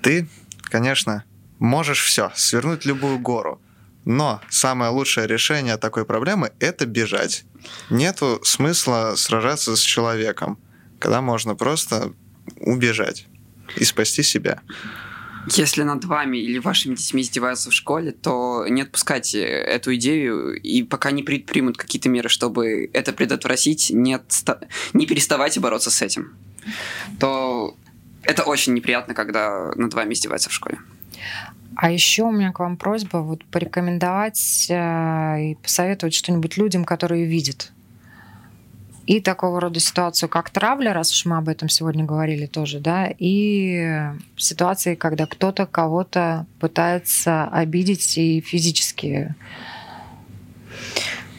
ты, 0.00 0.26
конечно, 0.62 1.24
можешь 1.58 2.02
все, 2.02 2.32
свернуть 2.34 2.86
любую 2.86 3.18
гору, 3.18 3.60
но 4.08 4.40
самое 4.48 4.90
лучшее 4.90 5.26
решение 5.26 5.76
такой 5.76 6.06
проблемы– 6.06 6.50
это 6.60 6.86
бежать. 6.86 7.44
Нету 7.90 8.40
смысла 8.42 9.12
сражаться 9.16 9.76
с 9.76 9.80
человеком, 9.80 10.58
когда 10.98 11.20
можно 11.20 11.54
просто 11.54 12.14
убежать 12.56 13.26
и 13.76 13.84
спасти 13.84 14.22
себя. 14.22 14.62
Если 15.48 15.82
над 15.82 16.06
вами 16.06 16.38
или 16.38 16.58
вашими 16.58 16.94
детьми 16.94 17.20
издеваются 17.20 17.68
в 17.68 17.74
школе, 17.74 18.12
то 18.12 18.64
не 18.66 18.80
отпускайте 18.80 19.42
эту 19.42 19.94
идею, 19.96 20.58
и 20.58 20.82
пока 20.84 21.10
не 21.10 21.22
предпримут 21.22 21.76
какие-то 21.76 22.08
меры, 22.08 22.30
чтобы 22.30 22.88
это 22.94 23.12
предотвратить, 23.12 23.90
не, 23.90 24.14
отста... 24.14 24.58
не 24.94 25.04
переставайте 25.04 25.60
бороться 25.60 25.90
с 25.90 26.00
этим. 26.00 26.34
То 27.20 27.76
это 28.22 28.44
очень 28.44 28.72
неприятно, 28.72 29.12
когда 29.12 29.70
над 29.76 29.92
вами 29.92 30.14
издеваются 30.14 30.48
в 30.48 30.54
школе. 30.54 30.78
А 31.80 31.92
еще 31.92 32.24
у 32.24 32.32
меня 32.32 32.50
к 32.50 32.58
вам 32.58 32.76
просьба 32.76 33.18
вот 33.18 33.44
порекомендовать 33.44 34.66
э, 34.68 35.42
и 35.42 35.54
посоветовать 35.54 36.12
что-нибудь 36.12 36.56
людям, 36.56 36.84
которые 36.84 37.24
видят. 37.24 37.70
И 39.06 39.20
такого 39.20 39.60
рода 39.60 39.78
ситуацию, 39.78 40.28
как 40.28 40.50
травля, 40.50 40.92
раз 40.92 41.12
уж 41.12 41.24
мы 41.24 41.36
об 41.36 41.48
этом 41.48 41.68
сегодня 41.68 42.04
говорили 42.04 42.46
тоже, 42.46 42.80
да, 42.80 43.08
и 43.16 44.10
ситуации, 44.36 44.96
когда 44.96 45.26
кто-то 45.26 45.66
кого-то 45.66 46.46
пытается 46.58 47.44
обидеть 47.44 48.18
и 48.18 48.40
физически 48.40 49.36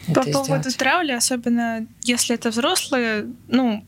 по 0.06 0.22
поводу 0.22 0.70
сделать. 0.70 0.76
травли, 0.78 1.12
особенно 1.12 1.86
если 2.02 2.34
это 2.34 2.48
взрослые, 2.48 3.26
ну, 3.46 3.84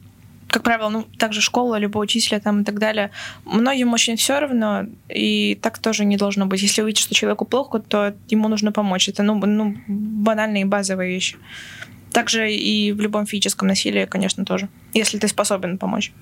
как 0.52 0.62
правило, 0.62 0.90
ну, 0.90 1.04
также 1.18 1.40
школа, 1.40 1.76
либо 1.76 1.96
учителя 1.98 2.38
там 2.38 2.60
и 2.60 2.64
так 2.64 2.78
далее, 2.78 3.10
многим 3.46 3.94
очень 3.94 4.16
все 4.16 4.38
равно, 4.38 4.84
и 5.08 5.58
так 5.62 5.78
тоже 5.78 6.04
не 6.04 6.18
должно 6.18 6.44
быть. 6.44 6.60
Если 6.60 6.82
увидишь, 6.82 7.04
что 7.04 7.14
человеку 7.14 7.46
плохо, 7.46 7.78
то 7.78 8.14
ему 8.28 8.48
нужно 8.48 8.70
помочь. 8.70 9.08
Это, 9.08 9.22
ну, 9.22 9.34
ну 9.46 9.74
банальные 9.88 10.66
базовые 10.66 11.10
вещи. 11.10 11.36
Также 12.12 12.52
и 12.52 12.92
в 12.92 13.00
любом 13.00 13.24
физическом 13.24 13.68
насилии, 13.68 14.04
конечно, 14.04 14.44
тоже, 14.44 14.68
если 14.92 15.18
ты 15.18 15.26
способен 15.26 15.78
помочь. 15.78 16.12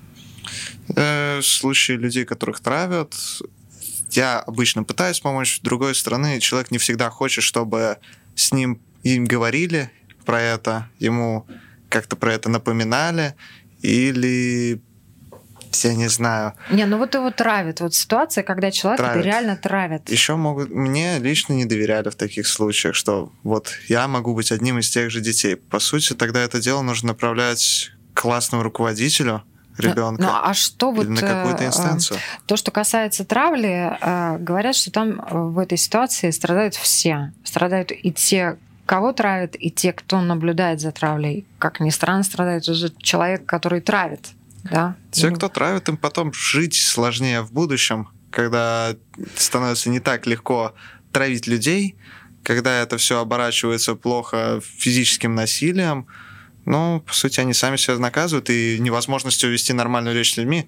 Э, 0.95 1.39
в 1.39 1.45
случае 1.45 1.97
людей, 1.97 2.23
которых 2.23 2.61
травят, 2.61 3.13
я 4.11 4.39
обычно 4.39 4.85
пытаюсь 4.85 5.19
помочь. 5.19 5.57
С 5.57 5.59
другой 5.59 5.93
стороны, 5.93 6.39
человек 6.39 6.71
не 6.71 6.77
всегда 6.77 7.09
хочет, 7.09 7.43
чтобы 7.43 7.97
с 8.35 8.53
ним 8.53 8.79
им 9.03 9.25
говорили 9.25 9.91
про 10.25 10.41
это, 10.41 10.87
ему 10.99 11.45
как-то 11.91 12.15
про 12.15 12.33
это 12.33 12.49
напоминали 12.49 13.35
или 13.81 14.81
я 15.83 15.93
не 15.95 16.09
знаю. 16.09 16.53
Не, 16.69 16.85
ну 16.85 16.97
вот 16.97 17.13
его 17.15 17.31
травит. 17.31 17.79
Вот 17.79 17.93
ситуация, 17.93 18.43
когда 18.43 18.71
человек 18.71 18.99
травит. 18.99 19.25
реально 19.25 19.55
травит. 19.55 20.09
Еще 20.09 20.35
могут... 20.35 20.69
Мне 20.69 21.19
лично 21.19 21.53
не 21.53 21.65
доверяли 21.65 22.09
в 22.09 22.15
таких 22.15 22.47
случаях, 22.47 22.95
что 22.95 23.31
вот 23.43 23.69
я 23.87 24.07
могу 24.07 24.33
быть 24.33 24.51
одним 24.51 24.79
из 24.79 24.89
тех 24.89 25.09
же 25.09 25.21
детей. 25.21 25.55
По 25.55 25.79
сути, 25.79 26.13
тогда 26.13 26.41
это 26.41 26.61
дело 26.61 26.81
нужно 26.81 27.09
направлять 27.09 27.91
к 28.13 28.21
классному 28.21 28.63
руководителю, 28.63 29.43
ребенка. 29.77 30.21
Ну, 30.21 30.29
а 30.31 30.53
что 30.53 30.91
вот... 30.91 31.07
на 31.07 31.21
какую-то 31.21 31.63
э, 31.63 31.67
инстанцию. 31.67 32.19
То, 32.45 32.57
что 32.57 32.71
касается 32.71 33.23
травли, 33.23 33.97
э, 33.99 34.37
говорят, 34.39 34.75
что 34.75 34.91
там 34.91 35.25
в 35.29 35.57
этой 35.57 35.77
ситуации 35.77 36.31
страдают 36.31 36.75
все. 36.75 37.33
Страдают 37.43 37.91
и 37.91 38.11
те, 38.11 38.57
кого 38.91 39.13
травят, 39.13 39.55
и 39.57 39.71
те, 39.71 39.93
кто 39.93 40.19
наблюдает 40.19 40.81
за 40.81 40.91
травлей. 40.91 41.45
Как 41.59 41.79
ни 41.79 41.91
странно, 41.91 42.23
страдает 42.23 42.67
уже 42.67 42.91
человек, 43.01 43.45
который 43.45 43.79
травит. 43.79 44.31
Да? 44.65 44.97
Те, 45.11 45.31
кто 45.31 45.47
травит, 45.47 45.87
им 45.87 45.95
потом 45.95 46.33
жить 46.33 46.75
сложнее 46.75 47.41
в 47.41 47.53
будущем, 47.53 48.09
когда 48.31 48.93
становится 49.37 49.89
не 49.89 50.01
так 50.01 50.27
легко 50.27 50.73
травить 51.13 51.47
людей, 51.47 51.95
когда 52.43 52.81
это 52.81 52.97
все 52.97 53.21
оборачивается 53.21 53.95
плохо 53.95 54.59
физическим 54.61 55.35
насилием, 55.35 56.05
ну, 56.65 57.01
по 57.07 57.13
сути, 57.13 57.39
они 57.39 57.53
сами 57.53 57.77
себя 57.77 57.97
наказывают, 57.97 58.49
и 58.49 58.77
невозможностью 58.77 59.49
вести 59.49 59.71
нормальную 59.71 60.17
речь 60.17 60.33
с 60.33 60.37
людьми, 60.37 60.67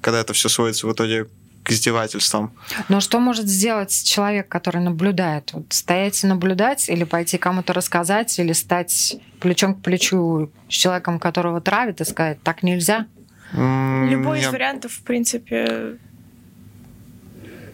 когда 0.00 0.20
это 0.20 0.32
все 0.32 0.48
сводится 0.48 0.86
в 0.86 0.92
итоге 0.94 1.26
к 1.70 1.72
издевательствам. 1.72 2.52
Но 2.88 2.98
что 2.98 3.20
может 3.20 3.46
сделать 3.46 4.02
человек, 4.02 4.48
который 4.48 4.82
наблюдает? 4.82 5.52
Вот 5.52 5.72
стоять 5.72 6.22
и 6.24 6.26
наблюдать, 6.26 6.88
или 6.88 7.04
пойти 7.04 7.38
кому-то 7.38 7.72
рассказать, 7.72 8.36
или 8.40 8.52
стать 8.52 9.18
плечом 9.38 9.76
к 9.76 9.82
плечу 9.82 10.50
с 10.68 10.72
человеком, 10.72 11.20
которого 11.20 11.60
травит, 11.60 12.00
и 12.00 12.04
сказать, 12.04 12.42
так 12.42 12.64
нельзя? 12.64 13.06
Любой 13.52 14.40
из 14.40 14.48
вариантов, 14.48 14.92
в 14.92 15.02
принципе, 15.02 15.98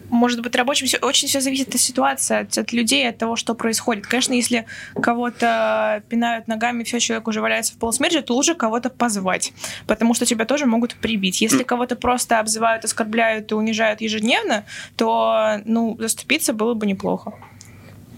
может 0.09 0.41
быть 0.41 0.55
рабочим. 0.55 0.87
Очень 1.01 1.27
все 1.27 1.41
зависит 1.41 1.73
от 1.73 1.81
ситуации, 1.81 2.41
от, 2.41 2.57
от 2.57 2.71
людей, 2.71 3.07
от 3.09 3.17
того, 3.17 3.35
что 3.35 3.53
происходит. 3.53 4.07
Конечно, 4.07 4.33
если 4.33 4.65
кого-то 5.01 6.03
пинают 6.09 6.47
ногами, 6.47 6.83
все, 6.83 6.99
человек 6.99 7.27
уже 7.27 7.41
валяется 7.41 7.73
в 7.73 7.77
полусмерти, 7.77 8.21
то 8.21 8.33
лучше 8.33 8.55
кого-то 8.55 8.89
позвать, 8.89 9.53
потому 9.85 10.13
что 10.13 10.25
тебя 10.25 10.45
тоже 10.45 10.65
могут 10.65 10.95
прибить. 10.95 11.41
Если 11.41 11.63
кого-то 11.63 11.95
просто 11.95 12.39
обзывают, 12.39 12.85
оскорбляют 12.85 13.51
и 13.51 13.55
унижают 13.55 14.01
ежедневно, 14.01 14.65
то, 14.95 15.61
ну, 15.65 15.95
заступиться 15.99 16.53
было 16.53 16.73
бы 16.73 16.85
неплохо. 16.85 17.33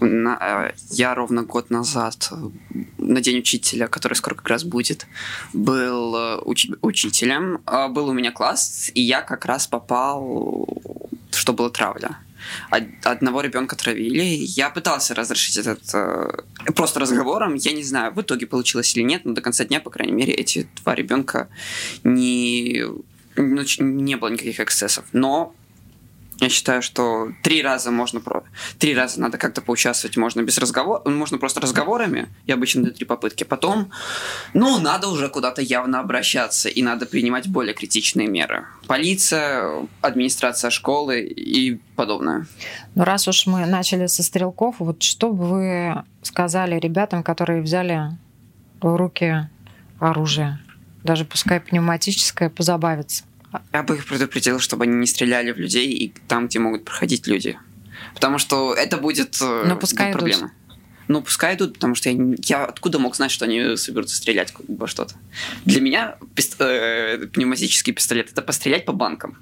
На, 0.00 0.38
э, 0.40 0.72
я 0.90 1.14
ровно 1.14 1.42
год 1.42 1.70
назад 1.70 2.32
на 2.96 3.20
день 3.20 3.38
учителя, 3.38 3.86
который 3.86 4.14
скоро 4.14 4.34
как 4.34 4.48
раз 4.48 4.64
будет, 4.64 5.06
был 5.52 6.16
э, 6.16 6.38
уч- 6.42 6.78
учителем. 6.80 7.60
А, 7.66 7.88
был 7.88 8.08
у 8.08 8.12
меня 8.12 8.32
класс, 8.32 8.90
и 8.94 9.02
я 9.02 9.20
как 9.20 9.44
раз 9.44 9.66
попал 9.66 10.66
что 11.40 11.52
была 11.52 11.70
травля. 11.70 12.18
Одного 13.02 13.40
ребенка 13.40 13.76
травили. 13.76 14.22
Я 14.22 14.70
пытался 14.70 15.14
разрешить 15.14 15.56
этот 15.56 15.82
э, 15.94 16.72
просто 16.74 17.00
разговором. 17.00 17.54
Я 17.54 17.72
не 17.72 17.82
знаю, 17.82 18.12
в 18.12 18.20
итоге 18.20 18.46
получилось 18.46 18.94
или 18.96 19.02
нет, 19.02 19.24
но 19.24 19.32
до 19.32 19.40
конца 19.40 19.64
дня, 19.64 19.80
по 19.80 19.90
крайней 19.90 20.12
мере, 20.12 20.32
эти 20.32 20.68
два 20.82 20.94
ребенка 20.94 21.48
не, 22.04 22.84
ну, 23.36 23.62
не 23.78 24.16
было 24.16 24.28
никаких 24.28 24.60
эксцессов. 24.60 25.04
Но 25.12 25.54
я 26.40 26.48
считаю, 26.48 26.82
что 26.82 27.32
три 27.42 27.62
раза 27.62 27.90
можно 27.90 28.20
про 28.20 28.44
три 28.78 28.94
раза 28.94 29.20
надо 29.20 29.38
как-то 29.38 29.60
поучаствовать, 29.60 30.16
можно 30.16 30.40
без 30.40 30.58
разговора, 30.58 31.02
можно 31.08 31.38
просто 31.38 31.60
разговорами, 31.60 32.28
и 32.46 32.52
обычно 32.52 32.84
до 32.84 32.90
три 32.90 33.04
попытки. 33.04 33.44
Потом, 33.44 33.90
ну, 34.54 34.80
надо 34.80 35.08
уже 35.08 35.28
куда-то 35.28 35.60
явно 35.60 36.00
обращаться, 36.00 36.68
и 36.68 36.82
надо 36.82 37.06
принимать 37.06 37.48
более 37.48 37.74
критичные 37.74 38.26
меры. 38.26 38.64
Полиция, 38.86 39.86
администрация 40.00 40.70
школы 40.70 41.20
и 41.20 41.80
подобное. 41.94 42.46
Ну, 42.94 43.04
раз 43.04 43.28
уж 43.28 43.46
мы 43.46 43.66
начали 43.66 44.06
со 44.06 44.22
стрелков, 44.22 44.76
вот 44.78 45.02
что 45.02 45.32
бы 45.32 45.44
вы 45.44 46.04
сказали 46.22 46.78
ребятам, 46.78 47.22
которые 47.22 47.62
взяли 47.62 48.18
в 48.80 48.96
руки 48.96 49.48
оружие, 49.98 50.58
даже 51.02 51.26
пускай 51.26 51.60
пневматическое, 51.60 52.48
позабавиться? 52.48 53.24
Я 53.72 53.82
бы 53.82 53.96
их 53.96 54.06
предупредил, 54.06 54.60
чтобы 54.60 54.84
они 54.84 54.94
не 54.94 55.06
стреляли 55.06 55.52
в 55.52 55.58
людей 55.58 55.92
и 55.92 56.14
там, 56.28 56.46
где 56.48 56.58
могут 56.58 56.84
проходить 56.84 57.26
люди. 57.26 57.58
Потому 58.14 58.38
что 58.38 58.74
это 58.74 58.96
будет 58.96 59.38
э, 59.40 59.64
Но 59.66 59.76
пускай 59.76 60.12
проблема. 60.12 60.46
Идут. 60.46 60.52
Ну, 61.08 61.22
пускай 61.22 61.56
идут, 61.56 61.74
потому 61.74 61.96
что 61.96 62.08
я, 62.08 62.36
я 62.44 62.64
откуда 62.64 63.00
мог 63.00 63.16
знать, 63.16 63.32
что 63.32 63.44
они 63.44 63.76
соберутся 63.76 64.14
стрелять 64.16 64.54
во 64.68 64.86
что-то. 64.86 65.14
Для 65.64 65.80
меня 65.80 66.16
пист, 66.36 66.54
э, 66.60 67.26
пневматический 67.32 67.92
пистолет 67.92 68.30
это 68.30 68.42
пострелять 68.42 68.84
по 68.84 68.92
банкам. 68.92 69.36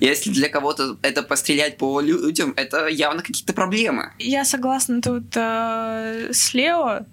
Если 0.00 0.30
для 0.30 0.48
кого-то 0.48 0.98
это 1.00 1.22
пострелять 1.22 1.78
по 1.78 2.00
людям, 2.00 2.52
это 2.56 2.86
явно 2.88 3.22
какие-то 3.22 3.52
проблемы. 3.54 4.12
Я 4.18 4.44
согласна 4.44 5.00
тут 5.00 5.34
э, 5.36 6.30
с 6.32 6.52
Лео. 6.52 7.06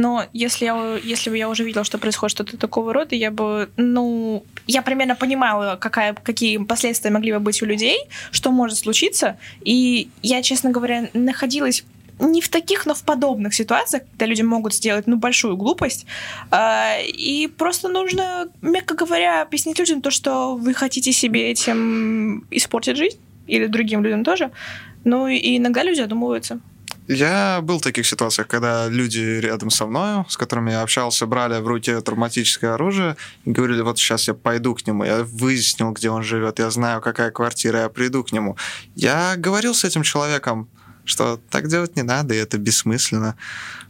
Но 0.00 0.24
если, 0.32 0.64
я, 0.64 0.96
если 1.04 1.28
бы 1.28 1.36
я 1.36 1.50
уже 1.50 1.62
видела, 1.62 1.84
что 1.84 1.98
происходит 1.98 2.32
что-то 2.32 2.56
такого 2.56 2.94
рода, 2.94 3.14
я 3.14 3.30
бы, 3.30 3.68
ну, 3.76 4.44
я 4.66 4.80
примерно 4.80 5.14
понимала, 5.14 5.76
какая, 5.76 6.14
какие 6.14 6.56
последствия 6.56 7.10
могли 7.10 7.32
бы 7.32 7.38
быть 7.38 7.60
у 7.60 7.66
людей, 7.66 7.98
что 8.30 8.50
может 8.50 8.78
случиться. 8.78 9.36
И 9.60 10.08
я, 10.22 10.40
честно 10.40 10.70
говоря, 10.70 11.10
находилась 11.12 11.84
не 12.18 12.40
в 12.40 12.48
таких, 12.48 12.86
но 12.86 12.94
в 12.94 13.02
подобных 13.02 13.52
ситуациях, 13.54 14.04
когда 14.10 14.24
люди 14.24 14.40
могут 14.42 14.74
сделать, 14.74 15.06
ну, 15.06 15.16
большую 15.16 15.56
глупость. 15.58 16.06
Э, 16.50 17.02
и 17.06 17.46
просто 17.46 17.88
нужно, 17.88 18.48
мягко 18.62 18.94
говоря, 18.94 19.42
объяснить 19.42 19.78
людям 19.78 20.00
то, 20.00 20.10
что 20.10 20.56
вы 20.56 20.72
хотите 20.72 21.12
себе 21.12 21.50
этим 21.50 22.46
испортить 22.50 22.96
жизнь, 22.96 23.18
или 23.46 23.66
другим 23.66 24.02
людям 24.02 24.24
тоже. 24.24 24.50
Ну, 25.04 25.28
и 25.28 25.58
иногда 25.58 25.82
люди 25.82 26.00
одумываются. 26.00 26.60
Я 27.12 27.60
был 27.60 27.78
в 27.78 27.82
таких 27.82 28.06
ситуациях, 28.06 28.46
когда 28.46 28.86
люди 28.86 29.18
рядом 29.18 29.70
со 29.70 29.84
мной, 29.84 30.24
с 30.28 30.36
которыми 30.36 30.70
я 30.70 30.82
общался, 30.82 31.26
брали 31.26 31.60
в 31.60 31.66
руки 31.66 32.00
травматическое 32.00 32.74
оружие 32.74 33.16
и 33.44 33.50
говорили, 33.50 33.80
вот 33.80 33.98
сейчас 33.98 34.28
я 34.28 34.34
пойду 34.34 34.76
к 34.76 34.86
нему, 34.86 35.02
я 35.02 35.24
выяснил, 35.24 35.90
где 35.90 36.08
он 36.08 36.22
живет, 36.22 36.60
я 36.60 36.70
знаю, 36.70 37.00
какая 37.00 37.32
квартира, 37.32 37.80
я 37.80 37.88
приду 37.88 38.22
к 38.22 38.30
нему. 38.30 38.56
Я 38.94 39.34
говорил 39.36 39.74
с 39.74 39.82
этим 39.82 40.04
человеком, 40.04 40.68
что 41.04 41.40
так 41.50 41.66
делать 41.66 41.96
не 41.96 42.02
надо, 42.02 42.32
и 42.34 42.36
это 42.36 42.58
бессмысленно. 42.58 43.34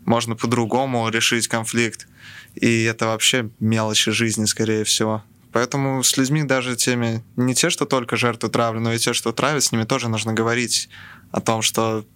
Можно 0.06 0.34
по-другому 0.34 1.06
решить 1.10 1.46
конфликт. 1.46 2.08
И 2.54 2.84
это 2.84 3.08
вообще 3.08 3.50
мелочи 3.60 4.12
жизни, 4.12 4.46
скорее 4.46 4.84
всего. 4.84 5.22
Поэтому 5.52 6.02
с 6.02 6.16
людьми 6.16 6.42
даже 6.42 6.74
теми, 6.74 7.22
не 7.36 7.54
те, 7.54 7.68
что 7.68 7.84
только 7.84 8.16
жертвы 8.16 8.48
травли, 8.48 8.78
но 8.78 8.94
и 8.94 8.98
те, 8.98 9.12
что 9.12 9.32
травят, 9.32 9.62
с 9.62 9.72
ними 9.72 9.84
тоже 9.84 10.08
нужно 10.08 10.32
говорить 10.32 10.88
о 11.32 11.42
том, 11.42 11.60
что 11.60 12.06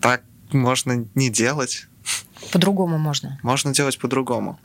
так 0.00 0.22
можно 0.52 1.06
не 1.14 1.30
делать. 1.30 1.86
По-другому 2.52 2.98
можно. 2.98 3.38
Можно 3.42 3.72
делать 3.72 3.98
по-другому. 3.98 4.58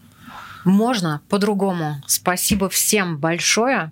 Можно 0.63 1.21
по-другому. 1.29 2.01
Спасибо 2.07 2.69
всем 2.69 3.19
большое 3.19 3.91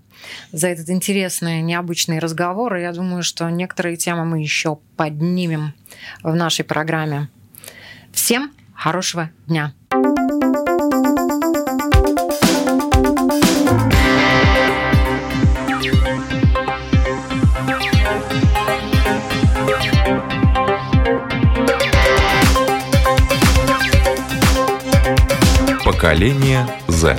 за 0.51 0.69
этот 0.69 0.89
интересный, 0.89 1.61
необычный 1.61 2.17
разговор. 2.17 2.75
И 2.75 2.81
я 2.81 2.91
думаю, 2.93 3.21
что 3.21 3.47
некоторые 3.49 3.95
темы 3.95 4.25
мы 4.25 4.41
еще 4.41 4.79
поднимем 4.97 5.73
в 6.23 6.35
нашей 6.35 6.65
программе. 6.65 7.29
Всем 8.11 8.51
хорошего 8.73 9.29
дня! 9.47 9.73
Поколение 26.03 26.67
Z. 26.89 27.15